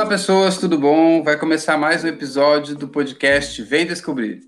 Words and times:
Olá, 0.00 0.08
pessoas, 0.08 0.56
tudo 0.56 0.78
bom? 0.78 1.22
Vai 1.22 1.38
começar 1.38 1.76
mais 1.76 2.02
um 2.02 2.08
episódio 2.08 2.74
do 2.74 2.88
podcast 2.88 3.62
Vem 3.62 3.86
Descobrir. 3.86 4.40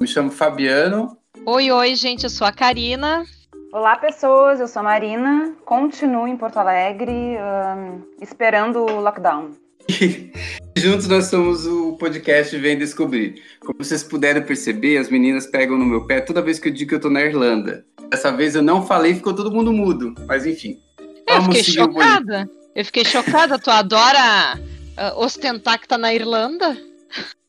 Me 0.00 0.06
chamo 0.06 0.30
Fabiano. 0.30 1.14
Oi, 1.44 1.70
oi, 1.70 1.94
gente, 1.94 2.24
eu 2.24 2.30
sou 2.30 2.46
a 2.46 2.50
Karina. 2.50 3.22
Olá, 3.70 3.96
pessoas, 3.96 4.60
eu 4.60 4.66
sou 4.66 4.80
a 4.80 4.82
Marina. 4.82 5.54
Continuo 5.66 6.26
em 6.26 6.38
Porto 6.38 6.56
Alegre, 6.56 7.12
um, 7.12 8.00
esperando 8.18 8.78
o 8.78 9.00
lockdown. 9.02 9.50
Juntos 10.74 11.06
nós 11.06 11.26
somos 11.26 11.66
o 11.66 11.98
podcast 11.98 12.56
Vem 12.56 12.78
Descobrir. 12.78 13.42
Como 13.60 13.84
vocês 13.84 14.02
puderam 14.02 14.40
perceber, 14.40 14.96
as 14.96 15.10
meninas 15.10 15.46
pegam 15.46 15.76
no 15.76 15.84
meu 15.84 16.06
pé 16.06 16.22
toda 16.22 16.40
vez 16.40 16.58
que 16.58 16.70
eu 16.70 16.72
digo 16.72 16.88
que 16.88 16.94
eu 16.94 17.00
tô 17.00 17.10
na 17.10 17.20
Irlanda. 17.20 17.84
Dessa 18.10 18.32
vez 18.32 18.54
eu 18.54 18.62
não 18.62 18.86
falei, 18.86 19.14
ficou 19.14 19.34
todo 19.34 19.52
mundo 19.52 19.70
mudo. 19.70 20.14
Mas 20.26 20.46
enfim. 20.46 20.78
Eu 21.28 21.42
fiquei 21.42 21.62
chocada. 21.62 22.48
Eu 22.74 22.84
fiquei 22.86 23.04
chocada. 23.04 23.58
Tu 23.58 23.70
adora 23.70 24.58
uh, 24.98 25.18
ostentar 25.18 25.78
que 25.80 25.88
tá 25.88 25.98
na 25.98 26.12
Irlanda? 26.12 26.76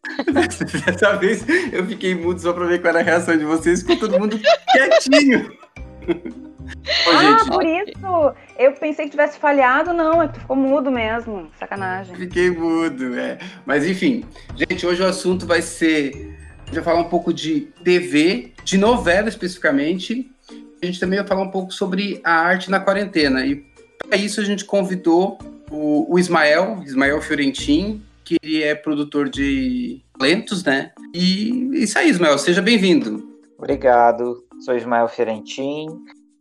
Dessa 0.85 1.15
vez 1.17 1.45
eu 1.71 1.85
fiquei 1.85 2.13
mudo 2.13 2.39
só 2.39 2.53
pra 2.53 2.65
ver 2.65 2.79
qual 2.79 2.89
era 2.89 2.99
a 2.99 3.03
reação 3.03 3.37
de 3.37 3.43
vocês, 3.43 3.81
ficou 3.81 3.97
todo 3.97 4.19
mundo 4.19 4.39
quietinho. 4.71 5.51
Ô, 7.07 7.09
ah, 7.11 7.37
gente. 7.37 7.49
por 7.49 7.63
isso! 7.63 8.35
Eu 8.57 8.73
pensei 8.73 9.05
que 9.05 9.11
tivesse 9.11 9.37
falhado, 9.37 9.93
não, 9.93 10.21
é 10.21 10.27
que 10.27 10.35
tu 10.35 10.39
ficou 10.39 10.55
mudo 10.55 10.91
mesmo. 10.91 11.49
Sacanagem. 11.59 12.15
Fiquei 12.15 12.49
mudo, 12.49 13.17
é. 13.17 13.37
Mas 13.65 13.85
enfim, 13.85 14.23
gente, 14.55 14.85
hoje 14.85 15.01
o 15.01 15.05
assunto 15.05 15.45
vai 15.45 15.61
ser. 15.61 16.37
A 16.61 16.65
gente 16.65 16.75
vai 16.75 16.83
falar 16.83 17.01
um 17.01 17.09
pouco 17.09 17.31
de 17.31 17.61
TV, 17.83 18.53
de 18.63 18.77
novela 18.77 19.29
especificamente. 19.29 20.29
A 20.81 20.85
gente 20.85 20.99
também 20.99 21.19
vai 21.19 21.27
falar 21.27 21.41
um 21.41 21.51
pouco 21.51 21.71
sobre 21.71 22.19
a 22.23 22.33
arte 22.33 22.71
na 22.71 22.79
quarentena. 22.79 23.45
E 23.45 23.63
para 24.07 24.17
isso 24.17 24.41
a 24.41 24.43
gente 24.43 24.65
convidou 24.65 25.37
o, 25.71 26.13
o 26.13 26.19
Ismael, 26.19 26.81
Ismael 26.83 27.21
Fiorentin, 27.21 28.01
que 28.23 28.37
ele 28.41 28.63
é 28.63 28.73
produtor 28.73 29.29
de 29.29 30.01
talentos, 30.17 30.63
né? 30.63 30.91
E 31.13 31.69
isso 31.73 31.97
aí, 31.97 32.09
Ismael, 32.09 32.37
seja 32.37 32.61
bem-vindo. 32.61 33.23
Obrigado, 33.57 34.43
sou 34.63 34.75
Ismael 34.75 35.07
Fiorentin, 35.07 35.87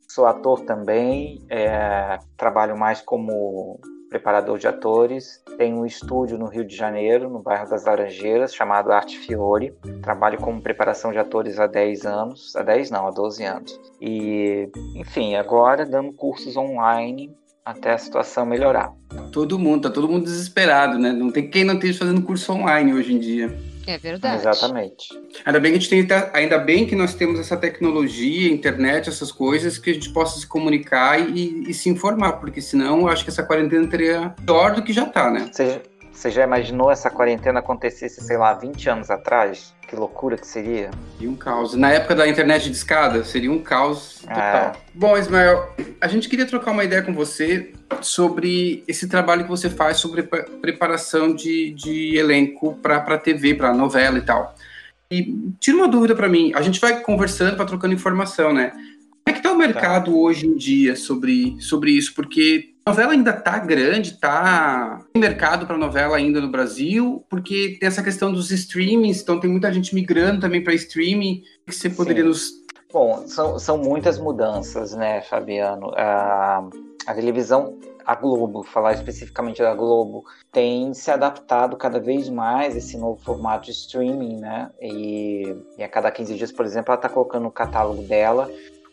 sou 0.09 0.27
ator 0.27 0.61
também, 0.63 1.45
é, 1.49 2.19
trabalho 2.37 2.77
mais 2.77 3.01
como 3.01 3.81
preparador 4.15 4.59
de 4.59 4.69
atores. 4.69 5.43
Tenho 5.59 5.79
um 5.79 5.87
estúdio 5.87 6.39
no 6.39 6.47
Rio 6.47 6.65
de 6.65 6.77
Janeiro, 6.77 7.29
no 7.29 7.41
bairro 7.41 7.69
das 7.69 7.85
Laranjeiras, 7.85 8.55
chamado 8.55 8.93
Arte 8.93 9.19
Fiore. 9.19 9.73
Trabalho 10.03 10.39
como 10.39 10.63
preparação 10.63 11.11
de 11.11 11.19
atores 11.19 11.59
há 11.59 11.67
10 11.67 12.07
anos, 12.07 12.55
há 12.55 12.63
10 12.63 12.91
não, 12.91 13.09
há 13.09 13.11
12 13.11 13.45
anos. 13.45 13.81
E, 14.01 14.71
enfim, 14.95 15.35
agora 15.35 15.85
dando 15.85 16.13
cursos 16.13 16.57
online 16.57 17.35
até 17.65 17.93
a 17.93 17.99
situação 17.99 18.45
melhorar. 18.45 18.93
Todo 19.33 19.59
mundo, 19.59 19.83
tá 19.83 19.91
todo 19.91 20.09
mundo 20.09 20.25
desesperado, 20.25 20.99
né? 20.99 21.13
Não 21.13 21.31
tem 21.31 21.49
quem 21.49 21.65
não 21.65 21.75
esteja 21.75 22.01
fazendo 22.01 22.23
curso 22.23 22.53
online 22.53 22.93
hoje 22.93 23.15
em 23.15 23.19
dia. 23.19 23.57
É 23.87 23.99
verdade. 23.99 24.37
Exatamente. 24.37 25.09
Ainda 25.45 25.61
bem 25.61 25.73
que 25.73 25.79
a 25.79 25.81
gente 25.81 26.07
tem, 26.07 26.19
ainda 26.33 26.59
bem 26.59 26.87
que 26.87 26.97
nós 26.97 27.15
temos 27.15 27.39
essa 27.39 27.57
tecnologia, 27.57 28.51
internet, 28.51 29.09
essas 29.09 29.31
coisas, 29.31 29.79
que 29.79 29.91
a 29.91 29.95
gente 29.95 30.11
possa 30.13 30.39
se 30.41 30.47
comunicar 30.47 31.21
e, 31.21 31.71
e 31.71 31.75
se 31.75 31.89
informar, 31.89 32.35
porque 32.35 32.61
senão 32.61 33.01
eu 33.01 33.09
acho 33.09 33.25
que 33.25 33.31
essa 33.31 33.43
quarentena 33.43 33.87
teria 33.87 34.35
pior 34.45 34.75
do 34.75 34.83
que 34.83 34.93
já 34.93 35.07
tá, 35.07 35.31
né? 35.31 35.51
Você, 35.53 35.83
você 36.11 36.31
já 36.31 36.45
imaginou 36.45 36.91
essa 36.91 37.11
quarentena 37.11 37.61
acontecesse, 37.61 38.23
sei 38.23 38.39
lá, 38.39 38.55
20 38.55 38.89
anos 38.89 39.11
atrás? 39.11 39.74
Que 39.95 40.01
loucura 40.01 40.37
que 40.37 40.47
seria. 40.47 40.91
E 41.21 41.29
um 41.29 41.37
caos. 41.37 41.75
Na 41.75 41.93
época 41.93 42.17
da 42.17 42.27
internet 42.27 42.69
de 42.69 42.77
escada, 42.77 43.23
seria 43.23 43.51
um 43.53 43.61
caos 43.61 44.23
total. 44.23 44.37
É. 44.37 44.73
Bom, 44.93 45.17
Ismael, 45.17 45.73
a 46.01 46.09
gente 46.09 46.29
queria 46.29 46.45
trocar 46.45 46.73
uma 46.73 46.83
ideia 46.83 47.01
com 47.01 47.15
você 47.15 47.73
sobre 48.01 48.83
esse 48.89 49.07
trabalho 49.07 49.45
que 49.45 49.49
você 49.49 49.71
faz 49.71 49.99
sobre 49.99 50.25
preparação 50.25 51.33
de, 51.33 51.71
de 51.75 52.17
elenco 52.17 52.75
para 52.83 53.19
TV, 53.19 53.55
para 53.55 53.73
novela 53.73 54.19
e 54.19 54.23
tal. 54.23 54.57
E 55.13 55.33
tira 55.61 55.77
uma 55.77 55.87
dúvida 55.87 56.17
para 56.17 56.29
mim. 56.29 56.51
A 56.57 56.61
gente 56.61 56.81
vai 56.81 57.01
conversando, 57.01 57.57
vai 57.57 57.67
trocando 57.67 57.95
informação, 57.95 58.53
né? 58.53 58.71
Como 58.71 59.23
é 59.29 59.33
que 59.33 59.39
está 59.39 59.53
o 59.53 59.57
mercado 59.57 60.11
tá. 60.11 60.17
hoje 60.17 60.49
em 60.49 60.57
dia 60.57 60.97
sobre, 60.97 61.57
sobre 61.61 61.93
isso? 61.93 62.13
Porque 62.15 62.74
a 62.87 62.91
novela 62.91 63.13
ainda 63.13 63.33
tá 63.33 63.59
grande, 63.59 64.19
tá 64.19 65.01
tem 65.13 65.21
mercado 65.21 65.67
para 65.67 65.79
novela 65.79 66.17
ainda 66.17 66.41
no 66.41 66.51
Brasil, 66.51 67.25
porque 67.31 67.79
tem 67.81 67.87
essa 67.87 68.03
questão 68.03 68.31
dos 68.31 68.51
streamings, 68.51 69.23
então 69.23 69.41
tem 69.41 69.51
muita 69.51 69.73
gente 69.73 69.95
migrando 69.95 70.41
também 70.41 70.63
para 70.63 70.75
streaming. 70.75 71.43
O 71.63 71.71
que 71.71 71.75
você 71.75 71.89
poderia 71.89 72.23
Sim. 72.23 72.29
nos 72.29 72.65
Bom, 72.93 73.27
são, 73.27 73.59
são 73.59 73.77
muitas 73.77 74.21
mudanças, 74.21 74.95
né, 74.95 75.21
Fabiano? 75.23 75.93
A, 75.97 76.69
a 77.07 77.15
televisão, 77.15 77.77
a 78.07 78.15
Globo, 78.15 78.63
falar 78.63 78.93
especificamente 78.93 79.61
da 79.61 79.75
Globo, 79.75 80.25
tem 80.53 80.95
se 80.95 81.11
adaptado 81.11 81.77
cada 81.77 81.99
vez 81.99 82.29
mais 82.29 82.77
a 82.77 82.79
esse 82.79 82.97
novo 82.97 83.21
formato 83.21 83.65
de 83.65 83.73
streaming, 83.73 84.37
né? 84.37 84.71
E, 84.81 85.57
e 85.77 85.83
a 85.83 85.89
cada 85.89 86.09
15 86.09 86.37
dias, 86.37 86.53
por 86.53 86.65
exemplo, 86.65 86.93
ela 86.93 86.99
está 86.99 87.09
colocando 87.09 87.43
no 87.43 87.51
catálogo 87.51 88.03
dela 88.03 88.49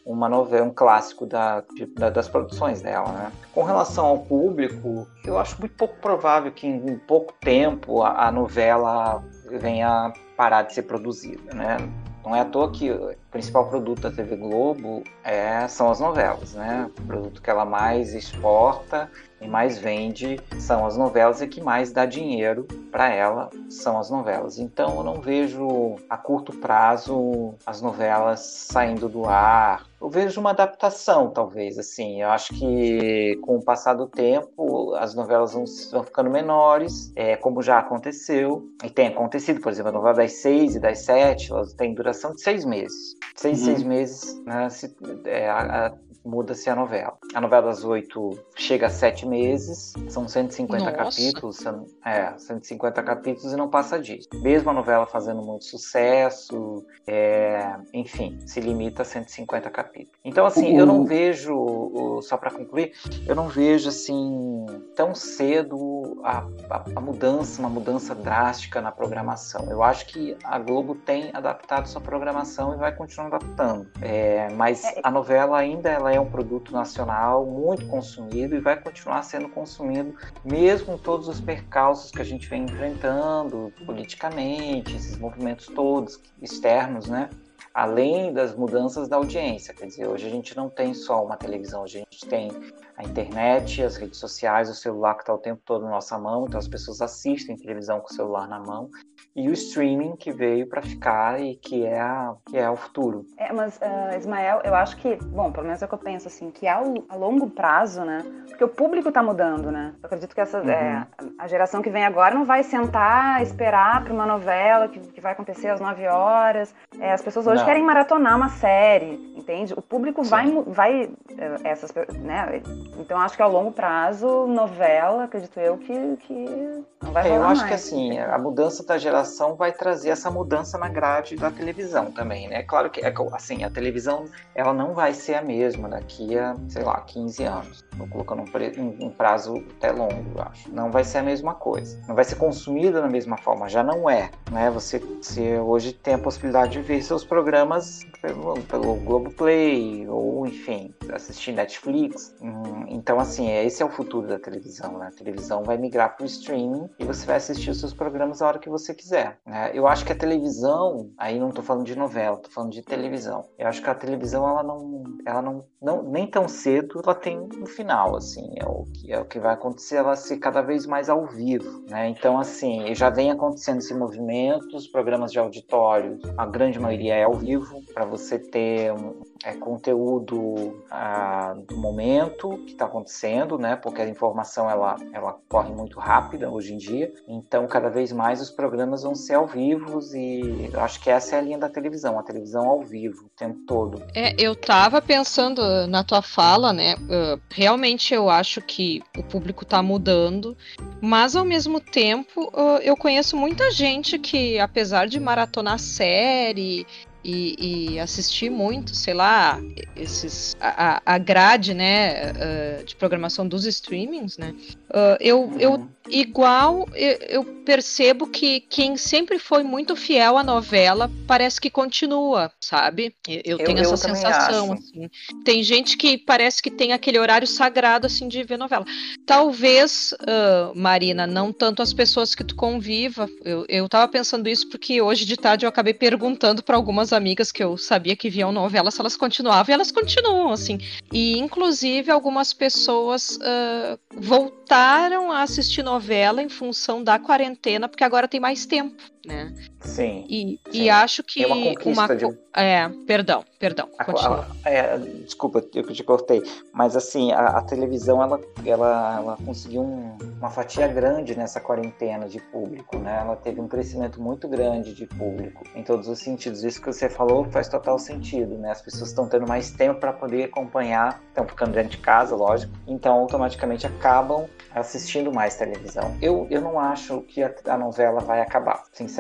uma 0.06 0.28
novela, 0.28 0.66
um 0.66 0.74
clássico 0.74 1.26
da, 1.26 1.64
da, 1.98 2.10
das 2.10 2.28
produções 2.28 2.82
dela, 2.82 3.12
né? 3.12 3.32
Com 3.54 3.64
relação 3.64 4.06
ao 4.06 4.20
público, 4.20 5.08
eu 5.26 5.38
acho 5.38 5.60
muito 5.60 5.76
pouco 5.76 5.96
provável 6.02 6.52
que 6.52 6.68
em, 6.68 6.92
em 6.92 6.98
pouco 6.98 7.34
tempo 7.40 8.02
a, 8.02 8.28
a, 8.28 8.32
novela 8.32 9.24
venha 9.50 10.14
parar 10.36 10.64
de 10.64 10.74
ser 10.74 10.84
produzida, 10.84 11.54
né? 11.54 11.78
Não 12.24 12.36
é 12.36 12.42
à 12.42 12.46
toa 12.46 12.72
que 12.72 12.92
o 12.92 13.16
principal 13.32 13.68
produto 13.68 14.02
da 14.02 14.12
TV 14.12 14.36
Globo 14.36 15.04
é, 15.24 15.68
são 15.68 15.90
as 15.90 16.00
novelas, 16.00 16.54
né? 16.54 16.90
O 17.00 17.02
produto 17.04 17.42
que 17.42 17.50
ela 17.50 17.66
mais 17.66 18.14
exporta 18.14 19.10
e 19.40 19.48
mais 19.48 19.80
vende 19.80 20.40
são 20.60 20.86
as 20.86 20.96
novelas 20.96 21.42
e 21.42 21.48
que 21.48 21.62
mais 21.62 21.92
dá 21.92 22.06
dinheiro 22.06 22.68
para 22.92 23.10
ela 23.10 23.50
são 23.70 23.98
as 23.98 24.10
novelas. 24.12 24.60
Então 24.60 24.98
eu 24.98 25.04
não 25.04 25.20
vejo 25.20 25.96
a 26.08 26.16
curto 26.16 26.54
prazo 26.54 27.56
as 27.66 27.82
novelas 27.82 28.42
saindo 28.42 29.10
do 29.10 29.28
ar. 29.28 29.91
Eu 30.02 30.10
vejo 30.10 30.42
uma 30.42 30.50
adaptação, 30.50 31.30
talvez, 31.30 31.78
assim. 31.78 32.24
Eu 32.24 32.30
acho 32.30 32.54
que 32.56 33.38
com 33.44 33.58
o 33.58 33.64
passar 33.64 33.94
do 33.94 34.08
tempo 34.08 34.96
as 34.96 35.14
novelas 35.14 35.54
vão, 35.54 35.64
vão 35.92 36.04
ficando 36.04 36.30
menores, 36.30 37.14
é, 37.16 37.38
como 37.38 37.62
já 37.62 37.78
aconteceu 37.78 38.68
e 38.84 38.90
tem 38.90 39.08
acontecido. 39.10 39.62
Por 39.62 39.72
exemplo, 39.72 39.90
a 39.90 39.94
novela 39.94 40.16
das 40.16 40.34
seis 40.34 40.76
e 40.76 40.80
das 40.80 41.00
sete, 41.00 41.52
elas 41.52 41.74
têm 41.74 41.94
duração 41.94 42.34
de 42.34 42.42
seis 42.42 42.66
meses. 42.66 43.16
Seis, 43.36 43.60
uhum. 43.60 43.66
seis 43.66 43.84
meses, 43.84 44.44
né, 44.44 44.70
se, 44.70 44.96
é, 45.26 45.48
a, 45.48 45.88
a, 45.88 45.94
muda-se 46.24 46.70
a 46.70 46.76
novela. 46.76 47.18
A 47.34 47.42
novela 47.42 47.68
das 47.68 47.84
oito 47.84 48.38
chega 48.56 48.88
a 48.88 48.90
sete 48.90 49.26
meses, 49.26 49.94
são 50.10 50.28
150 50.28 50.84
Nossa. 50.84 50.96
capítulos, 50.96 51.60
é, 52.06 52.38
150 52.38 53.04
capítulos 53.04 53.54
e 53.54 53.56
não 53.56 53.70
passa 53.70 54.00
disso. 54.00 54.30
Mesmo 54.36 54.70
a 54.70 54.74
novela 54.74 55.06
fazendo 55.06 55.42
muito 55.42 55.66
sucesso, 55.66 56.86
é, 57.08 57.76
enfim, 57.94 58.40
se 58.46 58.60
limita 58.60 59.02
a 59.02 59.06
150 59.06 59.70
capítulos. 59.70 60.20
Então, 60.24 60.46
assim, 60.46 60.78
eu 60.78 60.86
não 60.86 61.06
vejo, 61.06 62.22
só 62.22 62.38
para 62.38 62.52
concluir, 62.52 62.94
eu 63.26 63.36
não 63.36 63.48
vejo, 63.48 63.90
assim, 63.90 64.66
tão 64.96 65.16
cedo 65.16 66.22
a, 66.24 66.46
a, 66.70 66.86
a 66.96 67.02
mudança, 67.02 67.60
uma 67.60 67.70
mudança 67.70 68.14
drástica 68.14 68.82
na 68.82 68.92
programação. 68.92 69.70
Eu 69.70 69.84
acho 69.84 70.08
que 70.08 70.38
a 70.44 70.60
Globo 70.60 70.96
tem 70.96 71.32
adaptado 71.34 71.88
sua 71.88 72.02
programação 72.02 72.74
e 72.74 72.78
vai 72.78 72.96
continuar 72.96 73.28
adaptando. 73.28 73.88
É, 74.02 74.50
mas 74.54 74.84
é, 74.84 75.02
a 75.04 75.12
novela 75.12 75.58
ainda 75.58 75.90
ela 75.90 76.11
é 76.12 76.20
um 76.20 76.30
produto 76.30 76.72
nacional 76.72 77.46
muito 77.46 77.88
consumido 77.88 78.56
e 78.56 78.60
vai 78.60 78.80
continuar 78.80 79.24
sendo 79.24 79.50
consumido, 79.50 80.16
mesmo 80.44 80.88
com 80.88 80.98
todos 80.98 81.28
os 81.28 81.40
percalços 81.40 82.12
que 82.12 82.22
a 82.22 82.26
gente 82.26 82.48
vem 82.48 82.64
enfrentando 82.64 83.72
politicamente, 83.86 84.96
esses 84.96 85.18
movimentos 85.18 85.68
todos 85.68 86.20
externos, 86.42 87.08
né? 87.08 87.30
Além 87.74 88.34
das 88.34 88.54
mudanças 88.54 89.08
da 89.08 89.16
audiência, 89.16 89.74
quer 89.74 89.86
dizer, 89.86 90.06
hoje 90.06 90.28
a 90.28 90.30
gente 90.30 90.56
não 90.58 90.70
tem 90.70 90.94
só 90.94 91.24
uma 91.24 91.38
televisão, 91.38 91.84
a 91.84 91.88
gente 91.88 92.26
tem 92.28 92.52
a 92.98 93.04
internet, 93.04 93.84
as 93.84 93.98
redes 93.98 94.20
sociais, 94.20 94.70
o 94.70 94.76
celular 94.76 95.16
que 95.16 95.22
está 95.22 95.34
o 95.34 95.38
tempo 95.38 95.62
todo 95.66 95.86
na 95.86 95.92
nossa 95.92 96.18
mão, 96.18 96.46
então 96.48 96.60
as 96.60 96.68
pessoas 96.68 97.02
assistem 97.02 97.56
televisão 97.56 98.00
com 98.00 98.08
o 98.08 98.14
celular 98.14 98.48
na 98.48 98.60
mão, 98.60 98.90
e 99.36 99.48
o 99.50 99.54
streaming 99.54 100.16
que 100.16 100.32
veio 100.32 100.68
para 100.68 100.82
ficar 100.82 101.40
e 101.40 101.56
que 101.56 101.86
é, 101.86 102.00
a, 102.00 102.34
que 102.46 102.58
é 102.58 102.70
o 102.70 102.76
futuro. 102.76 103.26
É, 103.38 103.52
mas, 103.54 103.78
uh, 103.78 104.18
Ismael, 104.18 104.62
eu 104.64 104.76
acho 104.76 104.98
que, 104.98 105.16
bom, 105.16 105.52
pelo 105.52 105.66
menos 105.66 105.82
é 105.82 105.86
o 105.86 105.88
que 105.88 105.96
eu 105.96 106.00
penso, 106.00 106.28
assim, 106.28 106.52
que 106.52 106.68
a, 106.68 106.82
a 107.10 107.16
longo 107.16 107.50
prazo, 107.50 108.04
né, 108.04 108.20
porque 108.48 108.64
o 108.64 108.68
público 108.68 109.08
está 109.10 109.24
mudando, 109.24 109.72
né, 109.72 109.94
eu 110.02 110.06
acredito 110.06 110.36
que 110.36 110.42
essa, 110.42 110.58
é, 110.58 110.62
uhum. 110.62 110.68
é, 110.68 111.08
a 111.40 111.48
geração 111.48 111.82
que 111.82 111.90
vem 111.90 112.06
agora 112.06 112.36
não 112.36 112.46
vai 112.46 112.64
sentar, 112.64 113.42
esperar 113.42 114.04
para 114.04 114.14
uma 114.14 114.26
novela 114.26 114.88
que, 114.88 115.00
que, 115.00 115.22
vai 115.22 115.32
acontecer 115.32 115.70
às 115.70 115.80
9 115.80 116.08
horas, 116.08 116.76
é, 117.00 117.14
as 117.14 117.22
pessoas 117.22 117.48
hoje 117.48 117.60
não. 117.60 117.66
querem 117.66 117.84
maratonar 117.84 118.36
uma 118.36 118.50
série, 118.50 119.34
entende? 119.36 119.74
O 119.74 119.82
público 119.82 120.24
Sim. 120.24 120.30
vai, 120.30 120.52
vai 120.68 121.10
eh, 121.38 121.56
essas, 121.64 121.94
né, 122.20 122.62
então 122.98 123.20
acho 123.20 123.36
que 123.36 123.42
ao 123.42 123.52
longo 123.52 123.72
prazo, 123.72 124.48
novela, 124.48 125.24
acredito 125.24 125.60
eu, 125.60 125.78
que, 125.78 126.18
que 126.18 126.84
Não 127.02 127.12
vai 127.12 127.30
é, 127.30 127.38
eu 127.38 127.44
acho 127.44 127.62
mais. 127.62 127.68
que 127.68 127.74
assim, 127.74 128.20
a 128.20 128.38
mudança 128.38 128.86
da 128.86 128.98
geração 128.98 129.56
vai 129.56 129.72
trazer 129.72 130.10
essa 130.10 130.30
mudança 130.30 130.78
na 130.78 130.90
grade 130.90 131.36
da 131.36 131.50
televisão 131.50 132.12
também, 132.12 132.48
né? 132.48 132.64
Claro 132.64 132.90
que 132.90 133.02
é, 133.02 133.14
assim, 133.34 133.64
a 133.64 133.70
televisão 133.70 134.26
ela 134.54 134.74
não 134.74 134.94
vai 134.94 135.14
ser 135.14 135.36
a 135.36 135.42
mesma 135.42 135.90
daqui 135.90 136.38
a, 136.38 136.56
sei 136.68 136.84
lá, 136.84 137.00
15 137.02 137.44
anos. 137.44 137.84
Estou 137.92 138.08
colocando 138.08 138.44
um, 138.78 139.06
um, 139.06 139.10
prazo 139.10 139.64
até 139.78 139.92
longo, 139.92 140.24
eu 140.36 140.44
acho. 140.44 140.72
Não 140.72 140.92
vai 140.92 141.04
ser 141.04 141.20
a 141.20 141.24
mesma 141.24 141.54
coisa. 141.54 142.00
Não 142.08 142.16
vai 142.16 142.24
ser 142.24 142.36
consumida 142.36 143.02
da 143.02 143.08
mesma 143.08 143.38
forma, 143.38 143.70
já 143.70 143.84
não 143.84 144.10
é. 144.10 144.32
Né? 144.52 144.70
Você, 144.72 145.00
você 145.00 145.60
hoje 145.60 145.94
tem 145.94 146.14
a 146.14 146.18
possibilidade 146.18 146.74
de 146.74 146.82
ver 146.82 147.02
seus 147.02 147.24
programas 147.24 148.06
pelo, 148.22 148.62
pelo 148.64 148.96
Globoplay, 148.96 150.08
ou 150.08 150.46
enfim, 150.48 150.94
assistir 151.12 151.52
Netflix. 151.52 152.36
Hum, 152.42 152.71
então, 152.88 153.20
assim, 153.20 153.50
esse 153.50 153.82
é 153.82 153.86
o 153.86 153.90
futuro 153.90 154.28
da 154.28 154.40
televisão. 154.40 154.98
Né? 154.98 155.08
A 155.08 155.18
televisão 155.18 155.64
vai 155.64 155.78
migrar 155.78 156.16
para 156.16 156.24
o 156.24 156.26
streaming 156.26 156.90
e 157.00 157.06
você 157.06 157.26
vai 157.26 157.38
assistir 157.38 157.70
os 157.70 157.80
seus 157.80 157.94
programas 157.94 158.42
a 158.42 158.48
hora 158.48 158.60
que 158.60 158.70
você 158.70 158.94
quiser. 158.94 159.40
Né? 159.46 159.72
Eu 159.74 159.88
acho 159.88 160.06
que 160.06 160.12
a 160.12 160.16
televisão, 160.16 161.12
aí 161.18 161.40
não 161.40 161.50
estou 161.50 161.64
falando 161.64 161.86
de 161.86 161.96
novela, 161.96 162.36
estou 162.36 162.52
falando 162.52 162.72
de 162.72 162.82
televisão. 162.82 163.46
Eu 163.58 163.68
acho 163.68 163.82
que 163.82 163.90
a 163.90 163.96
televisão, 163.96 164.48
ela 164.48 164.64
não, 164.64 165.04
ela 165.26 165.42
não, 165.42 165.66
não 165.82 166.04
nem 166.04 166.28
tão 166.28 166.48
cedo, 166.48 167.02
ela 167.04 167.16
tem 167.16 167.40
um 167.40 167.66
final, 167.66 168.16
assim, 168.16 168.54
é 168.58 168.66
o 168.66 168.86
que, 168.86 169.12
é 169.12 169.20
o 169.20 169.26
que 169.26 169.40
vai 169.40 169.54
acontecer, 169.54 169.98
ela 169.98 170.16
ser 170.16 170.38
cada 170.38 170.62
vez 170.62 170.86
mais 170.86 171.10
ao 171.10 171.26
vivo, 171.26 171.84
né? 171.90 172.10
Então, 172.10 172.40
assim, 172.40 172.94
já 172.94 173.10
vem 173.10 173.32
acontecendo 173.32 173.80
esse 173.80 173.94
movimento, 173.94 174.76
os 174.76 174.88
programas 174.88 175.32
de 175.32 175.40
auditório, 175.40 176.20
a 176.38 176.46
grande 176.46 176.80
maioria 176.80 177.16
é 177.16 177.24
ao 177.24 177.34
vivo, 177.34 177.82
para 177.94 178.06
você 178.06 178.38
ter 178.38 178.92
um, 178.92 179.22
é, 179.44 179.54
conteúdo 179.54 180.84
ah, 180.90 181.56
do 181.68 181.78
momento 181.78 182.61
que 182.62 182.74
está 182.74 182.86
acontecendo, 182.86 183.58
né? 183.58 183.76
Porque 183.76 184.02
a 184.02 184.08
informação 184.08 184.70
ela, 184.70 184.96
ela 185.14 185.38
corre 185.50 185.74
muito 185.74 186.00
rápida 186.00 186.50
hoje 186.50 186.74
em 186.74 186.78
dia. 186.78 187.12
Então, 187.28 187.68
cada 187.68 187.90
vez 187.90 188.12
mais 188.12 188.42
os 188.42 188.50
programas 188.50 189.04
vão 189.04 189.16
ser 189.16 189.36
ao 189.36 189.48
vivo 189.48 190.00
e 190.14 190.70
eu 190.72 190.80
acho 190.82 191.00
que 191.02 191.10
essa 191.10 191.36
é 191.36 191.40
a 191.40 191.42
linha 191.42 191.58
da 191.58 191.70
televisão, 191.70 192.18
a 192.20 192.24
televisão 192.24 192.68
ao 192.68 192.82
vivo 192.82 193.26
o 193.26 193.30
tempo 193.38 193.60
todo. 193.68 194.02
É, 194.16 194.34
eu 194.38 194.56
tava 194.56 195.02
pensando 195.02 195.62
na 195.88 196.04
tua 196.04 196.22
fala, 196.22 196.74
né? 196.74 196.96
Uh, 196.96 197.40
realmente 197.50 198.14
eu 198.14 198.30
acho 198.30 198.62
que 198.62 199.02
o 199.18 199.24
público 199.24 199.64
está 199.64 199.82
mudando, 199.82 200.58
mas 201.02 201.36
ao 201.36 201.46
mesmo 201.46 201.80
tempo 201.80 202.44
uh, 202.54 202.78
eu 202.82 202.96
conheço 202.96 203.36
muita 203.36 203.72
gente 203.72 204.18
que, 204.18 204.60
apesar 204.60 205.08
de 205.08 205.20
maratonar 205.20 205.80
série 205.80 206.86
e, 207.24 207.94
e, 207.94 208.00
assistir 208.00 208.50
muito, 208.50 208.96
sei 208.96 209.14
lá, 209.14 209.60
esses 209.96 210.56
a, 210.60 211.02
a 211.06 211.18
grade, 211.18 211.74
né, 211.74 212.32
uh, 212.32 212.84
de 212.84 212.96
programação 212.96 213.48
dos 213.48 213.66
streamings, 213.66 214.38
né? 214.38 214.56
Uh, 214.90 215.18
eu, 215.20 215.54
eu 215.60 215.72
uhum. 215.74 215.88
igual 216.10 216.90
eu, 216.94 217.18
eu, 217.30 217.62
percebo 217.62 218.28
que 218.28 218.60
quem 218.60 218.98
sempre 218.98 219.38
foi 219.38 219.64
muito 219.64 219.96
fiel 219.96 220.36
à 220.36 220.44
novela 220.44 221.10
parece 221.28 221.62
que 221.62 221.70
continua, 221.70 222.52
sabe? 222.60 223.16
Eu, 223.28 223.42
eu 223.46 223.58
tenho 223.60 223.80
essa 223.80 223.96
sensação. 223.96 224.74
Assim. 224.74 225.10
Tem 225.46 225.64
gente 225.64 225.96
que 225.96 226.18
parece 226.18 226.62
que 226.62 226.72
tem 226.72 226.92
aquele 226.92 227.20
horário 227.20 227.48
sagrado 227.48 228.08
assim 228.08 228.28
de 228.28 228.44
ver 228.44 228.58
novela. 228.58 228.84
Talvez, 229.26 230.14
uh, 230.22 230.78
Marina, 230.78 231.28
não 231.28 231.54
tanto 231.54 231.82
as 231.82 231.94
pessoas 231.94 232.34
que 232.34 232.44
tu 232.44 232.56
conviva. 232.56 233.30
Eu, 233.46 233.66
eu 233.70 233.88
tava 233.88 234.12
pensando 234.12 234.50
isso 234.50 234.68
porque 234.70 235.02
hoje 235.02 235.24
de 235.24 235.38
tarde 235.38 235.66
eu 235.66 235.70
acabei 235.70 235.94
perguntando 235.94 236.64
para 236.64 236.76
algumas 236.76 237.11
amigas 237.14 237.52
que 237.52 237.64
eu 237.64 237.78
sabia 237.78 238.16
que 238.16 238.30
viam 238.30 238.52
novela 238.52 238.92
se 238.92 239.00
elas 239.00 239.18
continuavam 239.18 239.72
e 239.72 239.74
elas 239.74 239.92
continuam 239.92 240.52
assim. 240.52 240.80
E 241.12 241.38
inclusive 241.38 242.12
algumas 242.12 242.54
pessoas 242.54 243.38
uh, 243.38 244.00
voltaram 244.16 245.32
a 245.32 245.42
assistir 245.42 245.84
novela 245.84 246.42
em 246.42 246.50
função 246.50 247.04
da 247.04 247.20
quarentena, 247.20 247.88
porque 247.88 248.04
agora 248.04 248.28
tem 248.28 248.40
mais 248.40 248.66
tempo, 248.66 249.02
né? 249.26 249.54
Sim. 249.82 250.26
E, 250.30 250.60
sim. 250.70 250.84
e 250.84 250.90
acho 250.90 251.24
que 251.24 251.44
é 251.44 251.48
uma, 251.48 251.56
uma 251.86 252.16
de... 252.16 252.26
é, 252.56 252.90
perdão, 253.06 253.44
perdão. 253.60 253.88
A, 254.00 254.04
a, 254.04 254.46
é, 254.66 254.98
desculpa, 254.98 255.64
eu 255.74 255.84
te 255.94 256.04
cortei, 256.04 256.42
mas 256.74 256.96
assim 256.96 257.32
a, 257.32 257.58
a 257.58 257.62
televisão 257.62 258.22
ela, 258.22 258.40
ela, 258.66 259.18
ela 259.18 259.38
conseguiu 259.46 259.82
um, 259.82 260.18
uma 260.40 260.50
fatia 260.50 260.88
grande 260.88 261.36
nessa 261.36 261.60
quarentena 261.60 262.28
de 262.28 262.40
público, 262.40 262.98
né? 262.98 263.20
Ela 263.22 263.36
teve 263.36 263.62
um 263.62 263.68
crescimento 263.68 264.22
muito 264.22 264.48
grande 264.48 264.94
de 264.94 265.06
público 265.06 265.64
em 265.76 265.84
todos 265.84 266.08
os 266.08 266.20
sentidos. 266.20 266.64
Isso 266.64 266.82
que 266.82 266.88
você 266.88 267.10
falou 267.10 267.46
faz 267.46 267.68
total 267.68 268.00
sentido, 268.00 268.58
né? 268.58 268.72
As 268.72 268.82
pessoas 268.82 269.10
estão 269.10 269.28
tendo 269.28 269.48
mais 269.48 269.72
tempo 269.72 270.00
para 270.00 270.14
poder 270.14 270.46
acompanhar, 270.46 271.22
estão 271.30 271.48
ficando 271.48 271.74
dentro 271.74 271.92
de 271.92 271.98
casa, 271.98 272.36
lógico. 272.36 272.74
Então 272.88 273.14
automaticamente 273.14 273.86
acabam 273.86 274.48
assistindo 274.74 275.32
mais 275.32 275.56
televisão. 275.56 276.18
Eu, 276.22 276.48
eu 276.50 276.62
não 276.62 276.80
acho 276.80 277.22
que 277.22 277.44
a, 277.44 277.54
a 277.68 277.78
novela 277.78 278.20
vai 278.22 278.42
acabar. 278.42 278.84
Sinceramente, 278.92 279.11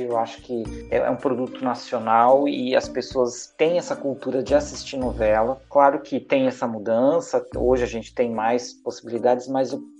eu 0.00 0.18
acho 0.18 0.42
que 0.42 0.64
é, 0.90 0.98
é 0.98 1.10
um 1.10 1.16
produto 1.16 1.62
nacional 1.64 2.48
e 2.48 2.74
as 2.74 2.88
pessoas 2.88 3.52
têm 3.56 3.78
essa 3.78 3.94
cultura 3.94 4.42
de 4.42 4.54
assistir 4.54 4.96
novela. 4.96 5.60
Claro 5.68 6.00
que 6.00 6.20
tem 6.20 6.46
essa 6.46 6.66
mudança, 6.66 7.44
hoje 7.56 7.82
a 7.84 7.86
gente 7.86 8.14
tem 8.14 8.30
mais 8.30 8.72
possibilidades, 8.72 9.48
mas 9.48 9.72
o 9.72 9.97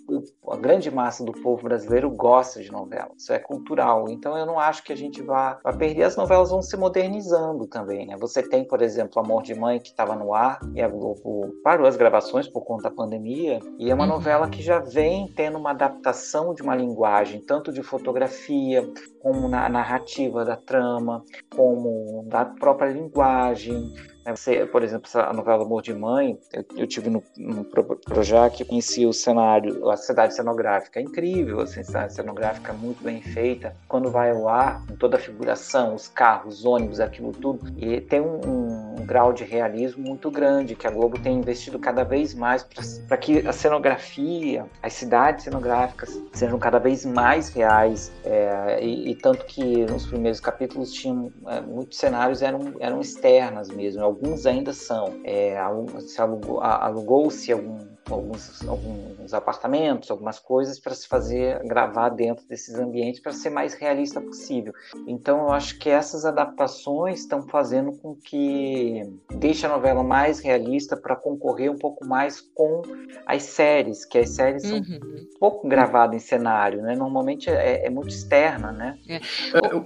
a 0.49 0.57
grande 0.57 0.91
massa 0.91 1.25
do 1.25 1.33
povo 1.33 1.63
brasileiro 1.63 2.11
gosta 2.11 2.63
de 2.63 2.71
novela. 2.71 3.11
Isso 3.17 3.33
é 3.33 3.39
cultural. 3.39 4.09
Então 4.09 4.37
eu 4.37 4.47
não 4.47 4.59
acho 4.59 4.83
que 4.83 4.93
a 4.93 4.97
gente 4.97 5.23
vá, 5.23 5.59
vá 5.63 5.73
perder. 5.73 6.05
As 6.05 6.17
novelas 6.17 6.51
vão 6.51 6.63
se 6.63 6.77
modernizando 6.77 7.67
também, 7.67 8.07
né? 8.07 8.17
Você 8.19 8.43
tem, 8.43 8.65
por 8.65 8.81
exemplo, 8.81 9.21
Amor 9.21 9.43
de 9.43 9.55
Mãe 9.55 9.79
que 9.79 9.89
estava 9.89 10.15
no 10.15 10.35
ar 10.35 10.61
e 10.75 10.81
a 10.81 10.89
Globo 10.89 11.55
parou 11.63 11.87
as 11.87 11.97
gravações 11.97 12.49
por 12.49 12.63
conta 12.63 12.85
da 12.85 12.91
pandemia. 12.91 13.61
E 13.79 13.91
é 13.91 13.95
uma 13.95 14.05
uhum. 14.05 14.11
novela 14.11 14.49
que 14.49 14.63
já 14.63 14.79
vem 14.79 15.29
tendo 15.35 15.59
uma 15.59 15.71
adaptação 15.71 16.55
de 16.55 16.63
uma 16.63 16.75
linguagem, 16.75 17.41
tanto 17.41 17.73
de 17.73 17.83
fotografia, 17.83 18.89
como 19.21 19.49
na 19.49 19.69
narrativa 19.69 20.45
da 20.45 20.57
trama, 20.57 21.25
como 21.55 22.25
da 22.29 22.45
própria 22.45 22.91
linguagem, 22.91 23.93
você, 24.35 24.67
por 24.67 24.83
exemplo, 24.83 25.09
a 25.15 25.33
novela 25.33 25.65
Amor 25.65 25.83
de 25.83 25.95
Mãe, 25.95 26.39
eu, 26.53 26.65
eu 26.77 26.87
tive 26.87 27.11
no, 27.11 27.23
no 27.37 27.65
Projac, 27.65 28.65
conheci 28.65 29.07
o 29.07 29.13
cenário, 29.13 29.89
a 29.91 29.97
cidade 29.97 30.35
cenográfica, 30.35 31.01
é 31.01 31.03
incrível, 31.03 31.61
assim, 31.61 31.81
a 31.81 32.09
cenográfica 32.09 32.73
muito 32.73 33.03
bem 33.03 33.21
feita. 33.23 33.75
Quando 33.87 34.11
vai 34.11 34.31
ao 34.31 34.49
ar, 34.49 34.83
toda 34.99 35.17
a 35.17 35.21
figuração, 35.21 35.95
os 35.95 36.09
carros, 36.09 36.59
os 36.59 36.65
ônibus, 36.65 37.01
aquilo 37.01 37.33
tudo, 37.33 37.61
e 37.77 38.01
tem 38.01 38.21
um, 38.21 38.41
um, 38.47 39.01
um 39.01 39.07
grau 39.07 39.33
de 39.33 39.45
realismo 39.45 40.03
muito 40.03 40.31
grande, 40.31 40.75
que 40.75 40.87
a 40.87 40.91
Globo 40.91 41.19
tem 41.19 41.39
investido 41.39 41.79
cada 41.79 42.05
vez 42.05 42.35
mais 42.35 42.67
para 43.07 43.17
que 43.17 43.47
a 43.47 43.53
cenografia, 43.53 44.67
as 44.83 44.93
cidades 44.93 45.45
cenográficas 45.45 46.21
sejam 46.33 46.59
cada 46.59 46.79
vez 46.79 47.05
mais 47.05 47.49
reais, 47.51 48.13
é, 48.25 48.79
e, 48.83 49.11
e, 49.11 49.15
tanto 49.15 49.45
que 49.47 49.87
nos 49.87 50.07
primeiros 50.07 50.41
capítulos 50.41 50.93
tinham 50.93 51.33
é, 51.47 51.61
muitos 51.61 51.99
cenários 51.99 52.43
eram, 52.43 52.75
eram 52.81 53.01
externas 53.01 53.69
mesmo, 53.69 54.03
alguns 54.19 54.47
ainda 54.47 54.73
são. 54.73 55.21
É, 55.25 55.57
se 56.01 56.21
alugou, 56.21 56.61
alugou-se 56.61 57.53
algum 57.53 57.79
alguns, 58.11 58.67
alguns 58.67 59.35
apartamentos, 59.35 60.11
algumas 60.11 60.39
coisas 60.39 60.79
para 60.79 60.95
se 60.95 61.07
fazer 61.07 61.61
gravar 61.65 62.11
dentro 62.11 62.47
desses 62.47 62.75
ambientes 62.75 63.21
para 63.21 63.33
ser 63.33 63.51
mais 63.51 63.75
realista 63.75 64.21
possível. 64.21 64.73
Então 65.07 65.41
eu 65.41 65.53
acho 65.53 65.79
que 65.79 65.89
essas 65.89 66.25
adaptações 66.25 67.21
estão 67.21 67.43
fazendo 67.43 67.93
com 67.93 68.15
que 68.15 69.03
deixe 69.35 69.67
a 69.67 69.69
novela 69.69 70.03
mais 70.03 70.41
realista 70.41 70.97
para 70.97 71.17
concorrer 71.17 71.71
um 71.71 71.79
pouco 71.79 72.07
mais 72.07 72.41
com 72.41 72.83
as 73.27 73.43
séries, 73.43 74.05
que 74.05 74.19
as 74.19 74.31
séries 74.31 74.65
uhum. 74.65 74.85
são 74.85 75.01
pouco 75.39 75.69
gravadas 75.69 76.17
em 76.17 76.25
cenário, 76.25 76.83
né? 76.83 76.95
Normalmente 76.95 77.51
é, 77.51 77.87
é 77.87 77.91
muito 77.91 78.09
externa, 78.09 78.73
né? 78.73 78.99
É. 79.09 79.21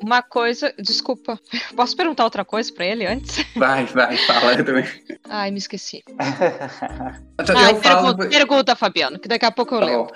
Uma 0.03 0.23
coisa, 0.23 0.73
desculpa, 0.79 1.39
posso 1.77 1.97
perguntar 1.97 2.25
outra 2.25 2.45
coisa 2.45 2.73
para 2.73 2.87
ele 2.87 3.07
antes? 3.07 3.45
Vai, 3.57 3.85
vai, 3.87 4.17
fala 4.19 4.55
eu 4.55 4.65
também. 4.65 4.85
Ai, 5.29 5.51
me 5.51 5.59
esqueci. 5.59 6.03
Ai, 7.39 7.75
falo 7.77 8.12
pergunta, 8.17 8.39
pergunta, 8.39 8.77
Fabiano, 8.77 9.19
que 9.19 9.29
daqui 9.29 9.45
a 9.45 9.51
pouco 9.51 9.75
eu 9.75 9.81
tá 9.81 9.87
leio. 9.87 10.09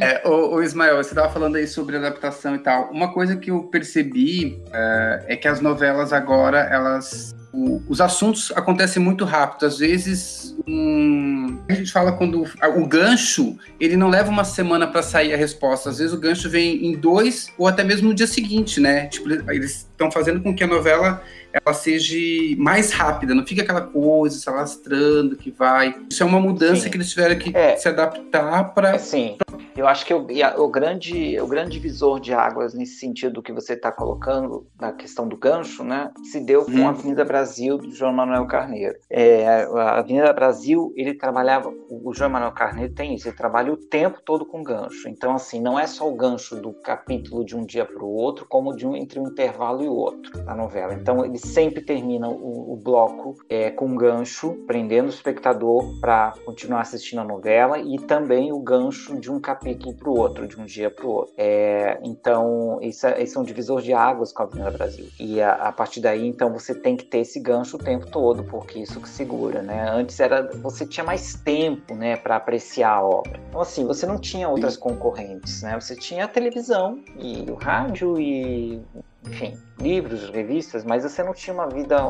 É, 0.00 0.22
o, 0.26 0.56
o, 0.56 0.62
Ismael, 0.62 0.96
você 0.96 1.10
estava 1.10 1.32
falando 1.32 1.56
aí 1.56 1.66
sobre 1.66 1.96
adaptação 1.96 2.54
e 2.54 2.58
tal. 2.58 2.90
Uma 2.90 3.12
coisa 3.12 3.36
que 3.36 3.50
eu 3.50 3.64
percebi 3.64 4.60
é, 4.72 5.24
é 5.28 5.36
que 5.36 5.46
as 5.46 5.60
novelas 5.60 6.12
agora, 6.12 6.60
elas 6.60 7.34
o, 7.54 7.80
os 7.88 8.00
assuntos 8.00 8.52
acontecem 8.56 9.00
muito 9.00 9.24
rápido. 9.24 9.66
Às 9.66 9.78
vezes, 9.78 10.56
um, 10.66 11.58
a 11.68 11.72
gente 11.74 11.92
fala 11.92 12.12
quando 12.12 12.44
o 12.76 12.86
gancho 12.86 13.56
ele 13.78 13.96
não 13.96 14.08
leva 14.08 14.28
uma 14.28 14.44
semana 14.44 14.86
para 14.88 15.02
sair 15.02 15.32
a 15.32 15.36
resposta. 15.36 15.90
Às 15.90 15.98
vezes 15.98 16.12
o 16.12 16.18
gancho 16.18 16.50
vem 16.50 16.84
em 16.86 16.96
dois 16.96 17.52
ou 17.56 17.68
até 17.68 17.84
mesmo 17.84 18.08
no 18.08 18.14
dia 18.14 18.26
seguinte, 18.26 18.80
né? 18.80 19.06
Tipo, 19.06 19.30
eles 19.52 19.86
estão 19.90 20.10
fazendo 20.10 20.42
com 20.42 20.54
que 20.54 20.64
a 20.64 20.66
novela 20.66 21.22
ela 21.54 21.72
seja 21.72 22.16
mais 22.58 22.90
rápida, 22.90 23.34
não 23.34 23.46
fica 23.46 23.62
aquela 23.62 23.82
coisa 23.82 24.36
se 24.36 24.48
alastrando 24.48 25.36
que 25.36 25.52
vai. 25.52 25.94
Isso 26.10 26.22
é 26.22 26.26
uma 26.26 26.40
mudança 26.40 26.82
Sim. 26.82 26.90
que 26.90 26.96
eles 26.96 27.10
tiveram 27.10 27.38
que 27.38 27.56
é. 27.56 27.76
se 27.76 27.88
adaptar 27.88 28.74
para. 28.74 28.98
Sim. 28.98 29.38
Eu 29.76 29.88
acho 29.88 30.06
que 30.06 30.14
o, 30.14 30.26
o, 30.58 30.68
grande, 30.68 31.38
o 31.40 31.46
grande 31.46 31.72
divisor 31.72 32.20
de 32.20 32.32
águas 32.32 32.74
nesse 32.74 32.94
sentido 32.94 33.42
que 33.42 33.52
você 33.52 33.74
está 33.74 33.90
colocando, 33.90 34.66
na 34.80 34.92
questão 34.92 35.26
do 35.26 35.36
gancho, 35.36 35.82
né, 35.82 36.10
se 36.22 36.40
deu 36.40 36.64
com 36.64 36.72
hum. 36.72 36.86
a 36.86 36.90
Avenida 36.90 37.24
Brasil 37.24 37.76
do 37.76 37.90
João 37.90 38.12
Manuel 38.12 38.46
Carneiro. 38.46 38.96
É, 39.10 39.64
a 39.64 39.98
Avenida 39.98 40.32
Brasil, 40.32 40.92
ele 40.96 41.14
trabalhava, 41.14 41.72
o 41.90 42.14
João 42.14 42.30
Manuel 42.30 42.52
Carneiro 42.52 42.94
tem 42.94 43.14
isso, 43.14 43.28
ele 43.28 43.36
trabalha 43.36 43.72
o 43.72 43.76
tempo 43.76 44.20
todo 44.24 44.46
com 44.46 44.62
gancho. 44.62 45.08
Então, 45.08 45.34
assim, 45.34 45.60
não 45.60 45.78
é 45.78 45.86
só 45.86 46.08
o 46.08 46.14
gancho 46.14 46.56
do 46.56 46.72
capítulo 46.72 47.44
de 47.44 47.56
um 47.56 47.66
dia 47.66 47.84
para 47.84 48.04
o 48.04 48.12
outro, 48.12 48.46
como 48.48 48.76
de 48.76 48.86
um, 48.86 48.94
entre 48.94 49.18
um 49.18 49.26
intervalo 49.26 49.82
e 49.82 49.88
o 49.88 49.94
outro 49.94 50.44
na 50.44 50.54
novela. 50.54 50.94
Então, 50.94 51.24
ele 51.24 51.38
sempre 51.44 51.82
termina 51.82 52.28
o, 52.28 52.72
o 52.72 52.76
bloco 52.76 53.36
é, 53.48 53.70
com 53.70 53.86
um 53.86 53.96
gancho, 53.96 54.54
prendendo 54.66 55.06
o 55.06 55.10
espectador 55.10 56.00
para 56.00 56.32
continuar 56.44 56.80
assistindo 56.80 57.20
a 57.20 57.24
novela 57.24 57.78
e 57.78 57.98
também 57.98 58.52
o 58.52 58.58
gancho 58.58 59.18
de 59.18 59.30
um 59.30 59.40
capítulo 59.40 59.94
para 59.94 60.08
o 60.08 60.16
outro, 60.16 60.46
de 60.46 60.60
um 60.60 60.64
dia 60.64 60.90
para 60.90 61.06
o 61.06 61.10
outro. 61.10 61.34
É, 61.36 61.98
então, 62.02 62.78
isso, 62.82 63.06
é, 63.06 63.22
isso 63.22 63.38
é 63.38 63.40
um 63.40 63.44
divisor 63.44 63.80
de 63.80 63.92
águas 63.92 64.32
com 64.32 64.42
a 64.42 64.46
Avenida 64.46 64.70
Brasil. 64.70 65.08
E 65.18 65.40
a, 65.40 65.52
a, 65.54 65.72
partir 65.72 66.00
daí, 66.00 66.26
então, 66.26 66.52
você 66.52 66.74
tem 66.74 66.96
que 66.96 67.04
ter 67.04 67.18
esse 67.18 67.40
gancho 67.40 67.76
o 67.76 67.80
tempo 67.80 68.06
todo, 68.10 68.44
porque 68.44 68.78
isso 68.78 69.00
que 69.00 69.08
segura, 69.08 69.62
né? 69.62 69.88
Antes 69.90 70.18
era 70.20 70.50
você 70.58 70.86
tinha 70.86 71.04
mais 71.04 71.34
tempo, 71.34 71.94
né, 71.94 72.16
para 72.16 72.36
apreciar 72.36 72.90
a 72.90 73.02
obra. 73.02 73.40
Então, 73.48 73.60
assim, 73.60 73.86
você 73.86 74.06
não 74.06 74.18
tinha 74.18 74.48
outras 74.48 74.76
concorrentes, 74.76 75.62
né? 75.62 75.78
Você 75.78 75.94
tinha 75.96 76.24
a 76.24 76.28
televisão 76.28 76.98
e 77.18 77.50
o 77.50 77.54
rádio 77.54 78.18
e 78.20 78.80
enfim, 79.26 79.62
livros, 79.78 80.30
revistas, 80.30 80.84
mas 80.84 81.02
você 81.02 81.22
não 81.22 81.32
tinha 81.32 81.54
uma 81.54 81.70
vida 81.70 82.04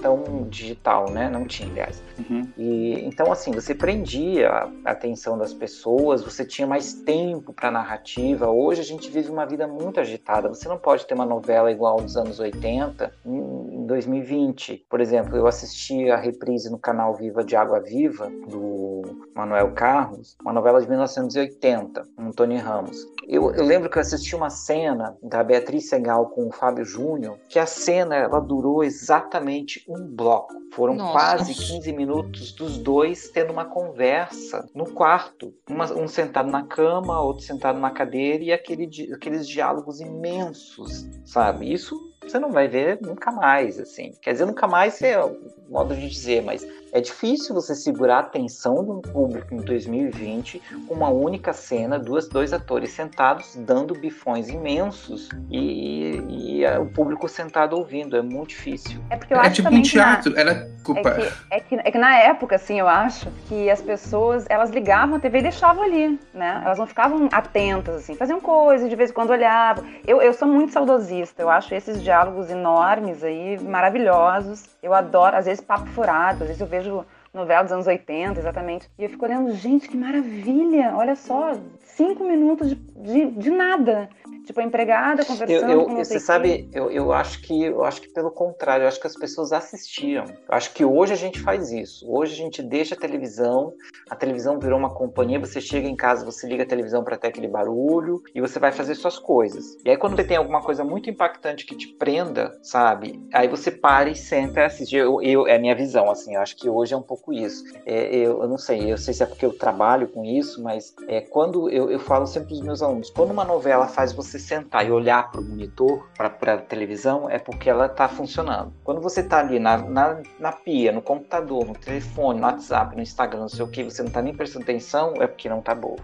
tão 0.00 0.46
digital, 0.48 1.10
né? 1.10 1.28
Não 1.28 1.44
tinha, 1.44 1.70
aliás. 1.70 2.02
Uhum. 2.18 2.48
E 2.56 3.04
então 3.04 3.30
assim, 3.32 3.52
você 3.52 3.74
prendia 3.74 4.50
a 4.84 4.90
atenção 4.90 5.38
das 5.38 5.52
pessoas, 5.52 6.22
você 6.22 6.44
tinha 6.44 6.66
mais 6.66 6.92
tempo 6.92 7.52
para 7.52 7.70
narrativa. 7.70 8.48
Hoje 8.48 8.80
a 8.80 8.84
gente 8.84 9.10
vive 9.10 9.30
uma 9.30 9.46
vida 9.46 9.66
muito 9.66 10.00
agitada. 10.00 10.48
Você 10.48 10.68
não 10.68 10.78
pode 10.78 11.06
ter 11.06 11.14
uma 11.14 11.26
novela 11.26 11.70
igual 11.70 12.00
dos 12.00 12.16
anos 12.16 12.40
80 12.40 13.12
em 13.24 13.86
2020. 13.86 14.86
Por 14.88 15.00
exemplo, 15.00 15.36
eu 15.36 15.46
assisti 15.46 16.10
a 16.10 16.16
reprise 16.16 16.70
no 16.70 16.78
canal 16.78 17.14
Viva 17.14 17.44
de 17.44 17.56
Água 17.56 17.80
Viva 17.80 18.30
do 18.48 19.02
Manuel 19.34 19.72
Carlos, 19.72 20.36
uma 20.42 20.52
novela 20.52 20.80
de 20.80 20.88
1980, 20.88 22.02
com 22.16 22.30
Tony 22.32 22.56
Ramos. 22.56 23.06
Eu, 23.26 23.52
eu 23.52 23.64
lembro 23.64 23.88
que 23.88 23.96
eu 23.96 24.02
assisti 24.02 24.34
uma 24.34 24.50
cena 24.50 25.16
da 25.22 25.42
Beatriz 25.42 25.88
Segal 25.88 26.26
com 26.30 26.48
o 26.48 26.52
Fábio 26.52 26.84
Júnior, 26.84 27.38
que 27.48 27.58
a 27.58 27.66
cena 27.66 28.16
ela 28.16 28.40
durou 28.40 28.82
exatamente 28.82 29.84
um 29.90 30.06
bloco. 30.06 30.54
Foram 30.72 30.94
Nossa. 30.94 31.12
quase 31.12 31.54
15 31.54 31.92
minutos 31.92 32.52
dos 32.52 32.78
dois 32.78 33.28
tendo 33.30 33.52
uma 33.52 33.64
conversa 33.64 34.64
no 34.74 34.92
quarto. 34.92 35.52
Uma, 35.68 35.92
um 35.92 36.06
sentado 36.06 36.50
na 36.50 36.62
cama, 36.62 37.20
outro 37.20 37.44
sentado 37.44 37.78
na 37.78 37.90
cadeira 37.90 38.44
e 38.44 38.52
aquele, 38.52 38.88
aqueles 39.12 39.48
diálogos 39.48 40.00
imensos, 40.00 41.06
sabe? 41.24 41.72
Isso 41.72 41.98
você 42.22 42.38
não 42.38 42.52
vai 42.52 42.68
ver 42.68 43.00
nunca 43.00 43.32
mais, 43.32 43.80
assim. 43.80 44.12
Quer 44.22 44.32
dizer, 44.32 44.46
nunca 44.46 44.68
mais 44.68 45.02
é 45.02 45.22
o 45.22 45.36
modo 45.68 45.94
de 45.94 46.08
dizer, 46.08 46.42
mas 46.42 46.64
é 46.92 47.00
difícil 47.00 47.54
você 47.54 47.74
segurar 47.74 48.16
a 48.16 48.20
atenção 48.20 48.84
de 48.84 48.90
um 48.90 49.00
público 49.00 49.54
em 49.54 49.58
2020 49.58 50.60
com 50.88 50.94
uma 50.94 51.08
única 51.08 51.52
cena, 51.52 51.98
duas, 51.98 52.28
dois 52.28 52.52
atores 52.52 52.90
sentados 52.90 53.54
dando 53.56 53.94
bifões 53.94 54.48
imensos 54.48 55.28
e, 55.50 56.20
e, 56.28 56.62
e 56.62 56.78
o 56.78 56.86
público 56.86 57.28
sentado 57.28 57.76
ouvindo. 57.76 58.16
É 58.16 58.22
muito 58.22 58.50
difícil. 58.50 59.00
É 59.10 59.16
porque 59.16 59.34
eu 59.34 59.38
é 59.38 59.40
acho 59.40 59.62
tipo 59.62 59.74
um 59.74 59.82
teatro. 59.82 60.32
Na... 60.32 60.40
Era... 60.40 60.70
É, 60.96 61.02
que, 61.02 61.34
é, 61.50 61.60
que, 61.60 61.74
é 61.74 61.90
que 61.92 61.98
na 61.98 62.18
época, 62.18 62.56
assim, 62.56 62.80
eu 62.80 62.88
acho 62.88 63.30
que 63.46 63.70
as 63.70 63.82
pessoas 63.82 64.46
elas 64.48 64.70
ligavam 64.70 65.16
a 65.16 65.20
TV 65.20 65.38
e 65.38 65.42
deixavam 65.42 65.82
ali, 65.82 66.18
né? 66.32 66.62
Elas 66.64 66.78
não 66.78 66.86
ficavam 66.86 67.28
atentas, 67.30 67.96
assim, 67.96 68.14
faziam 68.16 68.40
coisas, 68.40 68.88
de 68.88 68.96
vez 68.96 69.10
em 69.10 69.12
quando 69.12 69.30
olhavam. 69.30 69.84
Eu, 70.06 70.22
eu 70.22 70.32
sou 70.32 70.48
muito 70.48 70.72
saudosista, 70.72 71.42
eu 71.42 71.50
acho 71.50 71.74
esses 71.74 72.02
diálogos 72.02 72.50
enormes 72.50 73.22
aí, 73.22 73.58
maravilhosos. 73.60 74.64
Eu 74.82 74.94
adoro, 74.94 75.36
às 75.36 75.44
vezes, 75.44 75.62
papo 75.62 75.86
furado, 75.90 76.42
às 76.42 76.48
vezes 76.48 76.60
eu 76.60 76.66
vejo 76.66 76.79
vejo 76.80 77.06
novela 77.32 77.62
dos 77.62 77.72
anos 77.72 77.86
80, 77.86 78.40
exatamente. 78.40 78.90
E 78.98 79.04
eu 79.04 79.10
fico 79.10 79.24
olhando, 79.24 79.52
gente, 79.54 79.88
que 79.88 79.96
maravilha! 79.96 80.94
Olha 80.96 81.14
só, 81.14 81.52
cinco 81.78 82.24
minutos 82.24 82.68
de, 82.68 82.76
de, 82.76 83.26
de 83.30 83.50
nada. 83.50 84.08
Tipo, 84.50 84.62
a 84.62 84.64
empregada 84.64 85.24
conversando 85.24 85.70
eu, 85.70 85.80
eu, 85.80 85.84
com 85.84 85.94
Você 85.94 86.18
sabe, 86.18 86.68
eu, 86.74 86.90
eu 86.90 87.12
acho 87.12 87.40
que 87.40 87.62
eu 87.62 87.84
acho 87.84 88.00
que 88.00 88.08
pelo 88.08 88.32
contrário, 88.32 88.82
eu 88.82 88.88
acho 88.88 89.00
que 89.00 89.06
as 89.06 89.14
pessoas 89.14 89.52
assistiam. 89.52 90.24
Eu 90.24 90.54
acho 90.54 90.72
que 90.72 90.84
hoje 90.84 91.12
a 91.12 91.16
gente 91.16 91.38
faz 91.38 91.70
isso. 91.70 92.04
Hoje 92.10 92.32
a 92.32 92.36
gente 92.36 92.60
deixa 92.60 92.96
a 92.96 92.98
televisão, 92.98 93.72
a 94.10 94.16
televisão 94.16 94.58
virou 94.58 94.76
uma 94.76 94.92
companhia, 94.92 95.38
você 95.38 95.60
chega 95.60 95.86
em 95.86 95.94
casa, 95.94 96.24
você 96.24 96.48
liga 96.48 96.64
a 96.64 96.66
televisão 96.66 97.04
para 97.04 97.16
ter 97.16 97.28
aquele 97.28 97.46
barulho 97.46 98.20
e 98.34 98.40
você 98.40 98.58
vai 98.58 98.72
fazer 98.72 98.96
suas 98.96 99.20
coisas. 99.20 99.76
E 99.84 99.90
aí 99.90 99.96
quando 99.96 100.16
você 100.16 100.24
tem 100.24 100.36
alguma 100.36 100.60
coisa 100.60 100.82
muito 100.82 101.08
impactante 101.08 101.64
que 101.64 101.76
te 101.76 101.86
prenda, 101.86 102.58
sabe? 102.60 103.24
Aí 103.32 103.46
você 103.46 103.70
para 103.70 104.10
e 104.10 104.16
senta 104.16 104.58
e 104.58 104.64
assiste. 104.64 104.96
Eu, 104.96 105.22
eu, 105.22 105.46
é 105.46 105.54
a 105.54 105.60
minha 105.60 105.76
visão, 105.76 106.10
assim, 106.10 106.34
eu 106.34 106.40
acho 106.40 106.56
que 106.56 106.68
hoje 106.68 106.92
é 106.92 106.96
um 106.96 107.02
pouco 107.02 107.32
isso. 107.32 107.62
É, 107.86 108.16
eu, 108.16 108.42
eu 108.42 108.48
não 108.48 108.58
sei, 108.58 108.92
eu 108.92 108.98
sei 108.98 109.14
se 109.14 109.22
é 109.22 109.26
porque 109.26 109.46
eu 109.46 109.56
trabalho 109.56 110.08
com 110.08 110.24
isso, 110.24 110.60
mas 110.60 110.92
é, 111.06 111.20
quando 111.20 111.70
eu, 111.70 111.88
eu 111.88 112.00
falo 112.00 112.26
sempre 112.26 112.48
para 112.48 112.54
os 112.54 112.62
meus 112.62 112.82
alunos, 112.82 113.10
quando 113.10 113.30
uma 113.30 113.44
novela 113.44 113.86
faz 113.86 114.12
você 114.12 114.39
sentar 114.40 114.86
e 114.86 114.90
olhar 114.90 115.30
para 115.30 115.40
o 115.40 115.44
monitor, 115.44 116.08
para 116.16 116.54
a 116.54 116.58
televisão, 116.58 117.28
é 117.28 117.38
porque 117.38 117.70
ela 117.70 117.86
está 117.86 118.08
funcionando. 118.08 118.72
Quando 118.82 119.00
você 119.00 119.20
está 119.20 119.38
ali 119.38 119.58
na, 119.58 119.78
na, 119.78 120.22
na, 120.38 120.52
pia, 120.52 120.92
no 120.92 121.02
computador, 121.02 121.66
no 121.66 121.74
telefone, 121.74 122.40
no 122.40 122.46
WhatsApp, 122.46 122.96
no 122.96 123.02
Instagram, 123.02 123.40
não 123.40 123.48
sei 123.48 123.64
o 123.64 123.68
que, 123.68 123.84
você 123.84 124.02
não 124.02 124.08
está 124.08 124.22
nem 124.22 124.34
prestando 124.34 124.64
atenção, 124.64 125.14
é 125.20 125.26
porque 125.26 125.48
não 125.48 125.60
está 125.60 125.74
boa. 125.74 125.98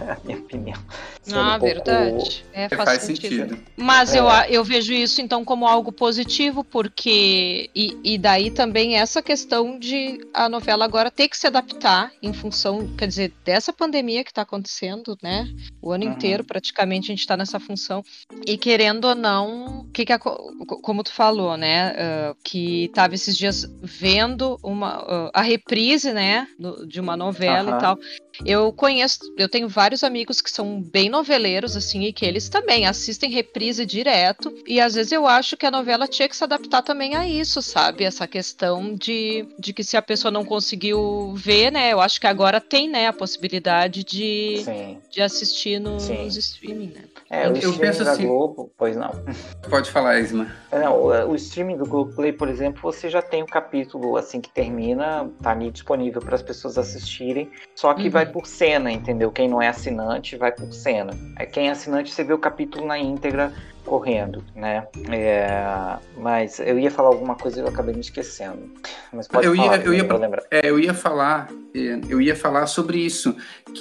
a 0.00 0.16
minha 0.24 0.38
opinião. 0.38 0.78
ah, 1.32 1.56
um 1.56 1.60
verdade. 1.60 2.44
É, 2.52 2.68
faz, 2.68 2.84
faz 2.84 3.02
sentido. 3.02 3.48
sentido. 3.48 3.58
Mas 3.76 4.14
é. 4.14 4.18
eu, 4.18 4.26
eu 4.48 4.64
vejo 4.64 4.92
isso 4.92 5.20
então 5.20 5.44
como 5.44 5.66
algo 5.66 5.92
positivo, 5.92 6.62
porque. 6.64 7.70
E, 7.74 7.98
e 8.04 8.18
daí 8.18 8.50
também 8.50 8.96
essa 8.96 9.22
questão 9.22 9.78
de 9.78 10.26
a 10.32 10.48
novela 10.48 10.84
agora 10.84 11.10
ter 11.10 11.28
que 11.28 11.36
se 11.36 11.46
adaptar 11.46 12.12
em 12.22 12.32
função, 12.32 12.88
quer 12.96 13.06
dizer, 13.06 13.32
dessa 13.44 13.72
pandemia 13.72 14.24
que 14.24 14.30
está 14.30 14.42
acontecendo, 14.42 15.16
né? 15.22 15.48
O 15.80 15.92
ano 15.92 16.04
uhum. 16.04 16.12
inteiro, 16.12 16.44
praticamente, 16.44 17.06
a 17.06 17.12
gente 17.12 17.20
está 17.20 17.36
nessa 17.36 17.60
função. 17.66 18.04
E 18.46 18.56
querendo 18.56 19.06
ou 19.06 19.14
não, 19.14 19.86
que, 19.92 20.04
que 20.04 20.18
como 20.18 21.02
tu 21.02 21.12
falou, 21.12 21.56
né? 21.56 21.92
Uh, 21.92 22.36
que 22.42 22.90
tava 22.94 23.14
esses 23.14 23.36
dias 23.36 23.68
vendo 23.82 24.58
uma, 24.62 25.02
uh, 25.02 25.30
a 25.34 25.42
reprise, 25.42 26.12
né? 26.12 26.46
No, 26.58 26.86
de 26.86 27.00
uma 27.00 27.16
novela 27.16 27.72
uhum. 27.72 27.76
e 27.76 27.80
tal. 27.80 27.98
Eu 28.44 28.72
conheço, 28.72 29.20
eu 29.38 29.48
tenho 29.48 29.68
vários 29.68 30.04
amigos 30.04 30.40
que 30.40 30.50
são 30.50 30.80
bem 30.80 31.08
noveleiros, 31.08 31.76
assim, 31.76 32.02
e 32.02 32.12
que 32.12 32.24
eles 32.24 32.48
também 32.48 32.86
assistem 32.86 33.30
reprise 33.30 33.86
direto. 33.86 34.52
E 34.66 34.80
às 34.80 34.94
vezes 34.94 35.12
eu 35.12 35.26
acho 35.26 35.56
que 35.56 35.64
a 35.64 35.70
novela 35.70 36.06
tinha 36.06 36.28
que 36.28 36.36
se 36.36 36.44
adaptar 36.44 36.82
também 36.82 37.14
a 37.14 37.26
isso, 37.26 37.62
sabe? 37.62 38.04
Essa 38.04 38.26
questão 38.26 38.94
de, 38.94 39.46
de 39.58 39.72
que 39.72 39.82
se 39.82 39.96
a 39.96 40.02
pessoa 40.02 40.30
não 40.30 40.44
conseguiu 40.44 41.32
ver, 41.34 41.72
né? 41.72 41.92
Eu 41.92 42.00
acho 42.00 42.20
que 42.20 42.26
agora 42.26 42.60
tem, 42.60 42.88
né, 42.88 43.06
a 43.06 43.12
possibilidade 43.12 44.04
de, 44.04 44.64
de 45.10 45.22
assistir 45.22 45.80
no, 45.80 45.94
nos 45.94 46.36
streaming, 46.36 46.92
né? 46.94 47.04
É, 47.28 47.48
o 47.48 47.55
eu 47.62 47.72
penso 47.74 48.04
da 48.04 48.12
assim... 48.12 48.26
Globo, 48.26 48.72
pois 48.76 48.96
não. 48.96 49.10
Pode 49.68 49.90
falar, 49.90 50.18
Isma. 50.18 50.46
Não, 50.72 51.04
o, 51.28 51.34
streaming 51.34 51.76
do 51.76 51.86
Globo 51.86 52.14
Play, 52.14 52.32
por 52.32 52.48
exemplo, 52.48 52.80
você 52.82 53.08
já 53.08 53.22
tem 53.22 53.42
o 53.42 53.46
capítulo 53.46 54.16
assim 54.16 54.40
que 54.40 54.48
termina, 54.48 55.28
tá 55.42 55.50
ali 55.50 55.70
disponível 55.70 56.20
para 56.20 56.34
as 56.34 56.42
pessoas 56.42 56.78
assistirem, 56.78 57.50
só 57.74 57.92
que 57.94 58.04
uhum. 58.04 58.10
vai 58.10 58.26
por 58.26 58.46
cena, 58.46 58.90
entendeu? 58.90 59.30
Quem 59.30 59.48
não 59.48 59.60
é 59.60 59.68
assinante 59.68 60.36
vai 60.36 60.52
por 60.52 60.72
cena. 60.72 61.12
Quem 61.52 61.68
é 61.68 61.70
assinante, 61.70 62.12
você 62.12 62.24
vê 62.24 62.32
o 62.32 62.38
capítulo 62.38 62.86
na 62.86 62.98
íntegra 62.98 63.52
correndo, 63.86 64.44
né? 64.54 64.86
É, 65.10 65.96
mas 66.18 66.58
eu 66.58 66.78
ia 66.78 66.90
falar 66.90 67.08
alguma 67.08 67.36
coisa 67.36 67.60
e 67.60 67.62
eu 67.62 67.68
acabei 67.68 67.94
me 67.94 68.00
esquecendo. 68.00 68.70
Mas 69.12 69.28
pode 69.28 69.46
eu 69.46 69.54
falar, 69.54 69.78
ia, 69.78 69.84
eu 69.84 69.94
ia, 69.94 70.02
lembrar. 70.02 70.42
É, 70.50 70.68
eu 70.68 70.78
ia 70.78 70.92
falar, 70.92 71.48
é, 71.74 72.00
eu 72.08 72.20
ia 72.20 72.34
falar 72.34 72.66
sobre 72.66 72.98
isso 72.98 73.34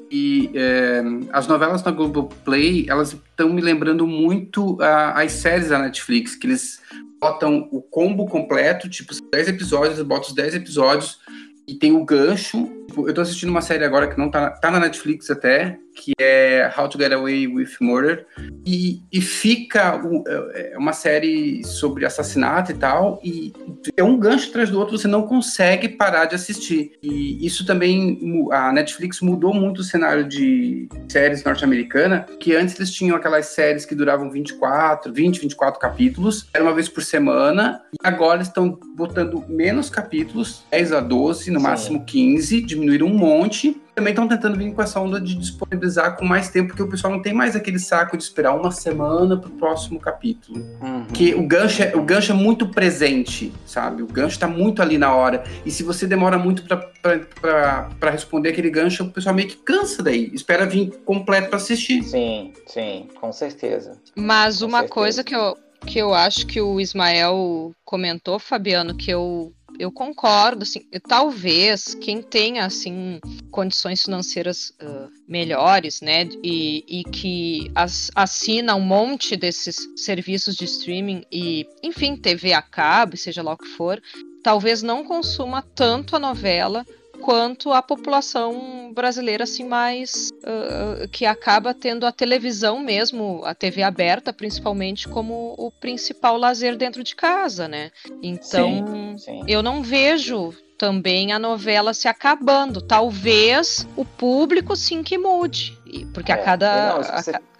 que 0.10 0.52
é, 0.54 1.02
as 1.34 1.48
novelas 1.48 1.84
na 1.84 1.92
Globoplay 1.92 2.86
elas 2.88 3.14
estão 3.14 3.50
me 3.52 3.62
lembrando 3.62 4.08
muito 4.08 4.78
a, 4.80 5.22
as 5.22 5.32
séries 5.34 5.70
da 5.70 5.80
Netflix 5.80 6.36
que 6.36 6.48
eles 6.48 6.80
botam 7.20 7.68
o 7.72 7.82
combo 7.82 8.28
completo, 8.28 8.88
tipo 8.88 9.12
10 9.32 9.48
episódios, 9.50 10.02
botam 10.04 10.30
os 10.30 10.36
10 10.36 10.56
episódios 10.56 11.20
e 11.68 11.74
tem 11.74 11.92
o 11.94 12.06
gancho 12.06 12.70
eu 12.98 13.14
tô 13.14 13.22
assistindo 13.22 13.50
uma 13.50 13.62
série 13.62 13.84
agora 13.84 14.08
que 14.08 14.18
não 14.18 14.30
tá, 14.30 14.52
tá 14.52 14.72
na 14.72 14.80
Netflix 14.80 15.30
até, 15.30 15.78
que 15.96 16.12
é 16.20 16.70
How 16.78 16.90
to 16.90 16.98
Get 16.98 17.12
Away 17.14 17.48
with 17.48 17.70
Murder, 17.80 18.26
e, 18.66 19.02
e 19.12 19.22
fica 19.22 20.02
é, 20.28 20.74
é 20.74 20.78
uma 20.78 20.94
série 20.94 21.64
sobre 21.64 22.06
assassinato 22.06 22.72
e 22.72 22.76
tal, 22.76 23.20
e 23.24 23.54
é 23.96 24.04
um 24.04 24.20
gancho 24.20 24.50
atrás 24.50 24.70
do 24.70 24.78
outro, 24.78 24.98
você 24.98 25.08
não 25.08 25.24
consegue 25.24 25.88
parar 25.88 26.26
de 26.26 26.36
assistir. 26.36 26.92
E 27.02 27.46
isso 27.46 27.66
também, 27.66 28.20
a 28.52 28.72
Netflix 28.74 29.22
mudou 29.22 29.54
muito 29.54 29.80
o 29.80 29.84
cenário 29.84 30.28
de 30.28 30.90
séries 31.08 31.44
norte-americana, 31.44 32.26
que 32.40 32.56
antes 32.56 32.76
eles 32.76 32.92
tinham 32.92 33.16
aquelas 33.16 33.48
séries 33.48 33.86
que 33.86 33.96
duravam 33.96 34.30
24, 34.30 35.14
20, 35.14 35.40
24 35.40 35.80
capítulos, 35.80 36.48
era 36.54 36.64
uma 36.64 36.74
vez 36.74 36.90
por 36.90 37.04
semana, 37.04 37.82
e 37.94 38.08
agora 38.08 38.42
estão 38.42 38.78
botando 38.96 39.44
menos 39.48 39.90
capítulos, 39.90 40.64
10 40.72 40.92
a 40.92 41.00
12, 41.00 41.52
no 41.52 41.60
Sim. 41.60 41.64
máximo 41.64 42.06
15, 42.06 42.62
diminuíram 42.86 43.08
um 43.08 43.18
monte, 43.18 43.82
também 43.96 44.12
estão 44.12 44.28
tentando 44.28 44.58
vir 44.58 44.74
com 44.74 44.82
essa 44.82 45.00
onda 45.00 45.20
de 45.20 45.36
disponibilizar 45.36 46.16
com 46.16 46.26
mais 46.26 46.50
tempo, 46.50 46.68
porque 46.68 46.84
o 46.84 46.90
pessoal 46.90 47.14
não 47.14 47.22
tem 47.22 47.34
mais 47.34 47.56
aquele 47.56 47.80
saco 47.80 48.16
de 48.16 48.24
esperar 48.24 48.54
uma 48.54 48.72
semana 48.72 49.38
para 49.38 49.50
o 49.50 49.54
próximo 49.54 50.00
capítulo. 50.00 50.60
Uhum. 50.82 51.06
Que 51.14 51.34
o 51.34 51.48
gancho, 51.48 51.82
é, 51.82 51.96
o 51.96 52.04
gancho 52.04 52.32
é 52.32 52.36
muito 52.36 52.68
presente, 52.68 53.52
sabe? 53.66 54.04
O 54.04 54.08
gancho 54.08 54.36
está 54.36 54.48
muito 54.48 54.82
ali 54.82 54.98
na 54.98 55.14
hora. 55.14 55.44
E 55.66 55.72
se 55.72 55.82
você 55.82 56.06
demora 56.06 56.38
muito 56.38 56.64
para 56.64 58.12
responder 58.12 58.50
aquele 58.50 58.70
gancho, 58.70 59.04
o 59.04 59.12
pessoal 59.12 59.34
meio 59.34 59.48
que 59.48 59.58
cansa 59.58 60.04
daí. 60.04 60.30
Espera 60.34 60.66
vir 60.66 60.92
completo 61.06 61.50
para 61.50 61.58
assistir. 61.58 62.04
Sim, 62.04 62.54
sim, 62.68 63.08
com 63.20 63.32
certeza. 63.32 63.98
Mas 64.16 64.62
uma 64.62 64.80
certeza. 64.80 64.94
coisa 64.94 65.24
que 65.24 65.36
eu, 65.36 65.58
que 65.86 66.00
eu 66.00 66.14
acho 66.14 66.46
que 66.46 66.62
o 66.62 66.80
Ismael 66.80 67.74
comentou, 67.84 68.40
Fabiano, 68.40 68.96
que 68.96 69.10
eu 69.10 69.54
eu 69.80 69.92
concordo, 69.92 70.64
assim, 70.64 70.86
talvez 71.08 71.94
quem 71.96 72.22
tenha, 72.22 72.66
assim, 72.66 73.20
condições 73.52 74.04
financeiras 74.04 74.74
uh, 74.82 75.10
melhores, 75.28 76.02
né, 76.02 76.28
e, 76.44 76.84
e 76.88 77.04
que 77.04 77.72
as, 77.76 78.12
assina 78.16 78.76
um 78.76 78.82
monte 78.82 79.36
desses 79.36 79.78
serviços 79.96 80.56
de 80.56 80.66
streaming 80.66 81.24
e, 81.32 81.68
enfim, 81.84 82.16
TV 82.16 82.54
a 82.54 82.62
cabo, 82.62 83.18
seja 83.18 83.42
lá 83.42 83.54
o 83.54 83.58
que 83.58 83.68
for, 83.68 84.02
talvez 84.44 84.82
não 84.82 85.04
consuma 85.04 85.62
tanto 85.62 86.16
a 86.16 86.20
novela 86.20 86.86
quanto 87.26 87.74
a 87.74 87.82
população 87.82 88.94
brasileira 88.94 89.46
assim 89.46 89.64
mais 89.66 90.30
uh, 90.44 91.08
que 91.08 91.26
acaba 91.26 91.74
tendo 91.74 92.06
a 92.06 92.12
televisão 92.12 92.80
mesmo, 92.80 93.42
a 93.44 93.56
TV 93.56 93.82
aberta 93.82 94.32
principalmente 94.32 95.08
como 95.08 95.56
o 95.58 95.72
principal 95.72 96.38
lazer 96.38 96.78
dentro 96.78 97.04
de 97.04 97.16
casa, 97.16 97.68
né? 97.68 97.90
Então, 98.22 98.86
sim, 98.88 99.18
sim. 99.18 99.44
eu 99.48 99.64
não 99.64 99.82
vejo 99.82 100.54
também 100.78 101.34
a 101.34 101.40
novela 101.40 101.96
se 101.96 102.08
acabando. 102.08 102.80
Talvez 102.80 103.88
o 103.96 104.06
público 104.06 104.76
sim 104.76 105.02
que 105.02 105.18
mude, 105.18 105.76
porque 106.14 106.32
é, 106.32 106.36
a 106.36 106.38
cada 106.38 106.90
não, 106.90 107.02
a. 107.02 107.55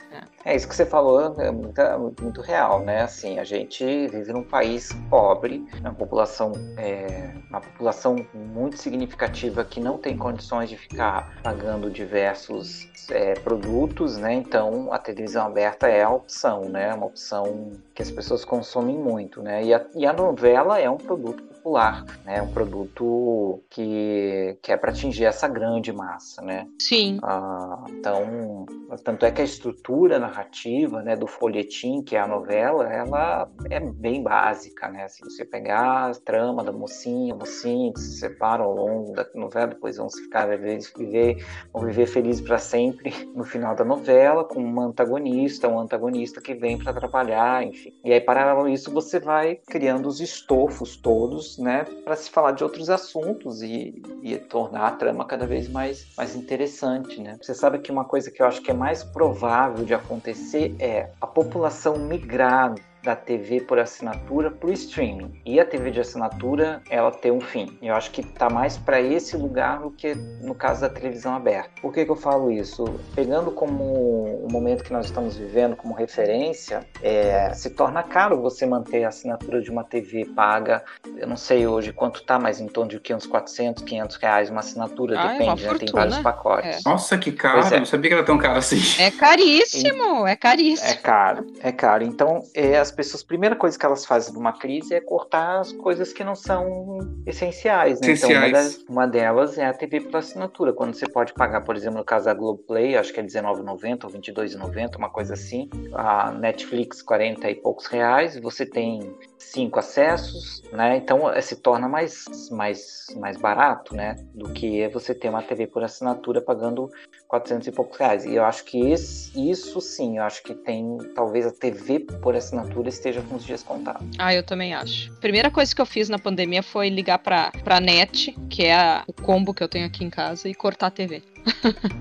É, 0.46 0.56
isso 0.56 0.68
que 0.68 0.76
você 0.76 0.86
falou 0.86 1.34
é 1.42 1.50
muito, 1.50 1.82
muito 2.22 2.40
real, 2.40 2.82
né? 2.82 3.02
Assim, 3.02 3.40
a 3.40 3.44
gente 3.44 3.84
vive 3.84 4.32
num 4.32 4.44
país 4.44 4.94
pobre, 5.10 5.66
uma 5.80 5.92
população, 5.92 6.52
é, 6.78 7.32
uma 7.50 7.60
população 7.60 8.24
muito 8.32 8.78
significativa 8.78 9.66
que 9.66 9.80
não 9.80 9.98
tem 9.98 10.16
condições 10.16 10.70
de 10.70 10.78
ficar 10.78 11.42
pagando 11.42 11.90
diversos 11.90 12.88
é, 13.10 13.34
produtos, 13.34 14.18
né? 14.18 14.36
Então 14.36 14.94
a 14.94 15.00
televisão 15.00 15.48
aberta 15.48 15.88
é 15.88 16.04
a 16.04 16.12
opção, 16.12 16.70
né? 16.70 16.94
Uma 16.94 17.08
opção 17.08 17.72
que 17.96 18.04
as 18.04 18.12
pessoas 18.12 18.46
consomem 18.46 19.00
muito, 19.00 19.42
né? 19.42 19.64
E 19.64 19.74
a, 19.74 19.84
e 19.96 20.06
a 20.06 20.14
novela 20.14 20.80
é 20.80 20.88
um 20.88 20.98
produto 20.98 21.55
popular, 21.66 22.06
né? 22.24 22.44
Um 22.44 22.48
produto 22.48 23.64
que, 23.72 24.56
que 24.62 24.72
é 24.72 24.78
para 24.78 24.92
atingir 24.92 25.26
essa 25.26 25.48
grande 25.48 25.92
massa, 25.92 26.44
né? 26.44 26.68
Sim. 26.80 27.18
Ah, 27.24 27.84
então, 27.90 28.68
tanto 29.04 29.26
é 29.26 29.32
que 29.32 29.42
a 29.42 29.46
estrutura 29.46 30.20
narrativa, 30.20 31.02
né, 31.02 31.16
do 31.16 31.26
folhetim, 31.26 32.04
que 32.04 32.16
é 32.16 32.20
a 32.20 32.28
novela, 32.28 32.88
ela 32.94 33.50
é 33.72 33.80
bem 33.80 34.22
básica, 34.22 34.88
né? 34.90 35.08
Se 35.08 35.24
você 35.24 35.44
pegar 35.44 36.12
a 36.12 36.14
trama 36.14 36.64
da 36.64 36.72
mocinha, 36.72 37.34
mocinha 37.34 37.92
que 37.92 38.00
se 38.00 38.20
separam 38.20 38.66
ao 38.66 38.76
longo 38.76 39.14
da 39.14 39.26
novela, 39.34 39.68
depois 39.68 39.98
vão 39.98 40.08
se 40.08 40.22
ficar 40.22 40.46
viver, 40.46 40.78
viver 40.96 41.44
vão 41.74 41.84
viver 41.84 42.06
felizes 42.06 42.46
para 42.46 42.60
sempre 42.60 43.12
no 43.34 43.44
final 43.44 43.76
da 43.76 43.84
novela, 43.84 44.44
com 44.44 44.62
um 44.62 44.82
antagonista, 44.82 45.68
um 45.68 45.80
antagonista 45.80 46.40
que 46.40 46.54
vem 46.54 46.78
para 46.78 46.92
atrapalhar, 46.92 47.64
enfim. 47.64 47.92
E 48.04 48.14
aí, 48.14 48.22
paralelo 48.22 48.68
a 48.68 48.70
isso, 48.70 48.92
você 48.92 49.20
vai 49.20 49.56
criando 49.56 50.08
os 50.08 50.22
estofos 50.22 50.96
todos 50.96 51.55
né, 51.58 51.86
para 52.04 52.16
se 52.16 52.30
falar 52.30 52.52
de 52.52 52.64
outros 52.64 52.90
assuntos 52.90 53.62
e, 53.62 54.02
e, 54.22 54.38
tornar 54.38 54.88
a 54.88 54.92
trama 54.92 55.26
cada 55.26 55.46
vez 55.46 55.70
mais, 55.70 56.08
mais 56.18 56.36
interessante, 56.36 57.22
né? 57.22 57.38
Você 57.42 57.54
sabe 57.54 57.80
que 57.80 57.92
uma 57.92 58.06
coisa 58.06 58.32
que 58.32 58.42
eu 58.42 58.46
acho 58.46 58.62
que 58.62 58.72
é 58.72 58.74
mais 58.74 59.04
provável 59.04 59.86
de 59.86 59.94
acontecer 59.94 60.76
é 60.80 61.10
a 61.20 61.28
população 61.28 61.98
migrar 61.98 62.76
da 63.06 63.16
TV 63.16 63.62
por 63.62 63.78
assinatura 63.78 64.50
para 64.50 64.68
o 64.68 64.74
streaming. 64.74 65.40
E 65.46 65.60
a 65.60 65.66
TV 65.66 65.92
de 65.92 66.02
assinatura, 66.02 66.82
ela 66.90 67.12
tem 67.12 67.32
um 67.32 67.40
fim. 67.40 67.78
Eu 67.82 67.96
acho 67.96 68.10
que 68.12 68.22
está 68.22 68.50
mais 68.50 68.78
para 68.78 69.00
esse 69.00 69.38
lugar 69.38 69.80
do 69.80 69.92
que 69.92 70.16
no 70.42 70.56
caso 70.56 70.82
da 70.82 70.90
televisão 70.90 71.36
aberta. 71.36 71.70
Por 71.82 71.94
que, 71.94 72.04
que 72.04 72.12
eu 72.12 72.16
falo 72.16 72.52
isso? 72.52 73.00
Pegando 73.14 73.52
como 73.52 73.84
o 73.84 74.48
momento 74.52 74.84
que 74.84 74.92
nós 74.92 75.06
estamos 75.06 75.38
vivendo 75.38 75.76
como 75.76 75.94
referência, 75.94 76.86
é, 77.02 77.54
se 77.54 77.70
torna 77.70 78.02
caro 78.02 78.42
você 78.42 78.66
manter 78.66 79.04
a 79.04 79.10
assinatura 79.10 79.62
de 79.62 79.70
uma 79.70 79.84
TV 79.84 80.26
paga. 80.26 80.84
Eu 81.16 81.28
não 81.28 81.38
sei 81.38 81.68
hoje 81.68 81.94
quanto 81.94 82.24
tá, 82.24 82.40
mas 82.40 82.60
em 82.60 82.68
torno 82.68 82.90
de 82.90 83.14
uns 83.14 83.28
400, 83.28 83.84
500 83.84 84.16
reais 84.18 84.50
uma 84.50 84.62
assinatura, 84.62 85.20
ah, 85.20 85.28
depende, 85.34 85.66
é 85.66 85.72
né? 85.72 85.80
Tem 85.80 85.90
vários 85.92 86.18
pacotes. 86.20 86.86
É. 86.86 86.90
Nossa, 86.90 87.18
que 87.18 87.32
caro! 87.32 87.62
É. 87.74 87.78
Não 87.78 87.86
sabia 87.86 88.10
que 88.10 88.16
era 88.16 88.26
tão 88.26 88.38
caro 88.38 88.58
assim. 88.58 88.82
É 89.02 89.12
caríssimo, 89.12 90.26
é 90.26 90.36
caríssimo. 90.36 90.90
É 90.90 90.96
caro, 90.96 91.46
é 91.62 91.72
caro. 91.72 92.04
Então, 92.04 92.44
é, 92.54 92.78
as 92.78 92.92
pessoas, 92.96 93.24
a 93.24 93.28
primeira 93.28 93.56
coisa 93.56 93.78
que 93.78 93.86
elas 93.86 94.06
fazem 94.06 94.34
numa 94.34 94.54
crise 94.54 94.94
é 94.94 95.02
cortar 95.02 95.60
as 95.60 95.72
coisas 95.72 96.14
que 96.14 96.24
não 96.24 96.36
são 96.36 97.00
essenciais. 97.26 98.00
Né? 98.02 98.12
essenciais. 98.12 98.24
Então, 98.24 98.42
uma, 98.42 98.52
das, 98.52 98.86
uma, 98.90 99.08
delas 99.08 99.58
é 99.58 99.66
a 99.66 99.74
TV 99.74 100.02
por 100.02 100.18
assinatura. 100.18 100.74
Quando 100.74 100.94
você 100.94 101.08
pode 101.08 101.34
pagar, 101.34 101.62
por 101.62 101.76
exemplo, 101.76 102.00
no 102.00 102.06
caso 102.06 102.26
da 102.26 102.34
Globoplay, 102.34 102.96
acho 102.96 103.14
que 103.14 103.20
é 103.20 103.24
R$19,90 103.24 104.06
ou 104.06 104.10
R$22,90, 104.10 104.98
uma 104.98 105.10
coisa 105.10 105.34
assim. 105.34 105.70
A 105.94 106.32
Netflix, 106.32 107.02
40 107.02 107.50
e 107.50 107.56
poucos 107.56 107.88
reais. 107.88 108.40
Você 108.40 108.66
tem 108.66 109.16
cinco 109.38 109.80
acessos, 109.80 110.62
né? 110.72 110.98
Então 110.98 111.32
eh, 111.32 111.42
se 111.42 111.58
torna 111.58 111.88
mais, 111.88 112.26
mais, 112.52 113.08
mais 113.18 113.38
barato, 113.38 113.96
né? 113.96 114.16
Do 114.34 114.52
que 114.52 114.88
você 114.90 115.14
ter 115.14 115.30
uma 115.30 115.42
TV 115.42 115.68
por 115.68 115.84
assinatura 115.84 116.42
pagando 116.42 116.90
400 117.28 117.68
e 117.68 117.72
poucos 117.72 117.98
reais. 117.98 118.26
E 118.26 118.36
eu 118.36 118.46
acho 118.46 118.64
que 118.66 118.78
isso 118.78 119.82
sim, 119.82 120.18
eu 120.18 120.24
acho 120.24 120.44
que 120.44 120.54
tem, 120.54 120.98
talvez 121.16 121.46
a 121.46 121.52
TV 121.52 122.00
por 122.22 122.36
assinatura 122.36 122.90
esteja 122.90 123.22
com 123.22 123.36
os 123.36 123.46
dias 123.46 123.64
contados. 123.64 124.08
Ah, 124.18 124.34
eu 124.34 124.44
também 124.44 124.74
acho. 124.74 125.12
Primeira 125.20 125.50
coisa 125.50 125.74
que 125.74 125.82
eu 125.82 125.86
fiz 125.86 126.10
na 126.10 126.20
pandemia 126.20 126.64
foi 126.64 126.90
ligar 126.90 127.20
para 127.20 127.52
pra 127.64 127.80
net, 127.80 128.36
que 128.50 128.66
é 128.66 128.76
a, 128.76 129.04
o 129.08 129.14
combo 129.14 129.54
que 129.54 129.64
eu 129.64 129.68
tenho 129.70 129.86
aqui 129.86 130.04
em 130.04 130.10
casa, 130.10 130.48
e 130.48 130.54
cortar 130.54 130.88
a 130.88 130.92
TV. 130.92 131.22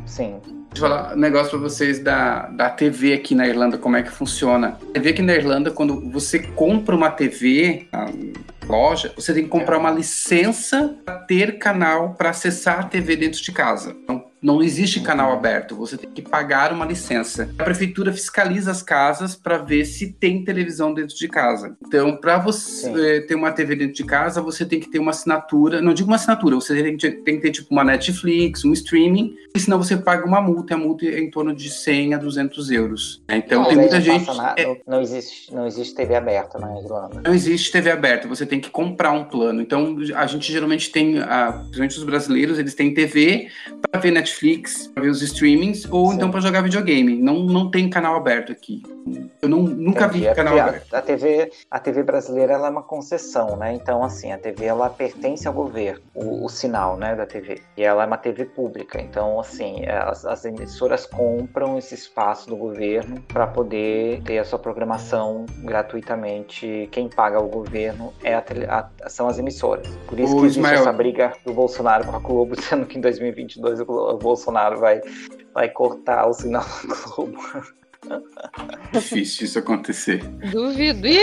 Sim. 0.06 0.40
Deixa 0.74 0.86
eu 0.86 0.90
falar 0.90 1.14
um 1.14 1.18
negócio 1.18 1.50
para 1.50 1.58
vocês 1.60 2.00
da, 2.00 2.46
da 2.48 2.68
TV 2.68 3.12
aqui 3.12 3.34
na 3.34 3.46
Irlanda, 3.46 3.78
como 3.78 3.96
é 3.96 4.02
que 4.02 4.10
funciona. 4.10 4.76
A 4.90 4.92
TV 4.92 5.10
aqui 5.10 5.22
na 5.22 5.34
Irlanda, 5.34 5.70
quando 5.70 6.10
você 6.10 6.40
compra 6.40 6.96
uma 6.96 7.10
TV 7.10 7.86
na 7.92 8.10
loja, 8.66 9.12
você 9.14 9.32
tem 9.32 9.44
que 9.44 9.48
comprar 9.48 9.78
uma 9.78 9.90
licença 9.90 10.96
para 11.04 11.20
ter 11.20 11.58
canal 11.58 12.14
para 12.14 12.30
acessar 12.30 12.80
a 12.80 12.82
TV 12.84 13.14
dentro 13.14 13.40
de 13.40 13.52
casa. 13.52 13.94
Então, 14.02 14.24
não 14.44 14.62
existe 14.62 15.00
canal 15.00 15.32
aberto, 15.32 15.74
você 15.74 15.96
tem 15.96 16.10
que 16.10 16.20
pagar 16.20 16.70
uma 16.70 16.84
licença. 16.84 17.48
A 17.58 17.64
prefeitura 17.64 18.12
fiscaliza 18.12 18.70
as 18.70 18.82
casas 18.82 19.34
para 19.34 19.56
ver 19.56 19.86
se 19.86 20.12
tem 20.12 20.44
televisão 20.44 20.92
dentro 20.92 21.16
de 21.16 21.26
casa. 21.26 21.74
Então, 21.86 22.14
para 22.14 22.38
você 22.38 22.84
Sim. 22.84 23.26
Ter 23.26 23.34
uma 23.34 23.52
TV 23.52 23.74
dentro 23.74 23.94
de 23.94 24.04
casa, 24.04 24.42
você 24.42 24.66
tem 24.66 24.78
que 24.78 24.90
ter 24.90 24.98
uma 24.98 25.12
assinatura. 25.12 25.80
Não 25.80 25.94
digo 25.94 26.08
uma 26.08 26.16
assinatura, 26.16 26.56
você 26.56 26.82
tem 26.82 26.96
que, 26.96 27.08
ter, 27.08 27.22
tem 27.22 27.36
que 27.36 27.42
ter 27.42 27.50
tipo 27.52 27.68
uma 27.70 27.82
Netflix, 27.82 28.64
um 28.64 28.72
streaming, 28.72 29.34
e 29.54 29.60
senão 29.60 29.78
você 29.78 29.96
paga 29.96 30.26
uma 30.26 30.42
multa. 30.42 30.74
A 30.74 30.76
multa 30.76 31.06
é 31.06 31.18
em 31.18 31.30
torno 31.30 31.54
de 31.54 31.70
100 31.70 32.14
a 32.14 32.18
200 32.18 32.70
euros. 32.70 33.22
Então, 33.30 33.62
não, 33.62 33.68
tem 33.68 33.78
muita 33.78 34.00
gente. 34.00 34.26
Na... 34.36 34.54
É... 34.58 34.80
Não, 34.86 35.00
existe, 35.00 35.54
não 35.54 35.66
existe 35.66 35.94
TV 35.94 36.16
aberta 36.16 36.58
na 36.58 36.78
Irlanda. 36.78 37.22
Não 37.24 37.32
existe 37.32 37.72
TV 37.72 37.90
aberta, 37.90 38.28
você 38.28 38.44
tem 38.44 38.60
que 38.60 38.68
comprar 38.68 39.12
um 39.12 39.24
plano. 39.24 39.62
Então, 39.62 39.96
a 40.14 40.26
gente 40.26 40.52
geralmente 40.52 40.90
tem, 40.90 41.14
principalmente 41.14 41.96
os 41.96 42.04
brasileiros, 42.04 42.58
eles 42.58 42.74
têm 42.74 42.92
TV 42.92 43.48
para 43.90 44.00
ver 44.00 44.10
Netflix 44.10 44.33
Netflix, 44.34 44.88
para 44.88 45.04
ver 45.04 45.10
os 45.10 45.22
streamings, 45.22 45.86
ou 45.90 46.08
Sim. 46.08 46.16
então 46.16 46.30
para 46.30 46.40
jogar 46.40 46.62
videogame. 46.62 47.16
Não, 47.16 47.40
não 47.40 47.70
tem 47.70 47.88
canal 47.88 48.16
aberto 48.16 48.52
aqui. 48.52 48.82
Eu 49.40 49.48
não, 49.48 49.60
nunca 49.60 50.06
Entendi. 50.06 50.20
vi 50.20 50.26
é 50.26 50.34
canal 50.34 50.58
aberto. 50.58 50.94
A, 50.94 50.98
a, 50.98 51.02
TV, 51.02 51.52
a 51.70 51.78
TV 51.78 52.02
brasileira 52.02 52.54
ela 52.54 52.68
é 52.68 52.70
uma 52.70 52.82
concessão, 52.82 53.56
né? 53.56 53.74
Então, 53.74 54.02
assim, 54.02 54.32
a 54.32 54.38
TV 54.38 54.64
ela 54.64 54.88
pertence 54.88 55.46
ao 55.46 55.52
governo, 55.52 56.00
o, 56.14 56.44
o 56.44 56.48
sinal, 56.48 56.96
né, 56.96 57.14
da 57.14 57.26
TV. 57.26 57.60
E 57.76 57.82
ela 57.82 58.02
é 58.04 58.06
uma 58.06 58.16
TV 58.16 58.46
pública. 58.46 59.00
Então, 59.00 59.38
assim, 59.38 59.84
as, 59.86 60.24
as 60.24 60.44
emissoras 60.44 61.06
compram 61.06 61.76
esse 61.76 61.94
espaço 61.94 62.48
do 62.48 62.56
governo 62.56 63.20
para 63.28 63.46
poder 63.46 64.22
ter 64.22 64.38
a 64.38 64.44
sua 64.44 64.58
programação 64.58 65.44
gratuitamente. 65.58 66.88
Quem 66.90 67.08
paga 67.08 67.38
o 67.40 67.48
governo 67.48 68.12
é 68.22 68.34
a, 68.34 68.42
a, 68.68 69.08
são 69.08 69.28
as 69.28 69.38
emissoras. 69.38 69.86
Por 70.06 70.18
isso 70.18 70.32
o 70.34 70.40
que 70.40 70.46
existe 70.46 70.60
Ismael... 70.60 70.80
essa 70.80 70.92
briga 70.92 71.32
do 71.44 71.52
Bolsonaro 71.52 72.06
com 72.06 72.16
a 72.16 72.18
Globo, 72.18 72.56
sendo 72.60 72.86
que 72.86 72.96
em 72.96 73.00
2022 73.00 73.80
o, 73.80 73.84
o 73.84 74.18
Bolsonaro 74.24 74.80
vai, 74.80 75.00
vai 75.52 75.68
cortar 75.68 76.26
o 76.26 76.32
sinal 76.32 76.64
da 76.88 77.14
Globo. 77.14 77.38
Difícil 78.92 79.46
isso 79.46 79.58
acontecer. 79.58 80.22
Duvido. 80.50 81.06
E 81.06 81.18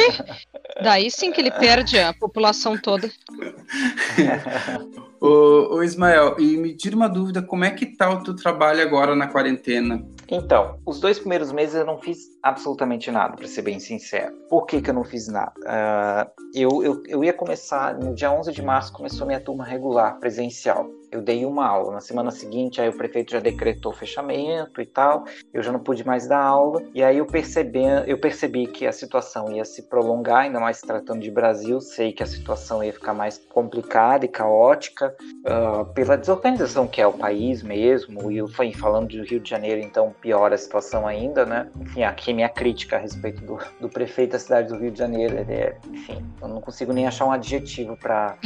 daí 0.82 1.12
sim 1.12 1.32
que 1.32 1.42
ele 1.42 1.52
perde 1.52 2.00
a 2.00 2.14
população 2.14 2.78
toda. 2.78 3.10
ô, 5.22 5.76
ô, 5.76 5.84
Ismael, 5.84 6.36
e 6.40 6.58
me 6.58 6.76
tira 6.76 6.96
uma 6.96 7.08
dúvida, 7.08 7.42
como 7.42 7.64
é 7.64 7.72
que 7.72 7.86
tá 7.86 8.10
o 8.10 8.24
teu 8.24 8.36
trabalho 8.36 8.82
agora 8.82 9.16
na 9.16 9.28
quarentena? 9.28 10.04
Então, 10.28 10.80
os 10.86 11.00
dois 11.00 11.20
primeiros 11.20 11.52
meses 11.52 11.76
eu 11.76 11.86
não 11.86 12.00
fiz 12.00 12.20
absolutamente 12.42 13.12
nada, 13.12 13.36
para 13.36 13.48
ser 13.48 13.62
bem 13.62 13.80
sincero. 13.80 14.34
Por 14.50 14.66
que, 14.66 14.82
que 14.82 14.90
eu 14.90 14.94
não 14.94 15.04
fiz 15.04 15.28
nada? 15.28 15.54
Uh, 15.60 16.32
eu, 16.54 16.84
eu, 16.84 17.04
eu 17.06 17.24
ia 17.24 17.34
começar, 17.34 17.94
no 17.96 18.16
dia 18.16 18.32
11 18.32 18.52
de 18.52 18.62
março 18.62 18.94
começou 18.94 19.28
minha 19.28 19.40
turma 19.40 19.64
regular, 19.64 20.18
presencial 20.20 20.90
eu 21.12 21.21
dei 21.21 21.45
uma 21.45 21.67
aula. 21.67 21.91
Na 21.93 22.00
semana 22.00 22.32
seguinte, 22.32 22.82
aí 22.82 22.89
o 22.89 22.97
prefeito 22.97 23.32
já 23.32 23.39
decretou 23.39 23.91
fechamento 23.91 24.82
e 24.82 24.86
tal, 24.86 25.26
eu 25.54 25.62
já 25.62 25.71
não 25.71 25.80
pude 25.80 26.06
mais 26.06 26.28
dar 26.28 26.41
aula. 26.41 26.82
E 26.93 27.04
aí 27.04 27.17
eu 27.17 27.26
percebi, 27.26 27.84
eu 28.08 28.17
percebi 28.17 28.67
que 28.67 28.88
a 28.88 28.91
situação 28.91 29.52
ia 29.52 29.65
se 29.65 29.84
prolongar, 29.84 30.43
ainda 30.43 30.60
mais 30.60 30.80
tratando 30.82 31.21
de 31.21 31.32
Brasil, 31.32 31.82
sei 31.82 32.13
que 32.13 32.24
a 32.24 32.26
situação 32.28 32.84
ia 32.84 32.93
ficar 32.93 33.13
mais 33.13 33.38
complicada 33.38 34.26
e 34.26 34.28
caótica 34.28 35.15
uh, 35.45 35.86
pela 35.93 36.17
desorganização 36.17 36.88
que 36.88 37.02
é 37.02 37.08
o 37.08 37.13
país 37.13 37.62
mesmo. 37.62 38.32
E 38.32 38.38
eu 38.38 38.47
falando 38.71 39.10
do 39.10 39.24
Rio 39.24 39.39
de 39.39 39.50
Janeiro, 39.50 39.82
então 39.82 40.13
piora 40.21 40.56
a 40.56 40.58
situação 40.58 41.08
ainda, 41.08 41.45
né? 41.45 41.69
Enfim, 41.80 42.04
aqui 42.04 42.34
minha 42.34 42.50
crítica 42.50 42.97
a 42.97 43.00
respeito 43.00 43.41
do, 43.41 43.58
do 43.80 43.89
prefeito 43.89 44.32
da 44.32 44.39
cidade 44.39 44.69
do 44.69 44.78
Rio 44.78 44.91
de 44.91 45.00
Janeiro, 45.00 45.38
ele 45.38 45.54
é, 45.54 45.78
enfim, 45.91 46.24
eu 46.41 46.47
não 46.47 46.62
consigo 46.62 46.93
nem 46.93 47.08
achar 47.08 47.26
um 47.26 47.32
adjetivo 47.32 47.97
para 47.97 48.38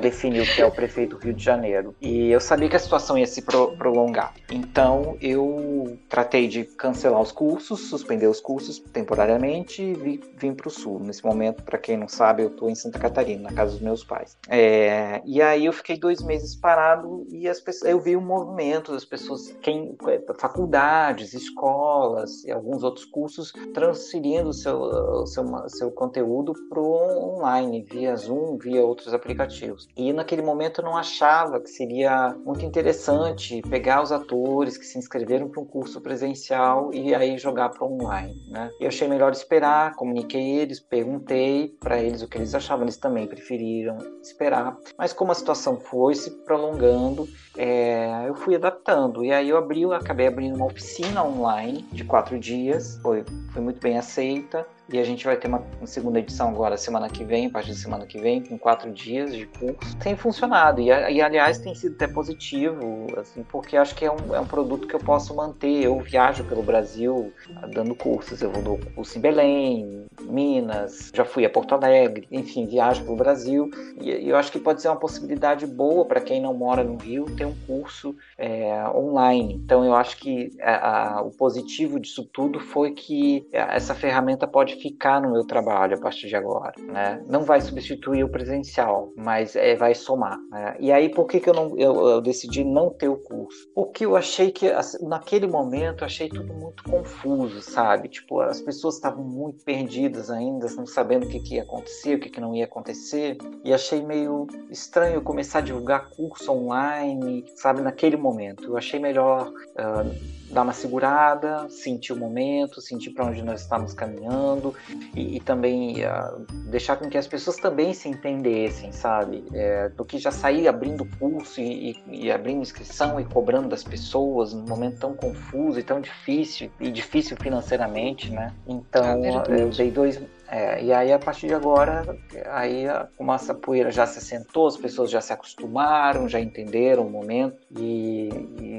definir 0.00 0.42
o 0.42 0.46
que 0.46 0.60
é 0.60 0.66
o 0.66 0.70
prefeito 0.70 1.16
do 1.16 1.22
Rio 1.22 1.34
de 1.34 1.44
Janeiro. 1.44 1.75
E 2.00 2.30
eu 2.30 2.40
sabia 2.40 2.68
que 2.68 2.76
a 2.76 2.80
situação 2.80 3.16
ia 3.16 3.26
se 3.26 3.42
pro 3.42 3.76
prolongar. 3.76 4.34
Então 4.50 5.16
eu 5.20 5.98
tratei 6.08 6.48
de 6.48 6.64
cancelar 6.64 7.20
os 7.20 7.32
cursos, 7.32 7.88
suspender 7.88 8.26
os 8.26 8.40
cursos 8.40 8.78
temporariamente 8.78 9.82
e 9.82 9.94
vi, 9.94 10.20
vim 10.36 10.54
para 10.54 10.68
o 10.68 10.70
sul. 10.70 10.98
Nesse 11.00 11.24
momento, 11.24 11.62
para 11.62 11.78
quem 11.78 11.96
não 11.96 12.08
sabe, 12.08 12.42
eu 12.42 12.48
estou 12.48 12.70
em 12.70 12.74
Santa 12.74 12.98
Catarina, 12.98 13.50
na 13.50 13.52
casa 13.52 13.72
dos 13.72 13.80
meus 13.80 14.04
pais. 14.04 14.36
É, 14.48 15.22
e 15.24 15.42
aí 15.42 15.66
eu 15.66 15.72
fiquei 15.72 15.98
dois 15.98 16.22
meses 16.22 16.54
parado 16.54 17.26
e 17.30 17.48
as 17.48 17.62
eu 17.84 18.00
vi 18.00 18.16
um 18.16 18.20
movimento 18.20 18.92
das 18.92 19.04
pessoas, 19.04 19.54
quem, 19.60 19.96
faculdades, 20.38 21.34
escolas 21.34 22.44
e 22.44 22.50
alguns 22.50 22.82
outros 22.82 23.04
cursos 23.04 23.52
transferindo 23.74 24.50
o 24.50 24.52
seu, 24.52 25.26
seu, 25.26 25.68
seu 25.68 25.90
conteúdo 25.90 26.52
para 26.68 26.80
o 26.80 27.34
online, 27.34 27.82
via 27.82 28.16
Zoom, 28.16 28.56
via 28.56 28.84
outros 28.84 29.12
aplicativos. 29.12 29.88
E 29.96 30.12
naquele 30.12 30.42
momento 30.42 30.80
eu 30.80 30.84
não 30.84 30.96
achava 30.96 31.60
que 31.66 31.72
seria 31.72 32.34
muito 32.44 32.64
interessante 32.64 33.60
pegar 33.68 34.00
os 34.00 34.12
atores 34.12 34.78
que 34.78 34.86
se 34.86 34.96
inscreveram 34.96 35.48
para 35.48 35.60
um 35.60 35.64
curso 35.64 36.00
presencial 36.00 36.94
e 36.94 37.12
aí 37.12 37.36
jogar 37.36 37.70
para 37.70 37.84
online, 37.84 38.40
né? 38.46 38.70
Eu 38.80 38.86
achei 38.86 39.08
melhor 39.08 39.32
esperar, 39.32 39.96
comuniquei 39.96 40.58
eles, 40.58 40.78
perguntei 40.78 41.76
para 41.80 42.00
eles 42.00 42.22
o 42.22 42.28
que 42.28 42.38
eles 42.38 42.54
achavam, 42.54 42.84
eles 42.84 42.96
também 42.96 43.26
preferiram 43.26 43.98
esperar. 44.22 44.76
Mas 44.96 45.12
como 45.12 45.32
a 45.32 45.34
situação 45.34 45.80
foi 45.80 46.14
se 46.14 46.30
prolongando, 46.44 47.28
é, 47.56 48.28
eu 48.28 48.34
fui 48.36 48.54
adaptando. 48.54 49.24
E 49.24 49.32
aí 49.32 49.48
eu 49.48 49.58
abri, 49.58 49.82
eu 49.82 49.92
acabei 49.92 50.28
abrindo 50.28 50.54
uma 50.54 50.66
oficina 50.66 51.24
online 51.24 51.84
de 51.92 52.04
quatro 52.04 52.38
dias, 52.38 52.96
foi, 53.02 53.24
foi 53.52 53.60
muito 53.60 53.80
bem 53.80 53.98
aceita. 53.98 54.64
E 54.88 54.98
a 54.98 55.04
gente 55.04 55.24
vai 55.24 55.36
ter 55.36 55.48
uma, 55.48 55.62
uma, 55.78 55.86
segunda 55.86 56.20
edição 56.20 56.48
agora, 56.48 56.76
semana 56.76 57.08
que 57.08 57.24
vem, 57.24 57.46
a 57.46 57.50
partir 57.50 57.72
de 57.72 57.78
semana 57.78 58.06
que 58.06 58.20
vem, 58.20 58.42
com 58.42 58.56
quatro 58.56 58.92
dias 58.92 59.34
de 59.34 59.46
curso. 59.46 59.96
Tem 59.98 60.16
funcionado. 60.16 60.80
E, 60.80 60.86
e 60.86 61.20
aliás, 61.20 61.58
tem 61.58 61.74
sido 61.74 61.94
até 61.94 62.06
positivo, 62.06 63.06
assim, 63.18 63.42
porque 63.42 63.76
acho 63.76 63.96
que 63.96 64.04
é 64.04 64.10
um, 64.10 64.34
é 64.34 64.40
um 64.40 64.46
produto 64.46 64.86
que 64.86 64.94
eu 64.94 65.00
posso 65.00 65.34
manter. 65.34 65.84
Eu 65.84 65.98
viajo 66.00 66.44
pelo 66.44 66.62
Brasil 66.62 67.32
dando 67.74 67.96
cursos. 67.96 68.40
Eu 68.40 68.52
vou 68.52 68.78
dar 68.78 68.86
curso 68.92 69.18
em 69.18 69.20
Belém, 69.20 70.05
Minas, 70.20 71.10
já 71.14 71.24
fui 71.24 71.44
a 71.44 71.50
Porto 71.50 71.74
Alegre, 71.74 72.26
enfim, 72.30 72.66
viajo 72.66 73.04
pelo 73.04 73.16
Brasil. 73.16 73.70
E, 74.00 74.28
eu 74.28 74.36
acho 74.36 74.50
que 74.50 74.58
pode 74.58 74.82
ser 74.82 74.88
uma 74.88 74.98
possibilidade 74.98 75.66
boa 75.66 76.04
para 76.04 76.20
quem 76.20 76.40
não 76.40 76.54
mora 76.54 76.82
no 76.82 76.96
Rio 76.96 77.26
ter 77.36 77.44
um 77.44 77.54
curso 77.66 78.14
é, 78.38 78.82
online. 78.94 79.54
Então, 79.64 79.84
eu 79.84 79.94
acho 79.94 80.16
que 80.18 80.50
a, 80.60 81.18
a, 81.18 81.22
o 81.22 81.30
positivo 81.30 82.00
disso 82.00 82.24
tudo 82.32 82.60
foi 82.60 82.92
que 82.92 83.46
essa 83.52 83.94
ferramenta 83.94 84.46
pode 84.46 84.76
ficar 84.76 85.20
no 85.20 85.32
meu 85.32 85.44
trabalho 85.44 85.96
a 85.96 86.00
partir 86.00 86.28
de 86.28 86.36
agora, 86.36 86.74
né? 86.78 87.22
Não 87.28 87.42
vai 87.42 87.60
substituir 87.60 88.24
o 88.24 88.28
presencial, 88.28 89.12
mas 89.16 89.56
é, 89.56 89.74
vai 89.76 89.94
somar. 89.94 90.38
Né? 90.50 90.76
E 90.80 90.92
aí, 90.92 91.08
por 91.08 91.26
que, 91.26 91.40
que 91.40 91.48
eu, 91.48 91.54
não, 91.54 91.76
eu, 91.78 92.08
eu, 92.08 92.20
decidi 92.20 92.64
não 92.64 92.90
ter 92.90 93.08
o 93.08 93.16
curso? 93.16 93.68
Porque 93.74 94.04
eu 94.04 94.16
achei 94.16 94.50
que, 94.50 94.70
naquele 95.02 95.46
momento, 95.46 96.02
eu 96.02 96.06
achei 96.06 96.28
tudo 96.28 96.52
muito 96.52 96.82
confuso, 96.84 97.60
sabe? 97.60 98.08
Tipo, 98.08 98.40
as 98.40 98.60
pessoas 98.60 98.94
estavam 98.94 99.24
muito 99.24 99.64
perdidas 99.64 100.05
ainda, 100.30 100.66
não 100.72 100.86
sabendo 100.86 101.26
o 101.26 101.28
que, 101.28 101.40
que 101.40 101.54
ia 101.56 101.62
acontecer, 101.62 102.16
o 102.16 102.20
que, 102.20 102.28
que 102.28 102.40
não 102.40 102.54
ia 102.54 102.64
acontecer, 102.64 103.38
e 103.64 103.72
achei 103.72 104.02
meio 104.04 104.46
estranho 104.70 105.20
começar 105.22 105.58
a 105.58 105.62
divulgar 105.62 106.10
curso 106.10 106.52
online, 106.52 107.44
sabe? 107.56 107.80
Naquele 107.80 108.16
momento. 108.16 108.64
Eu 108.64 108.76
achei 108.76 109.00
melhor. 109.00 109.48
Uh, 109.48 110.36
dar 110.50 110.62
uma 110.62 110.72
segurada, 110.72 111.68
sentir 111.68 112.12
o 112.12 112.16
momento, 112.16 112.80
sentir 112.80 113.10
para 113.10 113.26
onde 113.26 113.42
nós 113.42 113.62
estamos 113.62 113.92
caminhando 113.92 114.74
e, 115.14 115.36
e 115.36 115.40
também 115.40 116.04
uh, 116.04 116.46
deixar 116.70 116.96
com 116.96 117.08
que 117.08 117.18
as 117.18 117.26
pessoas 117.26 117.56
também 117.56 117.92
se 117.92 118.08
entendessem, 118.08 118.92
sabe? 118.92 119.44
É, 119.52 119.88
do 119.90 120.04
que 120.04 120.18
já 120.18 120.30
sair 120.30 120.68
abrindo 120.68 121.04
curso 121.18 121.60
e, 121.60 121.90
e, 121.90 122.26
e, 122.26 122.32
abrindo 122.32 122.62
inscrição 122.62 123.20
e 123.20 123.24
cobrando 123.24 123.68
das 123.68 123.82
pessoas 123.82 124.52
num 124.52 124.66
momento 124.66 124.98
tão 124.98 125.14
confuso 125.14 125.78
e 125.78 125.82
tão 125.82 126.00
difícil 126.00 126.70
e 126.80 126.90
difícil 126.90 127.36
financeiramente, 127.40 128.30
né? 128.30 128.52
Então 128.66 129.24
é 129.24 129.62
eu 129.62 129.70
dei 129.70 129.90
dois 129.90 130.20
é, 130.48 130.84
e 130.84 130.92
aí, 130.92 131.12
a 131.12 131.18
partir 131.18 131.48
de 131.48 131.54
agora, 131.54 132.16
aí 132.50 132.84
como 133.16 133.32
essa 133.32 133.54
poeira 133.54 133.90
já 133.90 134.06
se 134.06 134.18
assentou, 134.18 134.66
as 134.66 134.76
pessoas 134.76 135.10
já 135.10 135.20
se 135.20 135.32
acostumaram, 135.32 136.28
já 136.28 136.40
entenderam 136.40 137.06
o 137.06 137.10
momento, 137.10 137.56
e, 137.76 138.28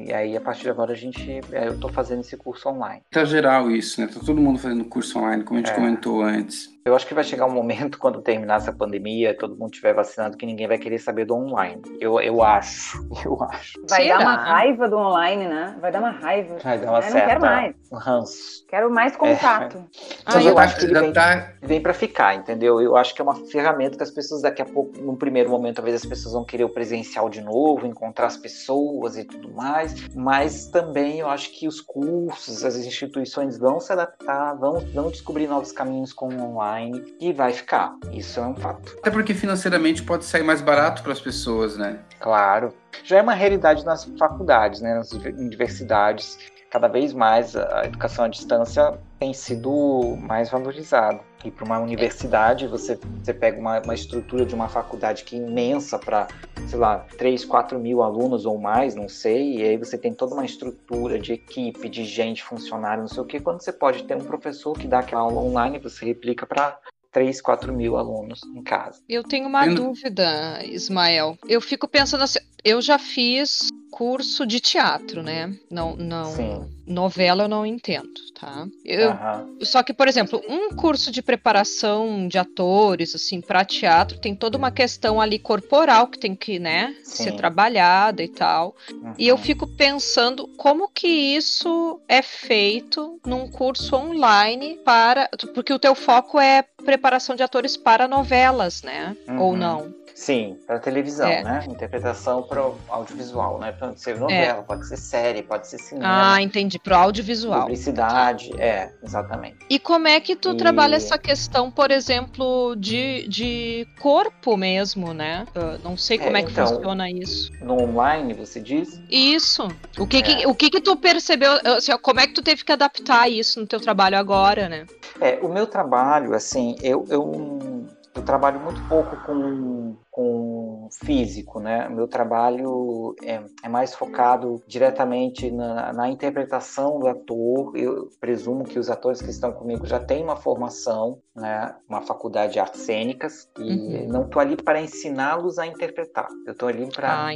e 0.08 0.14
aí, 0.14 0.38
a 0.38 0.42
partir 0.42 0.64
de 0.64 0.70
agora, 0.70 0.94
a 0.94 0.96
gente, 0.96 1.42
é, 1.52 1.68
eu 1.68 1.74
estou 1.74 1.92
fazendo 1.92 2.22
esse 2.22 2.38
curso 2.38 2.70
online. 2.70 3.02
Tá 3.12 3.26
geral 3.26 3.70
isso, 3.70 4.00
né? 4.00 4.08
Tá 4.08 4.20
todo 4.20 4.40
mundo 4.40 4.60
fazendo 4.60 4.86
curso 4.86 5.20
online, 5.20 5.44
como 5.44 5.60
a 5.60 5.64
gente 5.64 5.72
é. 5.72 5.76
comentou 5.76 6.22
antes. 6.22 6.77
Eu 6.88 6.96
acho 6.96 7.06
que 7.06 7.14
vai 7.14 7.24
chegar 7.24 7.46
um 7.46 7.52
momento, 7.52 7.98
quando 8.00 8.22
terminar 8.22 8.56
essa 8.56 8.72
pandemia, 8.72 9.38
todo 9.38 9.58
mundo 9.58 9.72
estiver 9.72 9.94
vacinado, 9.94 10.38
que 10.38 10.46
ninguém 10.46 10.68
vai 10.68 10.78
querer 10.78 11.00
saber 11.00 11.26
do 11.26 11.36
online. 11.36 11.82
Eu, 12.00 12.20
eu 12.22 12.42
acho. 12.42 13.06
Eu 13.26 13.42
acho. 13.44 13.82
Vai 13.90 14.04
Será? 14.04 14.18
dar 14.18 14.24
uma 14.24 14.36
raiva 14.36 14.88
do 14.88 14.96
online, 14.96 15.48
né? 15.48 15.76
Vai 15.82 15.92
dar 15.92 16.00
uma 16.00 16.12
raiva. 16.12 16.58
Vai 16.64 16.78
dar 16.78 16.90
uma 16.90 17.00
eu 17.00 17.02
certa... 17.02 17.18
não 17.18 17.28
quero 17.28 17.42
mais. 17.42 17.76
Um 17.92 17.98
ranço. 17.98 18.66
Quero 18.70 18.92
mais 18.92 19.18
contato. 19.18 19.78
É. 19.78 20.16
Ah, 20.26 20.42
eu, 20.42 20.50
eu 20.50 20.60
acho 20.60 20.78
que 20.78 20.86
ele 20.86 21.00
vem, 21.00 21.12
tá... 21.12 21.54
vem 21.62 21.82
para 21.82 21.94
ficar, 21.94 22.36
entendeu? 22.36 22.80
Eu 22.80 22.96
acho 22.96 23.14
que 23.14 23.22
é 23.22 23.24
uma 23.24 23.36
ferramenta 23.36 23.98
que 23.98 24.04
as 24.04 24.12
pessoas 24.12 24.44
daqui 24.44 24.62
a 24.62 24.66
pouco, 24.66 25.02
num 25.02 25.16
primeiro 25.16 25.50
momento, 25.50 25.78
talvez 25.78 25.96
as 25.96 26.06
pessoas 26.06 26.34
vão 26.34 26.46
querer 26.46 26.64
o 26.64 26.70
presencial 26.70 27.28
de 27.28 27.42
novo, 27.42 27.88
encontrar 27.88 28.28
as 28.28 28.38
pessoas 28.38 29.18
e 29.18 29.26
tudo 29.26 29.52
mais. 29.52 30.08
Mas 30.16 30.68
também 30.68 31.20
eu 31.20 31.30
acho 31.30 31.52
que 31.52 31.68
os 31.68 31.82
cursos, 31.82 32.64
as 32.64 32.78
instituições 32.78 33.58
vão 33.58 33.80
se 33.80 33.92
adaptar, 33.92 34.54
vão, 34.54 34.80
vão 34.94 35.10
descobrir 35.10 35.48
novos 35.48 35.72
caminhos 35.72 36.14
com 36.14 36.30
o 36.30 36.56
online 36.56 36.77
online 36.78 37.04
e 37.20 37.34
vai 37.34 37.52
ficar. 37.52 37.98
Isso 38.12 38.40
é 38.40 38.48
um 38.48 38.56
fato. 38.56 38.96
Até 39.00 39.12
porque 39.12 39.34
financeiramente 39.34 40.04
pode 40.04 40.26
sair 40.26 40.44
mais 40.44 40.62
barato 40.62 41.02
para 41.04 41.12
as 41.12 41.20
pessoas, 41.20 41.78
né? 41.78 42.00
Claro. 42.20 42.74
Já 43.04 43.18
é 43.18 43.22
uma 43.22 43.34
realidade 43.34 43.84
nas 43.86 44.06
faculdades, 44.18 44.82
né, 44.82 44.94
nas 44.94 45.12
universidades. 45.12 46.38
Cada 46.70 46.88
vez 46.88 47.14
mais 47.14 47.56
a 47.56 47.86
educação 47.86 48.26
à 48.26 48.28
distância 48.28 49.00
tem 49.20 49.34
sido 49.34 50.18
mais 50.20 50.50
valorizada. 50.50 51.20
E 51.46 51.52
para 51.52 51.66
uma 51.66 51.80
universidade, 51.80 52.68
você, 52.68 53.00
você 53.24 53.34
pega 53.34 53.60
uma, 53.60 53.80
uma 53.82 53.94
estrutura 53.94 54.46
de 54.46 54.56
uma 54.56 54.68
faculdade 54.68 55.24
que 55.24 55.36
é 55.36 55.40
imensa 55.40 56.00
para, 56.00 56.28
sei 56.68 56.80
lá, 56.80 57.06
3, 57.18 57.46
4 57.46 57.80
mil 57.80 58.02
alunos 58.02 58.46
ou 58.46 58.58
mais, 58.58 58.96
não 58.96 59.08
sei, 59.08 59.58
e 59.58 59.64
aí 59.64 59.78
você 59.78 59.98
tem 59.98 60.14
toda 60.14 60.34
uma 60.34 60.46
estrutura 60.46 61.20
de 61.20 61.34
equipe, 61.34 61.88
de 61.88 62.04
gente, 62.04 62.44
funcionário, 62.44 63.02
não 63.02 63.08
sei 63.08 63.22
o 63.22 63.26
que, 63.26 63.40
quando 63.40 63.62
você 63.62 63.72
pode 63.72 64.04
ter 64.04 64.16
um 64.16 64.26
professor 64.26 64.74
que 64.78 64.88
dá 64.88 65.00
aquela 65.00 65.22
aula 65.22 65.42
online, 65.42 65.80
você 65.80 66.06
replica 66.06 66.46
para 66.46 66.80
3, 67.18 67.42
4 67.42 67.74
mil 67.74 67.98
alunos 67.98 68.44
em 68.44 68.62
casa. 68.62 69.02
Eu 69.10 69.24
tenho 69.24 69.48
uma 69.48 69.66
dúvida, 69.66 70.64
Ismael. 70.64 71.36
Eu 71.50 71.60
fico 71.60 71.88
pensando 71.88 72.24
assim, 72.24 72.38
eu 72.64 72.80
já 72.80 73.00
fiz 73.00 73.70
curso 73.90 74.46
de 74.46 74.60
teatro, 74.60 75.24
né? 75.24 75.56
Não, 75.72 75.96
não. 75.96 76.26
Sim. 76.26 76.70
Novela 76.86 77.46
eu 77.46 77.48
não 77.48 77.66
entendo, 77.66 78.14
tá? 78.40 78.68
Eu, 78.86 79.10
uhum. 79.10 79.58
Só 79.62 79.82
que, 79.82 79.94
por 79.94 80.08
exemplo, 80.08 80.42
um 80.48 80.70
curso 80.70 81.12
de 81.12 81.22
preparação 81.22 82.28
de 82.28 82.38
atores, 82.38 83.16
assim, 83.16 83.42
para 83.42 83.66
teatro, 83.66 84.20
tem 84.20 84.36
toda 84.36 84.58
uma 84.58 84.72
questão 84.72 85.20
ali 85.20 85.40
corporal 85.40 86.08
que 86.08 86.20
tem 86.20 86.36
que, 86.36 86.60
né, 86.60 86.96
Sim. 87.04 87.24
ser 87.24 87.32
trabalhada 87.36 88.24
e 88.24 88.28
tal. 88.28 88.76
Uhum. 88.92 89.14
E 89.18 89.28
eu 89.28 89.38
fico 89.38 89.66
pensando 89.66 90.48
como 90.56 90.90
que 90.90 91.08
isso 91.08 92.00
é 92.08 92.22
feito 92.22 93.20
num 93.26 93.50
curso 93.50 93.96
online 93.96 94.80
para. 94.86 95.30
Porque 95.54 95.74
o 95.74 95.80
teu 95.80 95.96
foco 95.96 96.40
é 96.40 96.64
preparação 96.88 97.36
de 97.36 97.44
atores 97.44 97.76
para 97.76 98.08
novelas, 98.08 98.82
né? 98.82 99.14
Uhum. 99.28 99.42
Ou 99.42 99.58
não? 99.58 99.94
Sim, 100.18 100.58
para 100.66 100.80
televisão, 100.80 101.28
é. 101.28 101.44
né? 101.44 101.64
Interpretação 101.70 102.42
para 102.42 102.72
audiovisual, 102.90 103.60
né? 103.60 103.72
Pode 103.72 104.02
ser 104.02 104.18
novela, 104.20 104.60
é. 104.60 104.64
pode 104.64 104.88
ser 104.88 104.98
série, 104.98 105.44
pode 105.44 105.68
ser 105.68 105.78
cinema. 105.78 106.34
Ah, 106.34 106.42
entendi, 106.42 106.80
para 106.80 106.98
audiovisual. 106.98 107.62
Publicidade, 107.62 108.52
é, 108.60 108.92
exatamente. 109.04 109.60
E 109.70 109.78
como 109.78 110.08
é 110.08 110.20
que 110.20 110.36
tu 110.36 110.54
e... 110.54 110.58
trabalha 110.58 110.96
essa 110.96 111.20
questão, 111.20 111.70
por 111.70 111.92
exemplo, 111.92 112.76
de, 112.76 113.28
de 113.28 113.88
corpo 114.02 114.58
mesmo, 114.58 115.14
né? 115.14 115.46
Eu 115.54 115.78
não 115.84 115.96
sei 115.96 116.18
como 116.18 116.36
é, 116.36 116.40
é 116.40 116.44
que 116.44 116.52
então, 116.52 116.68
funciona 116.68 117.12
isso. 117.12 117.52
No 117.62 117.80
online, 117.80 118.34
você 118.34 118.60
diz? 118.60 119.00
Isso. 119.12 119.68
O 120.00 120.08
que, 120.08 120.24
que 120.24 120.44
é. 120.44 120.48
o 120.48 120.56
que, 120.56 120.72
que 120.72 120.82
tu 120.82 120.98
percebeu? 120.98 121.52
Assim, 121.64 121.96
como 122.00 122.20
é 122.20 122.26
que 122.26 122.34
tu 122.34 122.42
teve 122.42 122.66
que 122.66 122.72
adaptar 122.72 123.30
isso 123.30 123.60
no 123.60 123.68
teu 123.68 123.80
trabalho 123.80 124.18
agora, 124.18 124.68
né? 124.68 124.88
É, 125.22 125.38
o 125.44 125.48
meu 125.48 125.68
trabalho, 125.68 126.34
assim, 126.34 126.76
eu, 126.82 127.06
eu 127.08 127.88
eu 128.18 128.24
trabalho 128.24 128.60
muito 128.60 128.82
pouco 128.90 129.16
com, 129.18 129.96
com 130.18 130.90
físico, 130.92 131.60
né? 131.60 131.88
Meu 131.90 132.08
trabalho 132.08 133.16
é, 133.22 133.40
é 133.62 133.70
mais 133.70 133.94
focado 133.94 134.64
diretamente 134.66 135.52
na, 135.52 135.94
na, 135.94 136.10
interpretação 136.10 136.98
do 137.00 137.08
ator. 137.08 137.78
Eu 137.78 138.10
presumo 138.20 138.64
que 138.64 138.80
os 138.80 138.90
atores 138.90 139.22
que 139.22 139.30
estão 139.30 139.52
comigo 139.52 139.86
já 139.86 140.00
têm 140.00 140.24
uma 140.24 140.36
formação, 140.36 141.20
né? 141.36 141.76
Uma 141.88 142.02
faculdade 142.02 142.54
de 142.54 142.60
artes 142.60 142.82
cênicas 142.82 143.48
e 143.60 143.62
uhum. 143.62 144.08
não 144.08 144.24
estou 144.24 144.42
ali 144.42 144.56
para 144.56 144.82
ensiná-los 144.82 145.60
a 145.60 145.68
interpretar. 145.68 146.28
Eu 146.48 146.54
estou 146.54 146.68
ali 146.68 146.90
para 146.90 147.36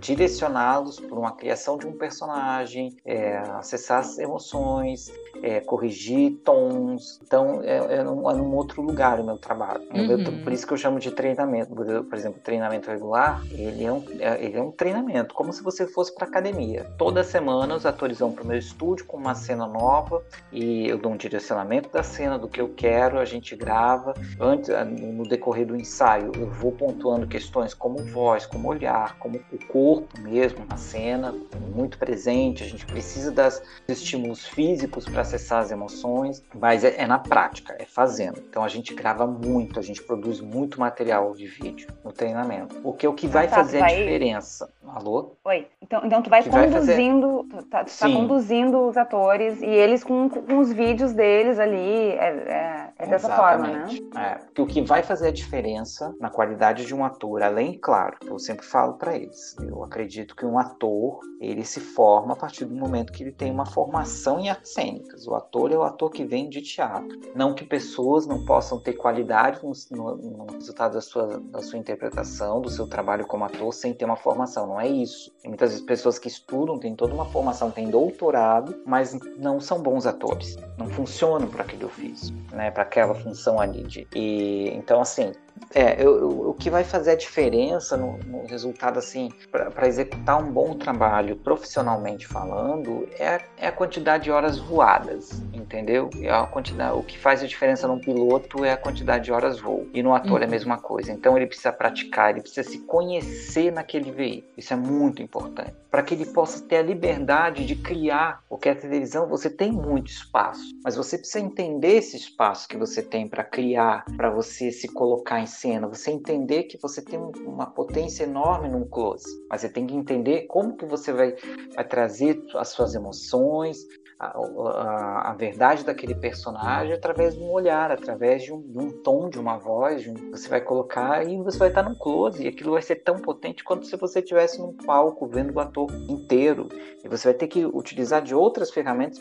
direcioná-los 0.00 0.98
para 0.98 1.16
uma 1.16 1.36
criação 1.36 1.78
de 1.78 1.86
um 1.86 1.92
personagem, 1.92 2.96
é, 3.04 3.36
acessar 3.36 4.00
as 4.00 4.18
emoções, 4.18 5.12
é, 5.40 5.60
corrigir 5.60 6.32
tons. 6.44 7.20
Então, 7.22 7.62
é, 7.62 7.98
é, 7.98 8.02
num, 8.02 8.28
é 8.28 8.34
outro 8.56 8.82
lugar 8.82 9.20
o 9.20 9.24
meu 9.24 9.38
trabalho. 9.38 9.84
Uhum. 9.94 10.42
por 10.42 10.52
isso 10.52 10.66
que 10.66 10.72
eu 10.72 10.76
chamo 10.76 10.98
de 10.98 11.12
treinamento. 11.12 11.75
Por 11.84 12.18
exemplo, 12.18 12.40
treinamento 12.42 12.90
regular, 12.90 13.42
ele 13.50 13.84
é 13.84 13.92
um, 13.92 14.04
é, 14.18 14.44
ele 14.44 14.56
é 14.56 14.62
um 14.62 14.70
treinamento, 14.70 15.34
como 15.34 15.52
se 15.52 15.62
você 15.62 15.86
fosse 15.86 16.14
para 16.14 16.26
academia. 16.26 16.84
Toda 16.96 17.22
semana 17.22 17.74
os 17.74 17.84
atores 17.84 18.18
vão 18.18 18.32
para 18.32 18.44
o 18.44 18.46
meu 18.46 18.58
estúdio 18.58 19.04
com 19.06 19.16
uma 19.16 19.34
cena 19.34 19.66
nova 19.66 20.22
e 20.50 20.88
eu 20.88 20.98
dou 20.98 21.12
um 21.12 21.16
direcionamento 21.16 21.90
da 21.90 22.02
cena, 22.02 22.38
do 22.38 22.48
que 22.48 22.60
eu 22.60 22.68
quero, 22.74 23.18
a 23.18 23.24
gente 23.24 23.54
grava. 23.54 24.14
Antes, 24.40 24.70
no 25.00 25.24
decorrer 25.24 25.66
do 25.66 25.76
ensaio, 25.76 26.32
eu 26.36 26.46
vou 26.46 26.72
pontuando 26.72 27.26
questões 27.26 27.74
como 27.74 27.98
voz, 27.98 28.46
como 28.46 28.68
olhar, 28.68 29.18
como 29.18 29.40
o 29.52 29.66
corpo 29.66 30.18
mesmo 30.20 30.64
na 30.68 30.76
cena, 30.76 31.34
muito 31.74 31.98
presente. 31.98 32.62
A 32.62 32.66
gente 32.66 32.86
precisa 32.86 33.30
das 33.30 33.62
estímulos 33.86 34.46
físicos 34.46 35.04
para 35.04 35.22
acessar 35.22 35.60
as 35.60 35.70
emoções, 35.70 36.42
mas 36.54 36.84
é, 36.84 37.02
é 37.02 37.06
na 37.06 37.18
prática, 37.18 37.76
é 37.78 37.84
fazendo. 37.84 38.42
Então 38.48 38.64
a 38.64 38.68
gente 38.68 38.94
grava 38.94 39.26
muito, 39.26 39.78
a 39.78 39.82
gente 39.82 40.02
produz 40.02 40.40
muito 40.40 40.80
material 40.80 41.32
de 41.34 41.46
vídeo 41.46 41.65
no 42.04 42.12
treinamento. 42.12 42.80
O 42.84 42.92
que 42.92 43.06
é 43.06 43.08
o 43.08 43.14
que 43.14 43.26
vai 43.26 43.48
tá, 43.48 43.56
fazer 43.56 43.80
vai... 43.80 43.94
a 43.94 43.98
diferença. 43.98 44.70
Alô? 44.86 45.36
Oi. 45.44 45.66
Então, 45.82 46.02
então 46.04 46.22
tu 46.22 46.30
vai 46.30 46.42
conduzindo, 46.42 47.46
fazer... 47.50 47.66
tá, 47.66 47.84
tu 47.84 47.98
tá 47.98 48.06
conduzindo 48.08 48.88
os 48.88 48.96
atores 48.96 49.60
e 49.60 49.66
eles 49.66 50.04
com, 50.04 50.28
com 50.28 50.58
os 50.58 50.72
vídeos 50.72 51.12
deles 51.12 51.58
ali, 51.58 52.10
é, 52.10 52.26
é, 52.26 52.92
é 52.98 53.06
dessa 53.06 53.34
forma, 53.34 53.66
né? 53.66 53.88
É, 54.16 54.34
porque 54.36 54.62
o 54.62 54.66
que 54.66 54.82
vai 54.82 55.02
fazer 55.02 55.28
a 55.28 55.32
diferença 55.32 56.14
na 56.20 56.30
qualidade 56.30 56.86
de 56.86 56.94
um 56.94 57.04
ator, 57.04 57.42
além, 57.42 57.78
claro, 57.78 58.16
eu 58.24 58.38
sempre 58.38 58.64
falo 58.64 58.94
para 58.94 59.16
eles, 59.16 59.56
eu 59.60 59.82
acredito 59.82 60.34
que 60.34 60.46
um 60.46 60.58
ator, 60.58 61.20
ele 61.40 61.64
se 61.64 61.80
forma 61.80 62.32
a 62.32 62.36
partir 62.36 62.64
do 62.64 62.74
momento 62.74 63.12
que 63.12 63.22
ele 63.22 63.32
tem 63.32 63.50
uma 63.50 63.66
formação 63.66 64.40
em 64.40 64.48
artes 64.48 64.72
cênicas. 64.72 65.26
O 65.26 65.34
ator 65.34 65.72
é 65.72 65.76
o 65.76 65.82
ator 65.82 66.10
que 66.10 66.24
vem 66.24 66.48
de 66.48 66.62
teatro. 66.62 67.18
Não 67.34 67.54
que 67.54 67.64
pessoas 67.64 68.26
não 68.26 68.44
possam 68.44 68.78
ter 68.80 68.94
qualidade 68.94 69.60
no, 69.62 69.72
no, 69.90 70.16
no 70.16 70.52
resultado 70.52 70.94
da 70.94 71.00
sua, 71.00 71.42
da 71.50 71.62
sua 71.62 71.78
interpretação, 71.78 72.60
do 72.60 72.70
seu 72.70 72.86
trabalho 72.86 73.26
como 73.26 73.44
ator, 73.44 73.72
sem 73.72 73.92
ter 73.94 74.04
uma 74.04 74.16
formação. 74.16 74.66
Não 74.66 74.80
é 74.80 74.88
isso. 74.88 75.30
Tem 75.40 75.50
muitas 75.50 75.80
pessoas 75.80 76.18
que 76.18 76.28
estudam, 76.28 76.78
têm 76.78 76.94
toda 76.94 77.14
uma 77.14 77.24
formação, 77.26 77.70
têm 77.70 77.88
doutorado, 77.88 78.82
mas 78.84 79.18
não 79.38 79.60
são 79.60 79.80
bons 79.82 80.06
atores. 80.06 80.56
Não 80.78 80.88
funcionam 80.88 81.48
para 81.48 81.62
aquele 81.62 81.84
ofício, 81.84 82.34
né? 82.52 82.70
para 82.70 82.82
aquela 82.82 83.14
função 83.14 83.60
ali. 83.60 83.82
De... 83.82 84.06
E, 84.14 84.70
então, 84.74 85.00
assim, 85.00 85.32
é, 85.74 86.02
eu, 86.02 86.18
eu, 86.18 86.50
o 86.50 86.54
que 86.54 86.70
vai 86.70 86.84
fazer 86.84 87.12
a 87.12 87.14
diferença 87.14 87.96
no, 87.96 88.18
no 88.18 88.46
resultado, 88.46 88.98
assim, 88.98 89.30
para 89.50 89.86
executar 89.86 90.42
um 90.42 90.50
bom 90.50 90.74
trabalho 90.74 91.36
profissionalmente 91.36 92.26
falando, 92.26 93.08
é, 93.18 93.40
é, 93.58 93.66
a 93.66 93.72
quantidade 93.72 94.24
de 94.24 94.30
horas 94.30 94.58
voadas, 94.58 95.42
entendeu? 95.52 96.08
É 96.20 96.30
a 96.30 96.46
quantidade, 96.46 96.96
o 96.96 97.02
que 97.02 97.18
faz 97.18 97.42
a 97.42 97.46
diferença 97.46 97.86
num 97.86 97.98
piloto 97.98 98.64
é 98.64 98.72
a 98.72 98.76
quantidade 98.76 99.24
de 99.24 99.32
horas 99.32 99.58
voo. 99.58 99.86
E 99.92 100.02
no 100.02 100.14
ator 100.14 100.32
uhum. 100.32 100.38
é 100.38 100.40
a 100.40 100.44
uhum. 100.44 100.50
mesma 100.50 100.78
coisa. 100.78 101.12
Então 101.12 101.36
ele 101.36 101.46
precisa 101.46 101.72
praticar, 101.72 102.30
ele 102.30 102.40
precisa 102.40 102.68
se 102.68 102.78
conhecer 102.78 103.70
naquele 103.70 104.10
veículo. 104.10 104.52
Isso 104.56 104.72
é 104.72 104.76
muito 104.76 105.22
importante. 105.22 105.74
Para 105.96 106.02
que 106.02 106.12
ele 106.12 106.26
possa 106.26 106.62
ter 106.62 106.76
a 106.76 106.82
liberdade 106.82 107.64
de 107.64 107.74
criar, 107.74 108.44
porque 108.50 108.68
a 108.68 108.76
televisão 108.76 109.26
você 109.26 109.48
tem 109.48 109.72
muito 109.72 110.10
espaço, 110.10 110.60
mas 110.84 110.94
você 110.94 111.16
precisa 111.16 111.42
entender 111.42 111.94
esse 111.96 112.18
espaço 112.18 112.68
que 112.68 112.76
você 112.76 113.02
tem 113.02 113.26
para 113.26 113.42
criar, 113.42 114.04
para 114.14 114.28
você 114.28 114.70
se 114.70 114.88
colocar 114.88 115.40
em 115.40 115.46
cena, 115.46 115.88
você 115.88 116.10
entender 116.10 116.64
que 116.64 116.76
você 116.76 117.00
tem 117.00 117.18
uma 117.46 117.70
potência 117.70 118.24
enorme 118.24 118.68
num 118.68 118.86
close, 118.86 119.24
mas 119.48 119.62
você 119.62 119.70
tem 119.70 119.86
que 119.86 119.94
entender 119.94 120.42
como 120.48 120.76
que 120.76 120.84
você 120.84 121.14
vai, 121.14 121.34
vai 121.74 121.88
trazer 121.88 122.44
as 122.56 122.68
suas 122.68 122.94
emoções, 122.94 123.78
a, 124.18 124.26
a, 124.28 125.30
a, 125.30 125.34
verdade 125.34 125.84
daquele 125.84 126.14
personagem 126.14 126.92
através 126.92 127.34
de 127.34 127.40
um 127.40 127.50
olhar, 127.50 127.90
através 127.90 128.42
de 128.42 128.52
um, 128.52 128.60
de 128.60 128.78
um 128.78 128.90
tom, 128.90 129.28
de 129.28 129.38
uma 129.38 129.58
voz, 129.58 130.02
de 130.02 130.10
um, 130.10 130.30
você 130.30 130.48
vai 130.48 130.60
colocar 130.60 131.26
e 131.26 131.36
você 131.36 131.58
vai 131.58 131.68
estar 131.68 131.82
num 131.82 131.94
close 131.94 132.42
e 132.42 132.48
aquilo 132.48 132.72
vai 132.72 132.82
ser 132.82 132.96
tão 132.96 133.18
potente 133.18 133.62
quanto 133.62 133.86
se 133.86 133.96
você 133.96 134.20
estivesse 134.20 134.58
num 134.58 134.72
palco 134.72 135.26
vendo 135.26 135.54
o 135.54 135.60
ator 135.60 135.90
inteiro 136.08 136.68
e 137.04 137.08
você 137.08 137.28
vai 137.28 137.34
ter 137.34 137.46
que 137.46 137.64
utilizar 137.64 138.22
de 138.22 138.34
outras 138.34 138.70
ferramentas 138.70 139.18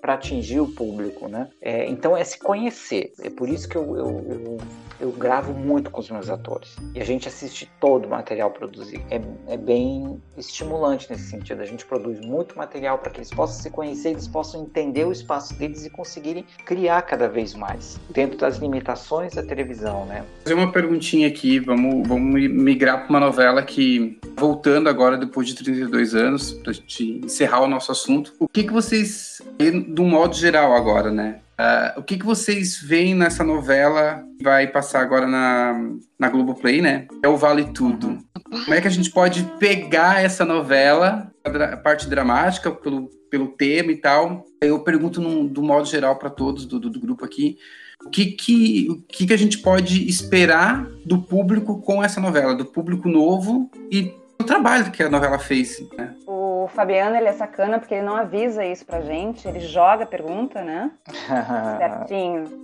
para 0.00 0.14
atingir 0.14 0.60
o 0.60 0.68
público, 0.68 1.28
né? 1.28 1.50
É, 1.60 1.86
então 1.86 2.16
é 2.16 2.24
se 2.24 2.38
conhecer. 2.38 3.12
É 3.20 3.28
por 3.28 3.48
isso 3.48 3.68
que 3.68 3.76
eu, 3.76 3.96
eu, 3.96 4.26
eu, 4.28 4.58
eu, 5.00 5.12
gravo 5.12 5.52
muito 5.52 5.90
com 5.90 6.00
os 6.00 6.10
meus 6.10 6.30
atores 6.30 6.76
e 6.94 7.00
a 7.00 7.04
gente 7.04 7.28
assiste 7.28 7.70
todo 7.78 8.06
o 8.06 8.08
material 8.08 8.50
produzido. 8.50 9.04
É, 9.10 9.20
é 9.52 9.56
bem 9.56 10.22
estimulante 10.36 11.10
nesse 11.10 11.24
sentido. 11.24 11.60
A 11.60 11.66
gente 11.66 11.84
produz 11.84 12.20
muito 12.20 12.56
material 12.56 12.98
para 12.98 13.10
que 13.10 13.18
eles 13.18 13.30
possam 13.30 13.62
se 13.62 13.70
conhecer 13.70 14.03
eles 14.10 14.26
possam 14.28 14.62
entender 14.62 15.04
o 15.04 15.12
espaço 15.12 15.54
deles 15.54 15.84
e 15.84 15.90
conseguirem 15.90 16.44
criar 16.64 17.02
cada 17.02 17.28
vez 17.28 17.54
mais, 17.54 17.98
dentro 18.10 18.38
das 18.38 18.58
limitações 18.58 19.34
da 19.34 19.42
televisão, 19.42 20.04
né? 20.06 20.18
Vou 20.18 20.42
fazer 20.44 20.54
uma 20.54 20.72
perguntinha 20.72 21.28
aqui, 21.28 21.58
vamos, 21.58 22.06
vamos 22.06 22.34
migrar 22.50 23.00
para 23.00 23.10
uma 23.10 23.20
novela 23.20 23.62
que, 23.62 24.18
voltando 24.36 24.88
agora 24.88 25.16
depois 25.16 25.48
de 25.48 25.54
32 25.54 26.14
anos, 26.14 26.52
para 26.52 26.70
a 26.70 26.74
gente 26.74 27.20
encerrar 27.24 27.60
o 27.60 27.68
nosso 27.68 27.92
assunto, 27.92 28.32
o 28.38 28.48
que, 28.48 28.64
que 28.64 28.72
vocês, 28.72 29.40
de 29.58 30.00
um 30.00 30.08
modo 30.08 30.34
geral 30.34 30.74
agora, 30.74 31.10
né? 31.10 31.40
Uh, 31.54 32.00
o 32.00 32.02
que, 32.02 32.18
que 32.18 32.26
vocês 32.26 32.80
veem 32.82 33.14
nessa 33.14 33.44
novela 33.44 34.24
que 34.36 34.42
vai 34.42 34.66
passar 34.66 35.00
agora 35.00 35.26
na, 35.26 35.80
na 36.18 36.28
Globoplay, 36.28 36.82
né? 36.82 37.06
É 37.22 37.28
o 37.28 37.36
Vale 37.36 37.66
Tudo. 37.66 38.18
Como 38.50 38.74
é 38.74 38.80
que 38.80 38.88
a 38.88 38.90
gente 38.90 39.10
pode 39.10 39.44
pegar 39.58 40.22
essa 40.22 40.44
novela, 40.44 41.30
a 41.44 41.76
parte 41.76 42.08
dramática, 42.08 42.72
pelo, 42.72 43.08
pelo 43.34 43.48
tema 43.48 43.90
e 43.90 43.96
tal? 43.96 44.46
Eu 44.60 44.78
pergunto 44.78 45.20
num, 45.20 45.44
do 45.44 45.60
modo 45.60 45.86
geral 45.86 46.14
para 46.16 46.30
todos 46.30 46.64
do, 46.64 46.78
do, 46.78 46.88
do, 46.88 47.00
grupo 47.00 47.24
aqui, 47.24 47.58
o 48.06 48.08
que 48.08 48.26
que, 48.26 48.86
o 48.88 49.02
que 49.08 49.26
que 49.26 49.32
a 49.32 49.36
gente 49.36 49.58
pode 49.58 50.08
esperar 50.08 50.86
do 51.04 51.20
público 51.20 51.80
com 51.80 52.00
essa 52.00 52.20
novela, 52.20 52.54
do 52.54 52.64
público 52.64 53.08
novo 53.08 53.68
e 53.90 54.14
do 54.38 54.46
trabalho 54.46 54.92
que 54.92 55.02
a 55.02 55.10
novela 55.10 55.40
fez, 55.40 55.82
né? 55.96 56.14
O 56.28 56.68
Fabiano, 56.68 57.16
ele 57.16 57.26
é 57.26 57.32
sacana 57.32 57.80
porque 57.80 57.94
ele 57.94 58.06
não 58.06 58.14
avisa 58.14 58.64
isso 58.64 58.86
pra 58.86 59.00
gente, 59.00 59.48
ele 59.48 59.58
joga 59.58 60.04
a 60.04 60.06
pergunta, 60.06 60.62
né? 60.62 60.92
Certinho. 61.78 62.62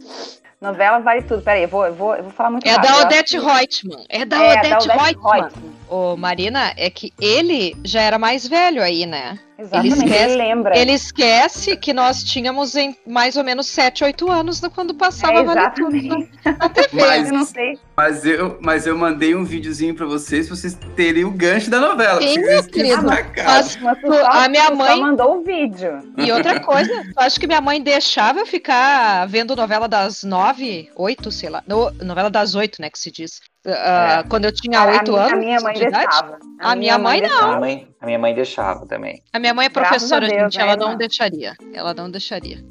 Novela 0.61 0.99
vale 0.99 1.23
tudo. 1.23 1.43
Peraí, 1.43 1.63
eu 1.63 1.69
vou, 1.69 1.87
eu 1.87 1.95
vou, 1.95 2.15
eu 2.15 2.23
vou 2.23 2.33
falar 2.33 2.51
muito 2.51 2.67
É 2.67 2.73
rápido. 2.73 2.91
da 2.91 2.97
Eu 2.99 3.07
Odete 3.07 3.39
Reutemann. 3.39 4.05
É 4.11 4.25
da 4.27 4.37
É, 4.37 4.53
Odete 4.53 4.69
da 4.69 4.77
Odete 4.77 4.99
Reutemann. 4.99 5.41
Reutemann. 5.41 5.73
Ô, 5.89 6.17
Marina, 6.17 6.73
é 6.77 6.91
que 6.91 7.13
ele 7.19 7.75
já 7.83 8.03
era 8.03 8.19
mais 8.19 8.47
velho 8.47 8.83
aí, 8.83 9.07
né? 9.07 9.39
Exatamente, 9.61 9.95
Ele 9.95 10.03
ele, 10.05 10.13
esquece- 10.15 10.37
lembra. 10.37 10.79
Ele 10.79 10.93
esquece 10.93 11.77
que 11.77 11.93
nós 11.93 12.25
tínhamos 12.25 12.75
em 12.75 12.97
mais 13.07 13.37
ou 13.37 13.45
menos 13.45 13.67
7, 13.67 14.03
8 14.05 14.31
anos 14.31 14.59
da- 14.61 14.71
quando 14.71 14.95
passava 14.95 15.41
É, 15.41 15.45
Vale 15.45 15.71
Tudo 15.73 15.95
exatamente. 15.97 16.31
na- 16.45 16.53
na 16.53 16.69
TV. 16.69 16.89
Mas- 16.93 17.27
Eu 17.29 17.35
não 17.35 17.45
sei. 17.45 17.79
Mas 17.97 18.25
eu, 18.25 18.59
mas 18.63 18.87
eu 18.87 18.97
mandei 18.97 19.35
um 19.35 19.45
videozinho 19.45 19.95
pra 19.95 20.07
vocês, 20.07 20.47
pra 20.47 20.57
vocês 20.57 20.79
terem 20.97 21.25
o 21.25 21.31
gancho 21.31 21.71
da 21.71 21.79
novela. 21.79 22.21
Sim, 22.23 22.41
vocês 22.41 22.67
querido. 22.67 23.03
Mas 23.05 23.77
Mas 23.77 24.01
tu 24.01 24.13
a 24.13 24.49
minha 24.49 24.71
mãe- 24.71 24.97
só 24.97 25.01
mandou 25.01 25.39
o 25.39 25.43
vídeo. 25.45 26.01
E 26.17 26.33
outra 26.33 26.61
coisa, 26.61 26.91
eu 26.93 27.03
acho 27.17 27.39
que 27.39 27.47
minha 27.47 27.61
mãe 27.61 27.83
deixava 27.83 28.39
eu 28.41 28.47
ficar 28.47 29.27
vendo 29.29 29.55
novela 29.55 29.87
das 29.87 30.23
nove, 30.25 30.89
oito, 30.97 31.31
sei 31.31 31.51
lá. 31.51 31.63
No- 31.67 31.91
novela 32.03 32.31
das 32.31 32.55
oito, 32.55 32.81
né, 32.81 32.89
que 32.89 32.99
se 32.99 33.11
diz. 33.11 33.41
Ah, 33.67 34.25
Quando 34.29 34.47
eu 34.47 34.53
tinha 34.53 34.79
A- 34.79 34.85
a 34.85 34.93
oito 34.93 35.15
anos. 35.17 35.33
A 35.33 35.37
minha 35.37 35.61
mãe 35.61 35.75
de 35.75 35.81
deixava. 35.81 36.39
A 36.59 36.75
minha 36.77 36.99
mãe 36.99 37.21
não. 37.21 37.29
A 37.39 37.47
minha 37.47 37.61
mãe, 37.61 37.89
a 38.01 38.07
minha 38.07 38.19
mãe 38.19 38.35
deixava 38.35 38.87
também. 38.87 39.23
A 39.33 39.39
minha 39.39 39.53
mãe 39.53 39.67
é 39.67 39.69
professora, 39.69 40.25
a 40.27 40.29
Deus, 40.29 40.43
gente. 40.55 40.57
né, 40.59 40.63
Ela 40.65 40.77
não 40.77 40.97
deixaria. 40.97 41.55
Ela 41.75 41.95
não 41.95 42.11
deixaria. 42.11 42.65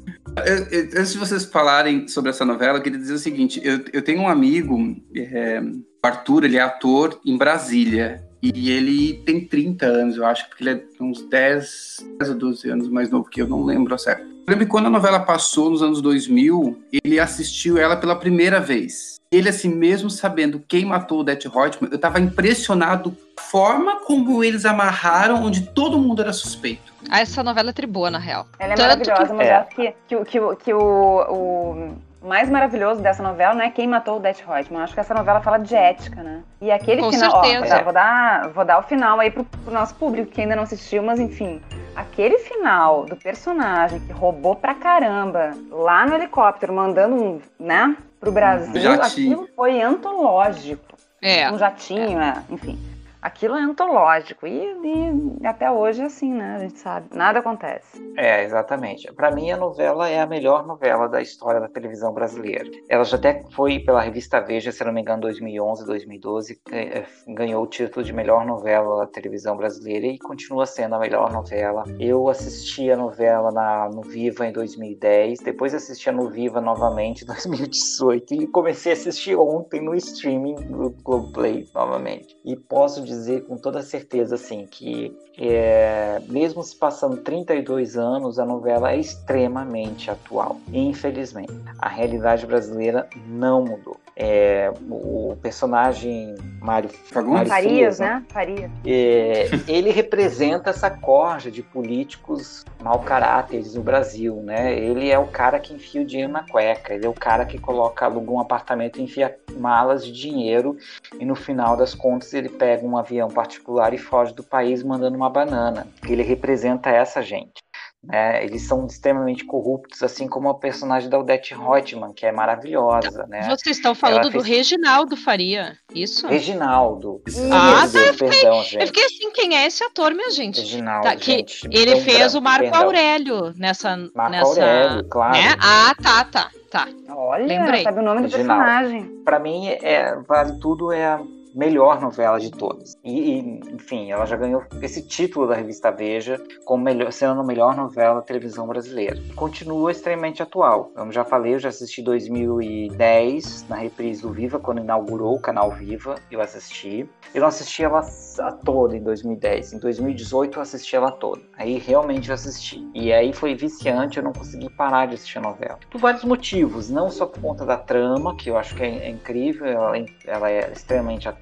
Eu- 0.44 0.64
eu- 0.66 0.84
antes 1.00 1.12
de 1.12 1.18
vocês 1.18 1.44
falarem 1.44 2.08
sobre 2.08 2.30
essa 2.30 2.44
novela, 2.44 2.78
eu 2.78 2.82
queria 2.82 2.98
dizer 2.98 3.14
o 3.14 3.18
seguinte: 3.18 3.60
eu, 3.64 3.84
eu 3.92 4.02
tenho 4.02 4.20
um 4.22 4.28
amigo, 4.28 4.76
é, 5.16 5.60
o 5.60 6.06
Arthur, 6.06 6.44
ele 6.44 6.56
é 6.56 6.60
ator 6.60 7.20
em 7.24 7.36
Brasília. 7.36 8.24
E 8.42 8.70
ele 8.70 9.22
tem 9.26 9.44
30 9.46 9.84
anos, 9.84 10.16
eu 10.16 10.24
acho, 10.24 10.48
porque 10.48 10.64
ele 10.64 10.70
é 10.70 10.82
uns 11.02 11.20
10, 11.28 11.98
10 12.18 12.30
ou 12.30 12.36
12 12.38 12.70
anos 12.70 12.88
mais 12.88 13.10
novo 13.10 13.28
que 13.28 13.42
eu, 13.42 13.46
não 13.46 13.62
lembro 13.62 13.98
certo. 13.98 14.22
Eu 14.22 14.44
lembro 14.48 14.64
que 14.64 14.70
quando 14.70 14.86
a 14.86 14.90
novela 14.90 15.20
passou 15.20 15.68
nos 15.68 15.82
anos 15.82 16.00
2000, 16.00 16.82
ele 17.04 17.20
assistiu 17.20 17.76
ela 17.76 17.96
pela 17.98 18.16
primeira 18.16 18.58
vez. 18.58 19.19
Ele, 19.32 19.48
assim, 19.48 19.72
mesmo 19.72 20.10
sabendo 20.10 20.58
quem 20.66 20.84
matou 20.84 21.20
o 21.20 21.22
Det 21.22 21.46
Reutemann, 21.46 21.92
eu 21.92 22.00
tava 22.00 22.18
impressionado 22.18 23.12
com 23.12 23.16
a 23.40 23.42
forma 23.44 24.00
como 24.00 24.42
eles 24.42 24.64
amarraram, 24.64 25.44
onde 25.44 25.68
todo 25.68 25.98
mundo 26.00 26.20
era 26.20 26.32
suspeito. 26.32 26.92
Ah, 27.08 27.20
essa 27.20 27.40
novela 27.40 27.72
é 27.76 27.86
boa, 27.86 28.10
na 28.10 28.18
real. 28.18 28.44
Ela 28.58 28.72
é 28.72 28.76
Tanto 28.76 28.88
maravilhosa, 28.88 29.32
mas 29.34 29.46
É. 29.46 29.54
acho 29.54 29.68
que, 29.70 29.94
que, 30.08 30.16
o- 30.16 30.24
que, 30.24 30.40
o- 30.40 30.56
que 30.56 30.74
o, 30.74 31.96
o 32.20 32.26
mais 32.26 32.50
maravilhoso 32.50 33.00
dessa 33.00 33.22
novela 33.22 33.54
não 33.54 33.62
é 33.62 33.70
quem 33.70 33.86
matou 33.86 34.16
o 34.16 34.20
Det 34.20 34.42
Reutemann. 34.44 34.82
Acho 34.82 34.94
que 34.94 35.00
essa 35.00 35.14
novela 35.14 35.40
fala 35.40 35.58
de 35.58 35.76
ética, 35.76 36.24
né? 36.24 36.42
E 36.60 36.68
aquele 36.72 37.00
Com 37.00 37.12
final, 37.12 37.44
certeza. 37.44 37.78
ó, 37.78 37.84
vou 37.84 37.92
dar, 37.92 38.48
vou 38.48 38.64
dar 38.64 38.78
o 38.80 38.82
final 38.82 39.20
aí 39.20 39.30
pro, 39.30 39.44
pro 39.44 39.72
nosso 39.72 39.94
público 39.94 40.32
que 40.32 40.40
ainda 40.40 40.56
não 40.56 40.64
assistiu, 40.64 41.04
mas 41.04 41.20
enfim. 41.20 41.62
Aquele 41.94 42.36
final 42.40 43.04
do 43.06 43.14
personagem 43.14 44.00
que 44.00 44.12
roubou 44.12 44.56
pra 44.56 44.74
caramba 44.74 45.52
lá 45.70 46.04
no 46.04 46.16
helicóptero, 46.16 46.72
mandando 46.72 47.14
um, 47.14 47.40
né, 47.60 47.96
pro 48.20 48.30
Brasil, 48.30 48.80
Jatinho. 48.80 49.32
aquilo 49.32 49.48
foi 49.56 49.80
antológico. 49.80 50.96
É. 51.22 51.50
Um 51.50 51.58
jatinho, 51.58 52.20
é. 52.20 52.42
enfim. 52.50 52.78
Aquilo 53.22 53.56
é 53.56 53.62
antológico. 53.62 54.46
E, 54.46 55.40
e 55.40 55.46
até 55.46 55.70
hoje 55.70 56.02
é 56.02 56.06
assim, 56.06 56.32
né? 56.32 56.56
A 56.56 56.58
gente 56.58 56.78
sabe. 56.78 57.08
Nada 57.14 57.38
acontece. 57.38 58.00
É, 58.16 58.44
exatamente. 58.44 59.12
Para 59.12 59.30
mim, 59.30 59.50
a 59.50 59.56
novela 59.56 60.08
é 60.08 60.20
a 60.20 60.26
melhor 60.26 60.66
novela 60.66 61.08
da 61.08 61.20
história 61.20 61.60
da 61.60 61.68
televisão 61.68 62.12
brasileira. 62.12 62.70
Ela 62.88 63.04
já 63.04 63.16
até 63.16 63.44
foi 63.52 63.78
pela 63.78 64.00
revista 64.00 64.40
Veja, 64.40 64.72
se 64.72 64.82
não 64.84 64.92
me 64.92 65.00
engano, 65.00 65.22
2011, 65.22 65.86
2012, 65.86 66.60
eh, 66.72 67.04
ganhou 67.28 67.62
o 67.62 67.66
título 67.66 68.04
de 68.04 68.12
melhor 68.12 68.44
novela 68.46 69.00
da 69.00 69.06
televisão 69.06 69.56
brasileira 69.56 70.06
e 70.06 70.18
continua 70.18 70.66
sendo 70.66 70.94
a 70.94 70.98
melhor 70.98 71.32
novela. 71.32 71.84
Eu 71.98 72.28
assisti 72.28 72.90
a 72.90 72.96
novela 72.96 73.52
na, 73.52 73.88
no 73.88 74.02
Viva 74.02 74.46
em 74.46 74.52
2010, 74.52 75.40
depois 75.40 75.74
assisti 75.74 76.08
a 76.08 76.12
no 76.12 76.28
Viva 76.28 76.60
novamente 76.60 77.22
em 77.22 77.26
2018 77.26 78.34
e 78.34 78.46
comecei 78.46 78.92
a 78.92 78.94
assistir 78.94 79.36
ontem 79.36 79.80
no 79.80 79.94
streaming 79.94 80.54
do 80.54 80.90
Globoplay 81.02 81.66
novamente. 81.74 82.36
E 82.44 82.56
posso 82.56 83.02
dizer 83.10 83.44
com 83.44 83.56
toda 83.56 83.82
certeza 83.82 84.36
assim 84.36 84.66
que 84.66 85.16
é, 85.36 86.20
mesmo 86.28 86.62
se 86.62 86.76
passando 86.76 87.16
32 87.18 87.96
anos, 87.96 88.38
a 88.38 88.44
novela 88.44 88.92
é 88.92 88.98
extremamente 88.98 90.10
atual. 90.10 90.60
Infelizmente, 90.72 91.52
a 91.78 91.88
realidade 91.88 92.46
brasileira 92.46 93.08
não 93.26 93.64
mudou. 93.64 93.96
É, 94.22 94.70
o 94.90 95.34
personagem 95.40 96.34
Mário, 96.60 96.90
Fagundes? 96.90 97.48
Mário 97.48 97.50
Farias, 97.50 97.72
Frias, 97.72 98.00
né? 98.00 98.24
Farias. 98.28 98.70
é, 98.84 99.48
ele 99.66 99.90
representa 99.90 100.68
essa 100.68 100.90
corja 100.90 101.50
de 101.50 101.62
políticos 101.62 102.64
mau 102.82 102.98
caráteres 102.98 103.74
no 103.74 103.82
Brasil, 103.82 104.36
né? 104.42 104.78
Ele 104.78 105.10
é 105.10 105.18
o 105.18 105.26
cara 105.26 105.58
que 105.58 105.72
enfia 105.72 106.02
o 106.02 106.04
dinheiro 106.04 106.30
na 106.30 106.46
cueca, 106.46 106.92
ele 106.92 107.06
é 107.06 107.08
o 107.08 107.14
cara 107.14 107.46
que 107.46 107.58
coloca, 107.58 108.04
aluga 108.04 108.30
um 108.30 108.40
apartamento 108.40 109.00
e 109.00 109.02
enfia 109.02 109.34
malas 109.58 110.04
de 110.04 110.12
dinheiro 110.12 110.76
e 111.18 111.24
no 111.24 111.34
final 111.34 111.76
das 111.76 111.94
contas 111.94 112.34
ele 112.34 112.50
pega 112.50 112.86
um 112.86 112.98
avião 112.98 113.28
particular 113.28 113.94
e 113.94 113.98
foge 113.98 114.34
do 114.34 114.42
país 114.42 114.82
mandando 114.82 115.16
uma 115.16 115.30
banana. 115.30 115.86
Ele 116.06 116.22
representa 116.22 116.90
essa 116.90 117.22
gente. 117.22 117.62
Né? 118.02 118.44
eles 118.44 118.66
são 118.66 118.86
extremamente 118.86 119.44
corruptos, 119.44 120.02
assim 120.02 120.26
como 120.26 120.48
a 120.48 120.54
personagem 120.58 121.08
da 121.10 121.18
Odete 121.18 121.54
Reutemann, 121.54 122.12
que 122.12 122.24
é 122.24 122.32
maravilhosa, 122.32 123.26
né? 123.26 123.42
Vocês 123.48 123.76
estão 123.76 123.94
falando 123.94 124.20
Ela 124.22 124.30
do 124.30 124.32
fez- 124.32 124.46
Reginaldo 124.46 125.16
Faria. 125.16 125.76
Isso? 125.94 126.26
Reginaldo. 126.26 127.20
Ah, 127.52 127.80
Meu 127.86 127.90
Deus, 128.04 128.16
perdão, 128.16 128.56
Eu 128.58 128.62
gente. 128.64 128.86
fiquei 128.86 129.04
assim, 129.04 129.30
quem 129.32 129.56
é 129.56 129.66
esse 129.66 129.84
ator, 129.84 130.12
minha 130.14 130.30
gente? 130.30 130.60
Reginaldo, 130.60 131.06
Tá, 131.06 131.16
que 131.16 131.32
gente. 131.32 131.68
Ele 131.70 132.00
fez 132.00 132.18
branco, 132.32 132.38
o 132.38 132.42
Marco 132.42 132.62
perdão. 132.64 132.82
Aurélio 132.82 133.54
nessa. 133.56 133.96
Marco 134.14 134.30
nessa 134.32 134.46
Aurélio, 134.48 135.04
claro. 135.08 135.32
né? 135.32 135.54
Ah, 135.60 135.94
tá, 136.02 136.24
tá, 136.24 136.50
tá. 136.70 136.88
Olha, 137.14 137.44
Lembrei. 137.44 137.82
sabe 137.82 138.00
o 138.00 138.02
nome 138.02 138.20
do 138.20 138.24
Original. 138.34 138.56
personagem. 138.58 139.22
Pra 139.24 139.38
mim, 139.38 139.68
é, 139.68 140.16
Vale 140.26 140.58
Tudo 140.58 140.90
é 140.92 141.04
a 141.04 141.20
melhor 141.54 142.00
novela 142.00 142.38
de 142.38 142.50
todas. 142.50 142.96
E, 143.04 143.32
e, 143.38 143.38
enfim, 143.74 144.10
ela 144.10 144.24
já 144.26 144.36
ganhou 144.36 144.62
esse 144.82 145.02
título 145.06 145.46
da 145.46 145.54
revista 145.54 145.90
Veja 145.90 146.40
como 146.64 146.84
melhor, 146.84 147.12
sendo 147.12 147.40
a 147.40 147.44
melhor 147.44 147.76
novela 147.76 148.16
da 148.16 148.22
televisão 148.22 148.66
brasileira. 148.66 149.20
Continua 149.34 149.90
extremamente 149.90 150.42
atual. 150.42 150.90
Como 150.94 151.12
já 151.12 151.24
falei, 151.24 151.54
eu 151.54 151.58
já 151.58 151.68
assisti 151.68 152.02
2010 152.02 153.66
na 153.68 153.76
reprise 153.76 154.22
do 154.22 154.32
Viva, 154.32 154.58
quando 154.58 154.80
inaugurou 154.80 155.34
o 155.34 155.40
canal 155.40 155.70
Viva, 155.70 156.14
eu 156.30 156.40
assisti. 156.40 157.08
Eu 157.34 157.40
não 157.42 157.48
assisti 157.48 157.82
ela 157.84 158.00
a 158.40 158.52
toda 158.52 158.96
em 158.96 159.02
2010. 159.02 159.74
Em 159.74 159.78
2018 159.78 160.58
eu 160.58 160.62
assisti 160.62 160.96
ela 160.96 161.10
toda. 161.12 161.40
Aí 161.56 161.78
realmente 161.78 162.28
eu 162.28 162.34
assisti. 162.34 162.86
E 162.94 163.12
aí 163.12 163.32
foi 163.32 163.54
viciante, 163.54 164.18
eu 164.18 164.24
não 164.24 164.32
consegui 164.32 164.68
parar 164.70 165.06
de 165.06 165.14
assistir 165.14 165.38
a 165.38 165.42
novela. 165.42 165.78
Por 165.90 166.00
vários 166.00 166.24
motivos, 166.24 166.90
não 166.90 167.10
só 167.10 167.26
por 167.26 167.40
conta 167.40 167.64
da 167.64 167.76
trama, 167.76 168.34
que 168.36 168.50
eu 168.50 168.56
acho 168.56 168.74
que 168.74 168.82
é, 168.82 169.06
é 169.06 169.10
incrível, 169.10 169.66
ela, 169.66 169.96
é- 169.98 170.06
ela 170.26 170.50
é 170.50 170.70
extremamente 170.72 171.28
atual, 171.28 171.39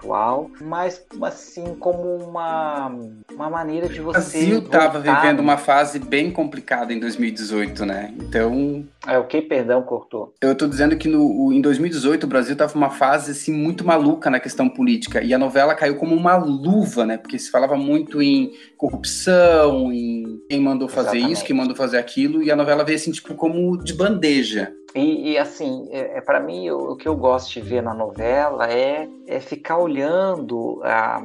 mas 0.61 1.04
assim 1.22 1.74
como 1.74 2.16
uma, 2.16 2.88
uma 3.34 3.50
maneira 3.50 3.88
de 3.88 4.00
O 4.00 4.04
você. 4.04 4.18
Brasil 4.18 4.58
estava 4.58 5.00
vivendo 5.00 5.40
uma 5.40 5.56
fase 5.56 5.98
bem 5.98 6.30
complicada 6.30 6.92
em 6.92 7.00
2018, 7.00 7.84
né? 7.84 8.14
Então, 8.18 8.84
É 9.06 9.18
o 9.18 9.26
que, 9.26 9.40
perdão, 9.42 9.82
cortou. 9.82 10.34
eu 10.40 10.54
tô 10.54 10.66
dizendo 10.66 10.96
que 10.96 11.08
no, 11.08 11.24
o- 11.46 11.52
em 11.52 11.61
2018 11.61 12.24
o 12.24 12.26
Brasil 12.26 12.54
tava 12.56 12.74
numa 12.74 12.90
fase 12.90 13.32
assim 13.32 13.52
muito 13.52 13.84
maluca 13.84 14.30
na 14.30 14.40
questão 14.40 14.68
política 14.68 15.22
e 15.22 15.32
a 15.34 15.38
novela 15.38 15.74
caiu 15.74 15.96
como 15.96 16.14
uma 16.14 16.37
luva, 16.37 17.04
né? 17.06 17.16
Porque 17.16 17.38
se 17.38 17.50
falava 17.50 17.76
muito 17.76 18.20
em 18.22 18.50
corrupção, 18.76 19.92
em 19.92 20.40
quem 20.48 20.61
mandou 20.61 20.88
fazer 20.88 21.08
Exatamente. 21.16 21.32
isso, 21.32 21.44
quem 21.44 21.56
mandou 21.56 21.74
fazer 21.76 21.98
aquilo 21.98 22.42
e 22.42 22.50
a 22.50 22.56
novela 22.56 22.84
veio 22.84 22.96
assim 22.96 23.11
tipo 23.11 23.34
como 23.34 23.76
de 23.82 23.92
bandeja. 23.94 24.72
E, 24.94 25.33
e, 25.33 25.38
assim, 25.38 25.88
é, 25.90 26.18
é, 26.18 26.20
para 26.20 26.40
mim, 26.40 26.70
o, 26.70 26.92
o 26.92 26.96
que 26.96 27.07
eu 27.07 27.16
gosto 27.16 27.53
de 27.53 27.61
ver 27.61 27.83
na 27.83 27.94
novela 27.94 28.70
é, 28.72 29.07
é 29.27 29.40
ficar 29.40 29.79
olhando 29.79 30.81
a, 30.83 31.22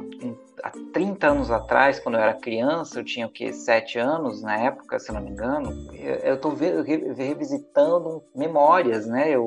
há 0.62 0.70
30 0.92 1.28
anos 1.28 1.50
atrás, 1.50 1.98
quando 1.98 2.16
eu 2.16 2.20
era 2.20 2.34
criança, 2.34 3.00
eu 3.00 3.04
tinha 3.04 3.26
o 3.26 3.30
quê? 3.30 3.52
7 3.52 3.98
anos 3.98 4.42
na 4.42 4.56
época, 4.58 4.98
se 4.98 5.12
não 5.12 5.20
me 5.20 5.30
engano, 5.30 5.70
eu, 5.92 6.82
re- 6.82 7.12
revisitando 7.14 8.22
memórias, 8.34 9.06
né? 9.06 9.30
Eu, 9.30 9.44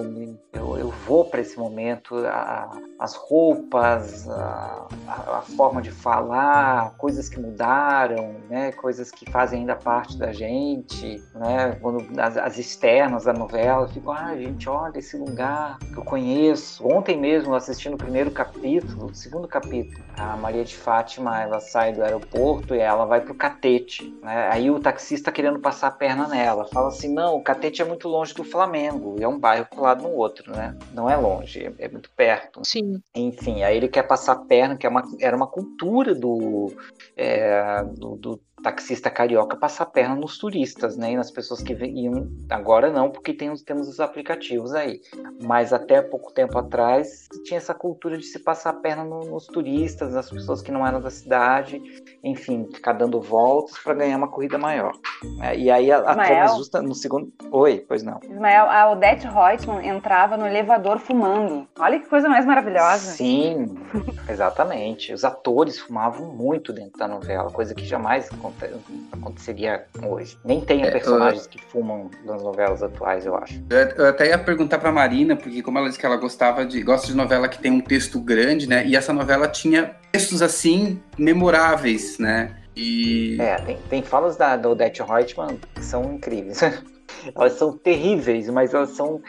eu, 0.52 0.78
eu 0.78 0.90
vou 0.92 1.30
para 1.30 1.42
esse 1.42 1.58
momento, 1.58 2.16
a- 2.26 2.78
as 3.00 3.16
roupas, 3.16 4.28
a, 4.28 4.88
a- 5.06 5.42
forma 5.56 5.82
de 5.82 5.92
falar, 5.92 6.96
coisas 6.98 7.30
que 7.30 7.40
mudaram, 7.40 8.44
né? 8.50 8.72
Coisas 8.74 9.12
que 9.12 9.26
fazem 9.26 9.60
ainda 9.62 9.76
parte 9.76 10.18
da 10.18 10.32
gente, 10.32 11.24
né? 11.34 11.76
Quando 11.82 12.08
as, 12.20 12.38
as 12.38 12.58
externas 12.58 13.24
da 13.26 13.34
novela, 13.34 13.88
fico, 13.88 14.12
ah, 14.12 14.36
gente, 14.38 14.70
olha 14.70 14.98
esse 15.00 15.18
lugar 15.18 15.80
que 15.94 16.00
eu 16.00 16.04
conheço. 16.04 16.86
Ontem 16.88 17.18
mesmo, 17.20 17.54
assistindo 17.54 17.96
o 17.96 17.98
primeiro 18.00 18.32
capítulo, 18.32 19.08
o 19.10 19.14
segundo 19.14 19.48
capítulo, 19.48 20.04
a 20.14 20.36
Maria 20.38 20.64
de 20.64 20.76
Fátima, 20.76 21.42
ela 21.42 21.60
sai 21.60 21.94
do 21.94 22.04
aeroporto 22.04 22.74
e 22.76 22.80
ela 22.80 23.06
vai 23.06 23.22
pro 23.22 23.36
Catete, 23.36 24.16
né? 24.22 24.48
Aí 24.50 24.70
o 24.72 24.80
taxista 24.80 25.32
querendo 25.32 25.60
passar 25.60 25.88
a 25.88 25.92
perna 25.92 26.28
nela, 26.28 26.66
fala 26.66 26.88
assim, 26.90 27.14
não, 27.14 27.36
o 27.36 27.44
Catete 27.44 27.82
é 27.82 27.86
muito 27.86 28.08
longe 28.08 28.34
do 28.34 28.44
Flamengo, 28.44 29.18
e 29.20 29.24
é 29.24 29.28
um 29.28 29.40
bairro 29.40 29.68
colado 29.70 30.02
no 30.04 30.10
outro, 30.12 30.54
né? 30.54 30.76
Não 30.90 31.10
é 31.10 31.16
longe, 31.16 31.66
é, 31.66 31.74
é 31.86 31.90
muito 31.90 32.10
perto. 32.16 32.62
Sim. 32.66 32.87
Enfim, 33.16 33.64
aí 33.64 33.76
ele 33.78 33.88
quer 33.90 34.04
passar 34.04 34.34
a 34.34 34.46
perna, 34.46 34.78
que 34.78 34.86
é 34.86 34.90
uma, 34.90 35.04
era 35.20 35.36
uma 35.36 35.48
cultura 35.48 36.14
do, 36.14 36.74
é, 37.16 37.84
do, 37.84 38.16
do- 38.16 38.42
taxista 38.62 39.10
carioca 39.10 39.56
passar 39.56 39.84
a 39.84 39.88
perna 39.88 40.16
nos 40.16 40.38
turistas, 40.38 40.98
né? 40.98 41.12
E 41.12 41.16
nas 41.16 41.32
pessoas 41.32 41.62
que 41.62 41.74
iam. 41.74 42.28
Agora 42.50 42.92
não, 42.92 43.10
porque 43.10 43.34
tem, 43.34 43.54
temos 43.58 43.88
os 43.88 44.00
aplicativos 44.00 44.74
aí. 44.74 45.00
Mas 45.42 45.72
até 45.72 46.02
pouco 46.02 46.32
tempo 46.32 46.58
atrás 46.58 47.28
tinha 47.46 47.58
essa 47.58 47.74
cultura 47.74 48.18
de 48.18 48.24
se 48.24 48.40
passar 48.40 48.72
a 48.72 48.74
perna 48.74 49.04
no, 49.04 49.26
nos 49.26 49.46
turistas, 49.48 50.14
nas 50.14 50.30
pessoas 50.30 50.62
que 50.62 50.72
não 50.72 50.86
eram 50.86 51.02
da 51.02 51.10
cidade, 51.10 51.82
enfim, 52.24 52.68
ficar 52.74 52.94
dando 52.94 53.22
voltas 53.22 53.78
para 53.80 53.94
ganhar 53.94 54.18
uma 54.18 54.28
corrida 54.28 54.58
maior. 54.58 54.94
É, 55.42 55.58
e 55.58 55.70
aí 55.70 55.92
a, 55.92 56.00
a 56.00 56.48
justa 56.48 56.82
no 56.82 56.96
segundo. 56.96 57.32
Oi, 57.52 57.86
pois 57.88 58.04
não. 58.04 58.20
Ismael, 58.24 58.70
a 58.70 58.92
Odette 58.92 59.28
Reutemann 59.28 59.86
entrava 59.86 60.36
no 60.36 60.46
elevador 60.46 61.00
fumando. 61.00 61.68
Olha 61.80 62.00
que 62.00 62.08
coisa 62.08 62.28
mais 62.28 62.46
maravilhosa. 62.46 63.12
Sim, 63.12 63.76
exatamente. 64.30 65.14
Os 65.14 65.24
atores 65.24 65.80
fumavam 65.80 66.34
muito 66.34 66.74
dentro 66.74 66.98
da 66.98 67.08
novela, 67.08 67.52
coisa 67.52 67.76
que 67.76 67.86
jamais 67.86 68.30
aconteceria 69.12 69.86
hoje. 70.04 70.38
Nem 70.44 70.62
tem 70.62 70.84
é, 70.84 70.92
personagens 70.92 71.46
eu... 71.46 71.50
que 71.50 71.64
fumam 71.66 72.10
nas 72.26 72.42
novelas 72.42 72.82
atuais, 72.84 73.26
eu 73.26 73.36
acho. 73.36 73.62
Eu 73.98 74.08
até 74.08 74.28
ia 74.30 74.38
perguntar 74.38 74.80
pra 74.80 74.92
Marina, 74.92 75.36
porque 75.36 75.62
como 75.62 75.78
ela 75.78 75.88
disse 75.88 76.00
que 76.00 76.06
ela 76.06 76.18
gostava 76.18 76.66
de. 76.66 76.82
gosta 76.82 77.08
de 77.08 77.16
novela 77.16 77.48
que 77.48 77.60
tem 77.60 77.72
um 77.72 77.82
texto 77.82 78.20
grande, 78.20 78.68
né? 78.68 78.86
E 78.86 78.96
essa 78.96 79.14
novela 79.14 79.48
tinha 79.48 79.96
textos 80.12 80.42
assim 80.42 81.02
memoráveis, 81.18 82.18
né? 82.20 82.56
E... 82.76 83.38
É, 83.42 83.56
tem, 83.56 83.78
tem 83.90 84.04
falas 84.04 84.38
da, 84.38 84.56
da 84.56 84.70
Odette 84.70 85.02
Reutemann 85.02 85.60
que 85.74 85.84
são 85.84 86.14
incríveis. 86.14 86.62
elas 87.36 87.54
são 87.54 87.76
terríveis, 87.76 88.50
mas 88.50 88.74
elas 88.74 88.92
são 88.92 89.22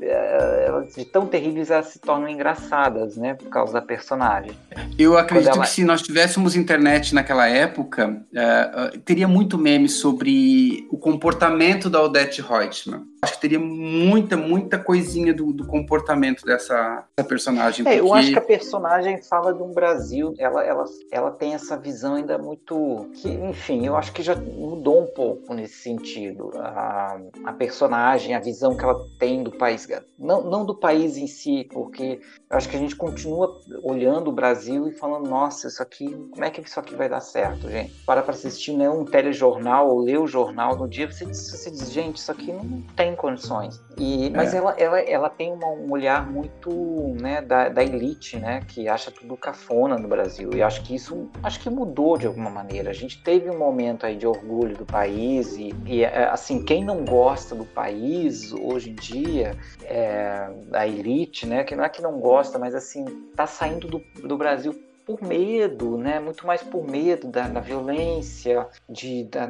é, 0.00 0.70
de 0.96 1.04
tão 1.04 1.26
terríveis 1.26 1.70
elas 1.70 1.88
se 1.88 1.98
tornam 1.98 2.28
engraçadas, 2.28 3.16
né? 3.16 3.34
Por 3.34 3.48
causa 3.48 3.74
da 3.74 3.82
personagem. 3.82 4.52
Eu 4.98 5.18
acredito 5.18 5.54
ela... 5.54 5.62
que 5.64 5.70
se 5.70 5.84
nós 5.84 6.02
tivéssemos 6.02 6.56
internet 6.56 7.14
naquela 7.14 7.46
época, 7.46 8.08
uh, 8.32 8.96
uh, 8.96 8.98
teria 9.00 9.28
muito 9.28 9.58
meme 9.58 9.88
sobre 9.88 10.86
o 10.90 10.98
comportamento 10.98 11.90
da 11.90 12.02
Odette 12.02 12.40
Reutemann. 12.40 13.02
Acho 13.22 13.34
que 13.34 13.40
teria 13.40 13.58
muita, 13.58 14.36
muita 14.36 14.78
coisinha 14.78 15.32
do, 15.32 15.50
do 15.50 15.66
comportamento 15.66 16.44
dessa, 16.44 17.04
dessa 17.16 17.26
personagem. 17.26 17.80
É, 17.86 17.96
porque... 17.96 18.00
eu 18.00 18.12
acho 18.12 18.32
que 18.32 18.38
a 18.38 18.42
personagem 18.42 19.22
fala 19.22 19.54
de 19.54 19.62
um 19.62 19.72
Brasil, 19.72 20.34
ela, 20.38 20.62
ela, 20.62 20.84
ela 21.10 21.30
tem 21.30 21.54
essa 21.54 21.76
visão 21.76 22.16
ainda 22.16 22.36
muito. 22.36 23.08
Que, 23.14 23.30
enfim, 23.30 23.86
eu 23.86 23.96
acho 23.96 24.12
que 24.12 24.22
já 24.22 24.34
mudou 24.36 25.02
um 25.02 25.06
pouco 25.06 25.54
nesse 25.54 25.76
sentido. 25.76 26.50
A, 26.56 27.18
a 27.44 27.52
personagem, 27.54 28.34
a 28.34 28.40
visão 28.40 28.76
que 28.76 28.84
ela 28.84 29.02
tem 29.18 29.42
do 29.42 29.50
país 29.50 29.73
não, 30.18 30.42
não 30.42 30.64
do 30.64 30.74
país 30.74 31.16
em 31.16 31.26
si, 31.26 31.68
porque 31.72 32.20
acho 32.50 32.68
que 32.68 32.76
a 32.76 32.78
gente 32.78 32.96
continua 32.96 33.60
olhando 33.82 34.28
o 34.28 34.32
Brasil 34.32 34.88
e 34.88 34.92
falando, 34.92 35.28
nossa, 35.28 35.68
isso 35.68 35.82
aqui, 35.82 36.10
como 36.30 36.44
é 36.44 36.50
que 36.50 36.60
isso 36.60 36.78
aqui 36.80 36.94
vai 36.94 37.08
dar 37.08 37.20
certo, 37.20 37.68
gente? 37.68 37.92
Para 38.06 38.22
para 38.22 38.34
assistir 38.34 38.72
né, 38.72 38.88
um 38.88 39.04
telejornal 39.04 39.88
ou 39.88 40.00
ler 40.00 40.18
o 40.18 40.26
jornal 40.26 40.76
no 40.76 40.88
dia, 40.88 41.10
você, 41.10 41.24
você 41.26 41.70
diz, 41.70 41.90
gente, 41.92 42.16
isso 42.16 42.30
aqui 42.30 42.52
não 42.52 42.82
tem 42.96 43.14
condições. 43.14 43.80
E, 43.98 44.30
mas 44.30 44.54
é. 44.54 44.58
ela, 44.58 44.72
ela, 44.78 45.00
ela 45.00 45.30
tem 45.30 45.52
uma, 45.52 45.68
um 45.68 45.90
olhar 45.90 46.30
muito 46.30 47.14
né, 47.20 47.40
da, 47.42 47.68
da 47.68 47.82
elite, 47.82 48.38
né, 48.38 48.62
que 48.66 48.88
acha 48.88 49.10
tudo 49.10 49.36
cafona 49.36 49.96
no 49.98 50.08
Brasil. 50.08 50.50
E 50.54 50.62
acho 50.62 50.82
que 50.82 50.94
isso 50.94 51.28
acho 51.42 51.60
que 51.60 51.70
mudou 51.70 52.16
de 52.16 52.26
alguma 52.26 52.50
maneira. 52.50 52.90
A 52.90 52.94
gente 52.94 53.22
teve 53.22 53.50
um 53.50 53.58
momento 53.58 54.06
aí 54.06 54.16
de 54.16 54.26
orgulho 54.26 54.76
do 54.76 54.84
país 54.84 55.56
e, 55.56 55.74
e 55.86 56.04
assim, 56.04 56.64
quem 56.64 56.84
não 56.84 57.04
gosta 57.04 57.54
do 57.54 57.64
país 57.64 58.52
hoje 58.52 58.90
em 58.90 58.94
dia, 58.94 59.56
é, 59.82 60.48
a 60.72 60.86
elite, 60.86 61.46
né, 61.46 61.64
que 61.64 61.74
não 61.76 61.84
é 61.84 61.88
que 61.88 62.02
não 62.02 62.18
gosta, 62.18 62.58
mas 62.58 62.74
assim, 62.74 63.04
tá 63.36 63.46
saindo 63.46 63.86
do, 63.86 63.98
do 64.22 64.36
Brasil 64.36 64.74
por 65.06 65.22
medo, 65.22 65.96
né? 65.96 66.18
muito 66.18 66.46
mais 66.46 66.62
por 66.62 66.84
medo 66.88 67.28
da, 67.28 67.48
da 67.48 67.60
violência, 67.60 68.66
de, 68.88 69.24
da, 69.24 69.46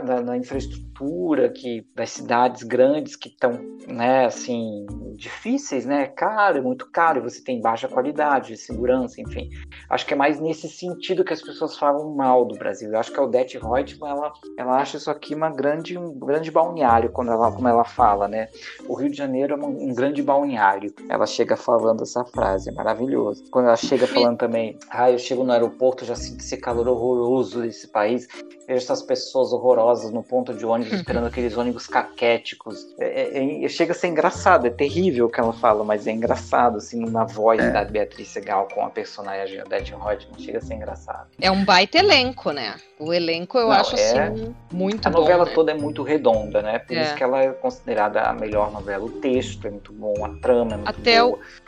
da, 0.00 0.20
da, 0.20 0.36
infraestrutura 0.36 1.48
que 1.48 1.86
das 1.94 2.10
cidades 2.10 2.62
grandes 2.62 3.16
que 3.16 3.28
estão 3.28 3.52
né, 3.86 4.26
assim, 4.26 4.86
difíceis, 5.16 5.86
né? 5.86 6.06
caro, 6.06 6.62
muito 6.62 6.90
caro, 6.90 7.22
você 7.22 7.42
tem 7.42 7.60
baixa 7.60 7.88
qualidade, 7.88 8.56
segurança, 8.56 9.20
enfim. 9.20 9.48
Acho 9.88 10.06
que 10.06 10.14
é 10.14 10.16
mais 10.16 10.40
nesse 10.40 10.68
sentido 10.68 11.24
que 11.24 11.32
as 11.32 11.42
pessoas 11.42 11.76
falam 11.76 12.14
mal 12.14 12.44
do 12.44 12.58
Brasil. 12.58 12.92
Eu 12.92 12.98
acho 12.98 13.12
que 13.12 13.18
a 13.18 13.22
Odette 13.22 13.58
Reutemann, 13.58 14.10
ela, 14.10 14.32
ela 14.58 14.76
acha 14.76 14.96
isso 14.96 15.10
aqui 15.10 15.34
uma 15.34 15.50
grande, 15.50 15.96
um 15.96 16.18
grande 16.18 16.50
balneário, 16.50 17.10
quando 17.10 17.32
ela, 17.32 17.50
como 17.50 17.68
ela 17.68 17.84
fala, 17.84 18.28
né? 18.28 18.48
O 18.86 18.94
Rio 18.94 19.10
de 19.10 19.16
Janeiro 19.16 19.54
é 19.54 19.56
um, 19.56 19.90
um 19.90 19.94
grande 19.94 20.22
balneário. 20.22 20.92
Ela 21.08 21.26
chega 21.26 21.56
falando 21.56 22.02
essa 22.02 22.24
frase, 22.24 22.68
é 22.68 22.72
maravilhoso. 22.72 23.44
Quando 23.50 23.66
ela 23.66 23.76
chega 23.76 24.06
falando 24.06 24.38
também 24.38 24.78
ah, 24.98 25.12
eu 25.12 25.18
chego 25.18 25.44
no 25.44 25.52
aeroporto, 25.52 26.04
já 26.04 26.16
sinto 26.16 26.40
esse 26.40 26.56
calor 26.56 26.88
horroroso 26.88 27.62
desse 27.62 27.86
país. 27.86 28.26
Vejo 28.66 28.82
essas 28.82 29.00
pessoas 29.00 29.52
horrorosas 29.52 30.10
no 30.10 30.24
ponto 30.24 30.52
de 30.52 30.66
ônibus, 30.66 30.92
esperando 30.98 31.28
aqueles 31.28 31.56
ônibus 31.56 31.86
caquéticos. 31.86 32.84
É, 32.98 33.38
é, 33.38 33.64
é, 33.64 33.68
chega 33.68 33.92
a 33.92 33.94
ser 33.94 34.08
engraçado, 34.08 34.66
é 34.66 34.70
terrível 34.70 35.26
o 35.26 35.30
que 35.30 35.38
ela 35.38 35.52
fala, 35.52 35.84
mas 35.84 36.08
é 36.08 36.10
engraçado, 36.10 36.78
assim, 36.78 37.08
na 37.08 37.22
voz 37.22 37.60
é. 37.60 37.70
da 37.70 37.84
Beatriz 37.84 38.26
Segal 38.26 38.66
com 38.74 38.84
a 38.84 38.90
personagem 38.90 39.62
Odette 39.62 39.92
Rodman, 39.92 40.36
chega 40.36 40.58
a 40.58 40.62
ser 40.62 40.74
engraçado. 40.74 41.28
É 41.40 41.48
um 41.48 41.64
baita 41.64 41.98
elenco, 41.98 42.50
né? 42.50 42.74
O 42.98 43.14
elenco 43.14 43.56
eu 43.56 43.68
Não, 43.68 43.72
acho, 43.72 43.94
é... 43.94 44.26
assim, 44.26 44.52
muito 44.72 45.06
a 45.06 45.10
bom. 45.10 45.18
A 45.18 45.20
novela 45.20 45.44
né? 45.44 45.52
toda 45.54 45.70
é 45.70 45.74
muito 45.74 46.02
redonda, 46.02 46.60
né? 46.60 46.80
Por 46.80 46.96
é. 46.96 47.02
isso 47.02 47.14
que 47.14 47.22
ela 47.22 47.40
é 47.40 47.52
considerada 47.52 48.22
a 48.22 48.32
melhor 48.32 48.72
novela. 48.72 49.04
O 49.04 49.10
texto 49.10 49.64
é 49.68 49.70
muito 49.70 49.92
bom, 49.92 50.24
a 50.24 50.30
trama 50.40 50.72
é 50.72 50.76
muito 50.76 50.88
Até 50.88 51.22
boa. 51.22 51.38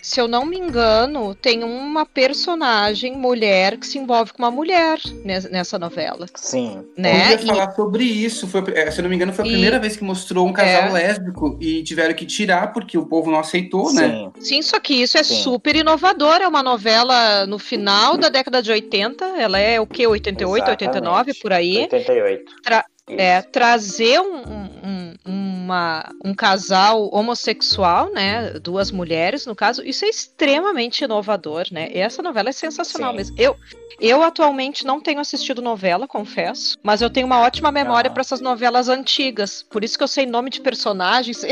se 0.00 0.20
eu 0.20 0.28
não 0.28 0.46
me 0.46 0.56
engano, 0.56 1.34
tem 1.34 1.64
uma 1.64 2.06
personagem 2.06 3.16
mulher 3.16 3.76
que 3.76 3.86
se 3.86 3.98
envolve 3.98 4.32
com 4.32 4.42
uma 4.42 4.50
mulher 4.50 4.98
nessa 5.50 5.78
novela. 5.78 6.26
Sim. 6.34 6.84
Né? 6.96 7.26
Eu 7.26 7.30
ia 7.30 7.38
falar 7.38 7.72
sobre 7.72 8.04
isso. 8.04 8.46
Foi, 8.46 8.62
é, 8.74 8.90
se 8.90 9.00
eu 9.00 9.02
não 9.02 9.10
me 9.10 9.16
engano, 9.16 9.32
foi 9.32 9.44
a 9.44 9.48
e... 9.48 9.50
primeira 9.50 9.78
vez 9.78 9.96
que 9.96 10.04
mostrou 10.04 10.46
um 10.46 10.52
casal 10.52 10.88
é... 10.88 10.92
lésbico 10.92 11.58
e 11.60 11.82
tiveram 11.82 12.14
que 12.14 12.24
tirar 12.24 12.72
porque 12.72 12.96
o 12.96 13.06
povo 13.06 13.30
não 13.30 13.40
aceitou, 13.40 13.92
né? 13.92 14.08
Sim. 14.08 14.24
né? 14.24 14.32
Sim, 14.40 14.62
só 14.62 14.78
que 14.78 14.94
isso 14.94 15.18
é 15.18 15.24
Sim. 15.24 15.42
super 15.42 15.74
inovador. 15.74 16.40
É 16.40 16.48
uma 16.48 16.62
novela 16.62 17.44
no 17.46 17.58
final 17.58 18.16
da 18.16 18.28
década 18.28 18.62
de 18.62 18.70
80. 18.70 19.24
Ela 19.38 19.58
é 19.58 19.80
o 19.80 19.86
que? 19.86 20.06
88, 20.06 20.56
Exatamente. 20.56 20.88
89, 20.88 21.34
por 21.34 21.52
aí. 21.52 21.78
88. 21.78 22.52
Tra 22.62 22.84
é, 23.10 23.42
trazer 23.42 24.20
um, 24.20 24.42
um, 24.84 25.14
uma, 25.24 26.10
um 26.24 26.34
casal 26.34 27.08
homossexual, 27.12 28.10
né? 28.10 28.52
Duas 28.58 28.90
mulheres, 28.90 29.46
no 29.46 29.54
caso, 29.54 29.82
isso 29.84 30.04
é 30.04 30.08
extremamente 30.08 31.04
inovador, 31.04 31.66
né? 31.70 31.90
E 31.92 31.98
essa 31.98 32.22
novela 32.22 32.48
é 32.48 32.52
sensacional 32.52 33.10
Sim. 33.10 33.16
mesmo. 33.16 33.36
Eu, 33.38 33.56
eu 34.00 34.22
atualmente 34.22 34.86
não 34.86 35.00
tenho 35.00 35.20
assistido 35.20 35.60
novela, 35.60 36.06
confesso, 36.06 36.78
mas 36.82 37.02
eu 37.02 37.10
tenho 37.10 37.26
uma 37.26 37.40
ótima 37.40 37.70
memória 37.72 38.10
para 38.10 38.20
essas 38.20 38.40
novelas 38.40 38.88
antigas. 38.88 39.62
Por 39.62 39.84
isso 39.84 39.98
que 39.98 40.04
eu 40.04 40.08
sei 40.08 40.24
nome 40.24 40.50
de 40.50 40.60
personagens. 40.60 41.42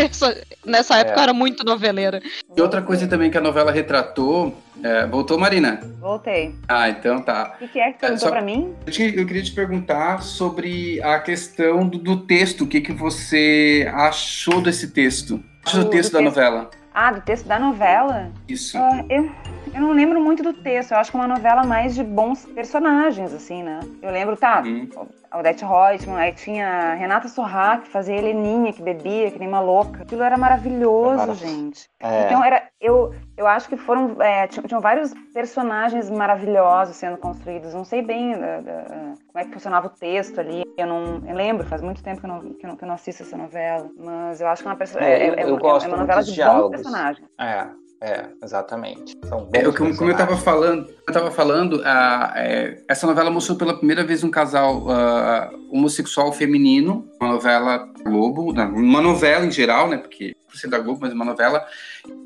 Nessa 0.64 0.98
época 0.98 1.16
é. 1.16 1.18
eu 1.18 1.22
era 1.22 1.34
muito 1.34 1.64
noveleira. 1.64 2.22
E 2.56 2.60
outra 2.60 2.80
coisa 2.80 3.06
também 3.06 3.30
que 3.30 3.38
a 3.38 3.40
novela 3.40 3.72
retratou 3.72 4.56
é, 4.82 5.06
voltou, 5.06 5.38
Marina? 5.38 5.80
Voltei. 6.00 6.54
Ah, 6.66 6.88
então 6.88 7.20
tá. 7.20 7.56
O 7.60 7.68
que, 7.68 7.78
é 7.78 7.92
que 7.92 8.04
é, 8.04 8.08
perguntou 8.08 8.28
é, 8.28 8.30
para 8.30 8.42
mim? 8.42 8.74
Eu, 8.86 9.08
eu, 9.08 9.26
queria 9.26 9.42
te 9.42 9.52
perguntar 9.52 10.22
sobre 10.22 10.89
a 11.00 11.20
questão 11.20 11.86
do, 11.86 11.98
do 11.98 12.26
texto. 12.26 12.64
O 12.64 12.66
que, 12.66 12.80
que 12.80 12.92
você 12.92 13.88
achou 13.92 14.60
desse 14.60 14.88
texto? 14.88 15.42
Achou 15.64 15.84
do, 15.84 15.90
texto 15.90 16.12
da 16.12 16.18
texto... 16.18 16.36
novela? 16.36 16.70
Ah, 16.94 17.12
do 17.12 17.20
texto 17.20 17.46
da 17.46 17.58
novela? 17.58 18.32
Isso. 18.48 18.78
Uh, 18.78 19.06
eu, 19.08 19.30
eu 19.74 19.80
não 19.80 19.92
lembro 19.92 20.20
muito 20.20 20.42
do 20.42 20.52
texto. 20.52 20.92
Eu 20.92 20.98
acho 20.98 21.10
que 21.10 21.16
é 21.16 21.20
uma 21.20 21.28
novela 21.28 21.64
mais 21.64 21.94
de 21.94 22.02
bons 22.02 22.46
personagens, 22.46 23.32
assim, 23.32 23.62
né? 23.62 23.80
Eu 24.02 24.10
lembro, 24.10 24.36
tá, 24.36 24.62
hum. 24.66 24.88
Odete 25.32 25.64
Reutemann, 25.64 26.18
aí 26.18 26.32
tinha 26.32 26.94
Renata 26.94 27.28
Sorrá, 27.28 27.78
que 27.78 27.88
fazia 27.88 28.16
Heleninha, 28.16 28.72
que 28.72 28.82
bebia, 28.82 29.30
que 29.30 29.38
nem 29.38 29.46
uma 29.46 29.60
louca. 29.60 30.02
Aquilo 30.02 30.22
era 30.22 30.36
maravilhoso, 30.36 31.34
gente. 31.34 31.88
É. 32.00 32.24
Então, 32.24 32.44
era, 32.44 32.64
eu, 32.80 33.14
eu 33.36 33.46
acho 33.46 33.68
que 33.68 33.76
foram, 33.76 34.20
é, 34.20 34.48
tinham, 34.48 34.66
tinham, 34.66 34.80
vários 34.80 35.14
personagens 35.32 36.10
maravilhosos 36.10 36.96
sendo 36.96 37.16
construídos. 37.16 37.72
Não 37.72 37.84
sei 37.84 38.02
bem 38.02 38.34
uh, 38.34 38.36
uh, 38.36 39.14
como 39.26 39.38
é 39.38 39.44
que 39.44 39.52
funcionava 39.52 39.86
o 39.86 39.90
texto 39.90 40.40
ali. 40.40 40.64
Eu 40.76 40.86
não 40.86 41.22
eu 41.26 41.36
lembro, 41.36 41.66
faz 41.66 41.80
muito 41.80 42.02
tempo 42.02 42.20
que 42.20 42.26
eu, 42.26 42.30
não, 42.30 42.40
que, 42.40 42.66
eu 42.66 42.68
não, 42.68 42.76
que 42.76 42.84
eu 42.84 42.88
não 42.88 42.94
assisto 42.94 43.22
essa 43.22 43.36
novela. 43.36 43.88
Mas 43.96 44.40
eu 44.40 44.48
acho 44.48 44.62
que 44.62 44.68
é 44.68 44.72
uma, 44.72 44.78
é, 44.98 45.12
é, 45.12 45.26
é, 45.42 45.46
uma, 45.46 45.60
é 45.60 45.86
uma 45.86 45.96
novela 45.96 46.22
de 46.22 46.42
bons 46.42 46.70
personagens. 46.70 47.28
É. 47.38 47.68
É, 48.02 48.24
exatamente. 48.42 49.14
É, 49.52 49.62
como, 49.72 49.94
como 49.94 50.10
eu 50.10 50.12
estava 50.12 50.34
falando, 50.34 50.88
eu 51.06 51.12
tava 51.12 51.30
falando, 51.30 51.82
a, 51.84 52.32
é, 52.34 52.82
essa 52.88 53.06
novela 53.06 53.30
mostrou 53.30 53.58
pela 53.58 53.76
primeira 53.76 54.02
vez 54.02 54.24
um 54.24 54.30
casal 54.30 54.86
uh, 54.86 55.68
homossexual 55.70 56.32
feminino, 56.32 57.06
uma 57.20 57.32
novela 57.32 57.86
Globo, 58.02 58.52
uma 58.52 59.02
novela 59.02 59.44
em 59.44 59.50
geral, 59.50 59.88
né? 59.88 59.98
Porque 59.98 60.34
por 60.50 60.58
ser 60.58 60.68
da 60.68 60.78
Globo, 60.78 61.00
mas 61.02 61.12
uma 61.12 61.24
novela. 61.24 61.64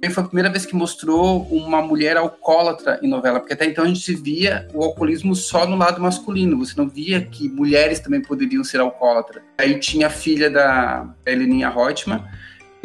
E 0.03 0.09
foi 0.09 0.23
a 0.23 0.27
primeira 0.27 0.51
vez 0.51 0.65
que 0.65 0.75
mostrou 0.75 1.43
uma 1.51 1.83
mulher 1.83 2.17
alcoólatra 2.17 2.99
em 3.03 3.09
novela, 3.09 3.41
porque 3.41 3.53
até 3.53 3.67
então 3.67 3.85
a 3.85 3.89
gente 3.89 4.15
via 4.15 4.69
o 4.73 4.83
alcoolismo 4.83 5.35
só 5.35 5.67
no 5.67 5.77
lado 5.77 6.01
masculino, 6.01 6.59
você 6.59 6.75
não 6.77 6.89
via 6.89 7.21
que 7.21 7.49
mulheres 7.49 8.01
também 8.01 8.23
poderiam 8.23 8.65
ser 8.65 8.81
alcoólatras. 8.81 9.43
Aí 9.59 9.79
tinha 9.79 10.07
a 10.07 10.11
filha 10.11 10.49
da 10.49 11.07
Heleninha 11.27 11.69
Reutemann, 11.69 12.25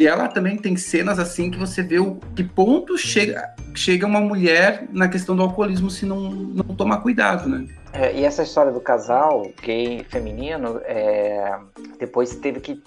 E 0.00 0.06
ela 0.06 0.28
também 0.28 0.56
tem 0.56 0.78
cenas 0.78 1.18
assim 1.18 1.50
que 1.50 1.58
você 1.58 1.82
vê 1.82 1.98
o 1.98 2.16
que 2.34 2.42
ponto 2.42 2.96
chega, 2.96 3.54
chega 3.74 4.06
uma 4.06 4.18
mulher 4.18 4.88
na 4.90 5.08
questão 5.08 5.36
do 5.36 5.42
alcoolismo 5.42 5.90
se 5.90 6.06
não, 6.06 6.30
não 6.30 6.74
tomar 6.74 7.02
cuidado, 7.02 7.46
né? 7.46 7.66
É, 7.92 8.14
e 8.14 8.24
essa 8.24 8.42
história 8.42 8.72
do 8.72 8.80
casal 8.80 9.50
gay 9.62 10.02
feminino, 10.08 10.80
é, 10.84 11.54
depois 11.98 12.34
teve 12.36 12.60
que 12.60 12.82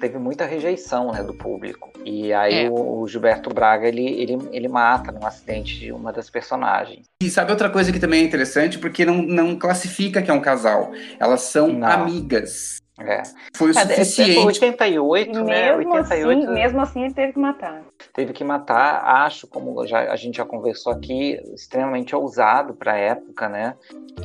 teve 0.00 0.16
muita 0.16 0.46
rejeição 0.46 1.12
né, 1.12 1.22
do 1.22 1.34
público. 1.34 1.92
E 2.02 2.32
aí 2.32 2.64
é. 2.64 2.70
o, 2.70 3.00
o, 3.00 3.08
Gilberto 3.08 3.52
Braga 3.52 3.86
ele, 3.86 4.06
ele, 4.06 4.38
ele 4.50 4.68
mata 4.68 5.12
num 5.12 5.26
acidente 5.26 5.78
de 5.78 5.92
uma 5.92 6.14
das 6.14 6.30
personagens. 6.30 7.04
E 7.22 7.28
sabe 7.28 7.50
outra 7.50 7.68
coisa 7.68 7.92
que 7.92 7.98
também 7.98 8.22
é 8.22 8.24
interessante, 8.24 8.78
porque 8.78 9.04
não, 9.04 9.20
não 9.20 9.56
classifica 9.56 10.22
que 10.22 10.30
é 10.30 10.34
um 10.34 10.40
casal. 10.40 10.92
Elas 11.20 11.42
são 11.42 11.68
não. 11.68 11.88
amigas. 11.88 12.78
É. 12.98 13.22
Foi 13.56 13.70
o 13.70 13.74
suficiente. 13.74 14.46
88, 14.46 15.30
mesmo 15.30 15.44
né? 15.44 15.76
88. 15.76 16.42
Assim, 16.42 16.54
mesmo 16.54 16.80
assim, 16.80 17.04
ele 17.04 17.14
teve 17.14 17.32
que 17.32 17.38
matar. 17.38 17.82
Teve 18.12 18.32
que 18.32 18.44
matar, 18.44 19.02
acho, 19.24 19.48
como 19.48 19.84
já, 19.86 20.12
a 20.12 20.16
gente 20.16 20.36
já 20.36 20.44
conversou 20.44 20.92
aqui, 20.92 21.40
extremamente 21.54 22.14
ousado 22.14 22.74
para 22.74 22.92
a 22.92 22.96
época, 22.96 23.48
né? 23.48 23.74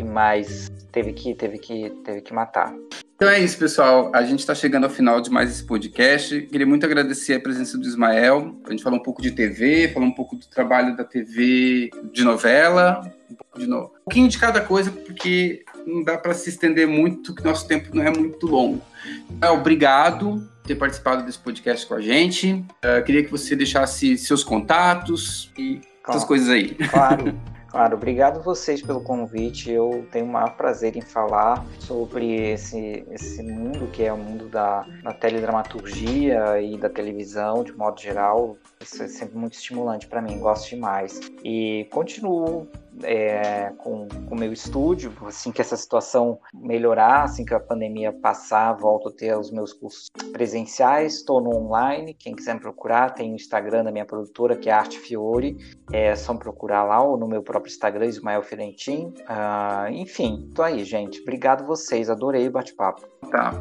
Mas 0.05 0.69
teve 0.91 1.13
que, 1.13 1.33
teve 1.33 1.57
que, 1.57 1.89
teve 2.03 2.21
que 2.21 2.33
matar. 2.33 2.73
Então 3.15 3.27
é 3.27 3.39
isso, 3.39 3.57
pessoal. 3.57 4.11
A 4.13 4.23
gente 4.23 4.39
está 4.39 4.53
chegando 4.55 4.85
ao 4.85 4.89
final 4.89 5.19
de 5.19 5.29
mais 5.29 5.49
esse 5.49 5.65
podcast. 5.65 6.41
Queria 6.43 6.65
muito 6.65 6.85
agradecer 6.85 7.33
a 7.33 7.39
presença 7.39 7.77
do 7.77 7.85
Ismael. 7.85 8.55
A 8.65 8.69
gente 8.69 8.83
falou 8.83 8.99
um 8.99 9.03
pouco 9.03 9.21
de 9.21 9.31
TV, 9.31 9.89
falou 9.89 10.07
um 10.07 10.13
pouco 10.13 10.35
do 10.35 10.47
trabalho 10.47 10.95
da 10.95 11.03
TV 11.03 11.89
de 12.13 12.23
novela, 12.23 13.01
um 13.29 13.35
pouco 13.35 13.59
de 13.59 13.67
no... 13.67 13.85
um 13.85 13.89
pouquinho 14.05 14.27
de 14.27 14.37
cada 14.37 14.61
coisa, 14.61 14.91
porque 14.91 15.63
não 15.85 16.03
dá 16.03 16.17
para 16.17 16.33
se 16.33 16.49
estender 16.49 16.87
muito, 16.87 17.33
que 17.33 17.43
nosso 17.43 17.67
tempo 17.67 17.95
não 17.95 18.03
é 18.03 18.09
muito 18.09 18.47
longo. 18.47 18.81
Então, 19.29 19.55
obrigado 19.55 20.49
por 20.61 20.67
ter 20.67 20.75
participado 20.75 21.23
desse 21.23 21.39
podcast 21.39 21.85
com 21.85 21.95
a 21.95 22.01
gente. 22.01 22.53
Uh, 22.83 23.03
queria 23.05 23.23
que 23.23 23.31
você 23.31 23.55
deixasse 23.55 24.17
seus 24.17 24.43
contatos 24.43 25.51
e 25.57 25.81
claro. 26.03 26.17
essas 26.17 26.23
coisas 26.25 26.49
aí. 26.49 26.75
Claro. 26.75 27.35
Claro, 27.69 27.95
obrigado 27.95 28.41
vocês 28.41 28.81
pelo 28.81 29.01
convite. 29.01 29.69
Eu 29.69 30.07
tenho 30.11 30.25
o 30.25 30.27
maior 30.27 30.55
prazer 30.57 30.97
em 30.97 31.01
falar 31.01 31.63
sobre 31.77 32.51
esse, 32.51 33.05
esse 33.11 33.43
mundo 33.43 33.87
que 33.91 34.03
é 34.03 34.11
o 34.11 34.17
mundo 34.17 34.49
da, 34.49 34.87
da 35.03 35.13
teledramaturgia 35.13 36.59
e 36.59 36.77
da 36.77 36.89
televisão, 36.89 37.63
de 37.63 37.71
modo 37.71 38.01
geral. 38.01 38.57
Isso 38.81 39.03
é 39.03 39.07
sempre 39.07 39.37
muito 39.37 39.53
estimulante 39.53 40.07
para 40.07 40.19
mim, 40.19 40.39
gosto 40.39 40.69
demais. 40.69 41.19
E 41.43 41.87
continuo 41.91 42.67
é, 43.03 43.71
com 43.77 44.07
o 44.29 44.35
meu 44.35 44.51
estúdio, 44.51 45.13
assim 45.25 45.51
que 45.51 45.61
essa 45.61 45.77
situação 45.77 46.39
melhorar, 46.53 47.23
assim 47.23 47.45
que 47.45 47.53
a 47.53 47.59
pandemia 47.59 48.11
passar, 48.11 48.73
volto 48.73 49.09
a 49.09 49.11
ter 49.11 49.37
os 49.37 49.51
meus 49.51 49.73
cursos 49.73 50.07
presenciais, 50.31 51.15
estou 51.15 51.41
no 51.41 51.55
online, 51.55 52.13
quem 52.13 52.35
quiser 52.35 52.55
me 52.55 52.59
procurar, 52.59 53.13
tem 53.13 53.31
o 53.31 53.35
Instagram 53.35 53.83
da 53.83 53.91
minha 53.91 54.05
produtora, 54.05 54.55
que 54.55 54.69
é 54.69 54.73
Arte 54.73 54.99
Fiore, 54.99 55.57
é 55.91 56.15
só 56.15 56.33
me 56.33 56.39
procurar 56.39 56.83
lá, 56.83 57.01
ou 57.01 57.17
no 57.17 57.27
meu 57.27 57.41
próprio 57.41 57.71
Instagram, 57.71 58.05
Ismael 58.05 58.43
Firentin. 58.43 59.13
Ah, 59.27 59.87
enfim, 59.89 60.49
tô 60.53 60.61
aí, 60.61 60.83
gente. 60.83 61.21
Obrigado 61.21 61.65
vocês, 61.65 62.09
adorei 62.09 62.47
o 62.47 62.51
bate-papo. 62.51 63.07
Tá. 63.31 63.53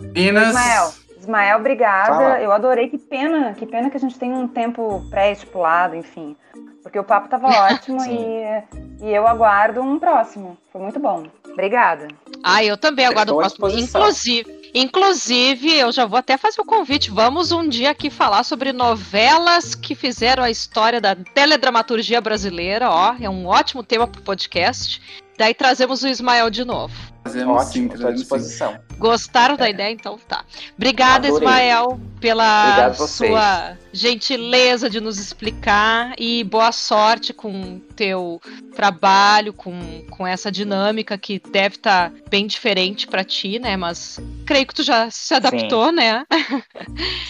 Minas... 0.00 0.48
Ismael. 0.48 0.92
Ismael, 1.18 1.58
obrigada. 1.58 2.14
Fala. 2.14 2.42
Eu 2.42 2.50
adorei. 2.50 2.88
Que 2.88 2.98
pena, 2.98 3.52
que 3.54 3.64
pena 3.64 3.88
que 3.88 3.96
a 3.96 4.00
gente 4.00 4.18
tem 4.18 4.32
um 4.32 4.48
tempo 4.48 5.08
pré-estipulado, 5.08 5.94
enfim. 5.94 6.36
Porque 6.82 6.98
o 6.98 7.04
papo 7.04 7.26
estava 7.26 7.48
ótimo 7.72 8.02
e, 8.04 9.06
e 9.06 9.14
eu 9.14 9.26
aguardo 9.26 9.80
um 9.80 9.98
próximo. 9.98 10.56
Foi 10.72 10.80
muito 10.80 10.98
bom. 10.98 11.24
Obrigada. 11.50 12.08
Ah, 12.42 12.64
eu 12.64 12.76
também 12.76 13.06
aguardo 13.06 13.34
o 13.34 13.38
próximo. 13.38 13.68
Inclusive, 13.68 14.70
inclusive, 14.74 15.78
eu 15.78 15.92
já 15.92 16.06
vou 16.06 16.18
até 16.18 16.36
fazer 16.36 16.60
o 16.60 16.64
convite. 16.64 17.10
Vamos 17.10 17.52
um 17.52 17.68
dia 17.68 17.90
aqui 17.90 18.10
falar 18.10 18.42
sobre 18.42 18.72
novelas 18.72 19.74
que 19.74 19.94
fizeram 19.94 20.42
a 20.42 20.50
história 20.50 21.00
da 21.00 21.14
teledramaturgia 21.14 22.20
brasileira. 22.20 22.90
Ó, 22.90 23.14
é 23.20 23.28
um 23.28 23.46
ótimo 23.46 23.82
tema 23.82 24.06
para 24.06 24.20
o 24.20 24.24
podcast. 24.24 25.00
Daí 25.38 25.54
trazemos 25.54 26.02
o 26.02 26.08
Ismael 26.08 26.50
de 26.50 26.64
novo. 26.64 26.94
Fazemos 27.24 27.68
Ótimo, 27.68 27.96
sim, 27.96 28.06
à 28.06 28.10
disposição. 28.10 28.78
Gostaram 29.02 29.56
da 29.56 29.68
ideia? 29.68 29.92
Então 29.92 30.16
tá. 30.16 30.44
Obrigada, 30.76 31.26
Adorei. 31.26 31.48
Ismael, 31.48 32.00
pela 32.20 32.94
sua 32.94 33.76
gentileza 33.92 34.88
de 34.88 35.00
nos 35.00 35.18
explicar 35.18 36.14
e 36.16 36.44
boa 36.44 36.70
sorte 36.70 37.32
com 37.32 37.80
teu 37.96 38.40
trabalho, 38.74 39.52
com, 39.52 40.04
com 40.08 40.24
essa 40.26 40.50
dinâmica 40.52 41.18
que 41.18 41.40
deve 41.50 41.74
estar 41.76 42.10
tá 42.10 42.16
bem 42.30 42.46
diferente 42.46 43.08
para 43.08 43.24
ti, 43.24 43.58
né? 43.58 43.76
Mas 43.76 44.20
creio 44.46 44.66
que 44.66 44.74
tu 44.74 44.84
já 44.84 45.10
se 45.10 45.34
adaptou, 45.34 45.88
Sim. 45.88 45.96
né? 45.96 46.24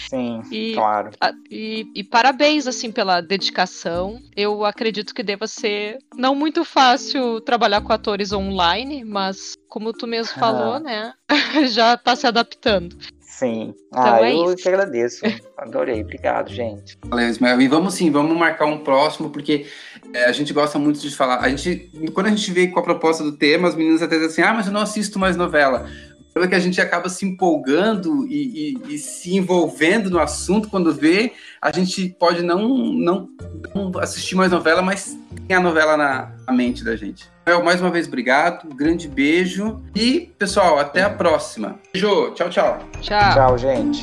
Sim, 0.07 0.41
e, 0.51 0.73
claro. 0.75 1.09
A, 1.19 1.33
e, 1.49 1.85
e 1.95 2.03
parabéns, 2.03 2.67
assim, 2.67 2.91
pela 2.91 3.19
dedicação. 3.19 4.21
Eu 4.35 4.63
acredito 4.63 5.13
que 5.13 5.23
deva 5.23 5.47
ser 5.47 5.97
não 6.15 6.35
muito 6.35 6.63
fácil 6.63 7.41
trabalhar 7.41 7.81
com 7.81 7.91
atores 7.91 8.31
online, 8.31 9.03
mas 9.03 9.57
como 9.67 9.91
tu 9.91 10.05
mesmo 10.05 10.39
falou, 10.39 10.75
ah. 10.75 10.79
né? 10.79 11.13
Já 11.71 11.97
tá 11.97 12.15
se 12.15 12.27
adaptando. 12.27 12.95
Sim. 13.21 13.73
Então 13.87 14.13
ah, 14.13 14.21
é 14.21 14.35
eu 14.35 14.45
isso. 14.45 14.57
que 14.57 14.69
agradeço. 14.69 15.21
Adorei. 15.57 16.01
Obrigado, 16.01 16.49
gente. 16.49 16.97
Valeu, 17.05 17.27
Ismael. 17.27 17.61
E 17.61 17.67
vamos 17.67 17.95
sim, 17.95 18.11
vamos 18.11 18.37
marcar 18.37 18.65
um 18.65 18.83
próximo, 18.83 19.29
porque 19.29 19.65
é, 20.13 20.25
a 20.25 20.31
gente 20.31 20.53
gosta 20.53 20.77
muito 20.77 20.99
de 20.99 21.13
falar. 21.15 21.39
A 21.39 21.49
gente, 21.49 21.91
quando 22.13 22.27
a 22.27 22.29
gente 22.29 22.51
vê 22.51 22.67
com 22.67 22.79
a 22.79 22.83
proposta 22.83 23.23
do 23.23 23.31
tema, 23.31 23.67
as 23.67 23.75
meninas 23.75 24.03
até 24.03 24.15
dizem 24.15 24.29
assim: 24.29 24.41
ah, 24.43 24.53
mas 24.53 24.67
eu 24.67 24.71
não 24.73 24.81
assisto 24.81 25.17
mais 25.17 25.35
novela. 25.35 25.89
O 26.35 26.39
é 26.43 26.47
que 26.47 26.55
a 26.55 26.59
gente 26.59 26.81
acaba 26.81 27.09
se 27.09 27.25
empolgando 27.25 28.25
e, 28.27 28.75
e, 28.87 28.95
e, 28.95 28.97
se 28.97 29.35
envolvendo 29.35 30.09
no 30.09 30.19
assunto 30.19 30.67
quando 30.67 30.91
vê, 30.91 31.33
a 31.61 31.71
gente 31.71 32.09
pode 32.17 32.41
não, 32.41 32.67
não, 32.67 33.29
não 33.75 33.91
assistir 33.99 34.35
mais 34.35 34.51
novela, 34.51 34.81
mas 34.81 35.15
tem 35.47 35.55
a 35.55 35.59
novela 35.59 35.95
na, 35.95 36.31
na 36.47 36.53
mente 36.53 36.83
da 36.83 36.95
gente. 36.95 37.32
Well, 37.45 37.63
mais 37.63 37.81
uma 37.81 37.89
vez, 37.89 38.07
obrigado, 38.07 38.65
um 38.71 38.75
grande 38.75 39.07
beijo 39.07 39.81
e, 39.93 40.31
pessoal, 40.37 40.79
até 40.79 41.03
a 41.03 41.09
próxima. 41.09 41.77
Beijo, 41.91 42.31
tchau, 42.31 42.49
tchau. 42.49 42.79
Tchau. 43.01 43.33
Tchau, 43.33 43.57
gente. 43.57 44.01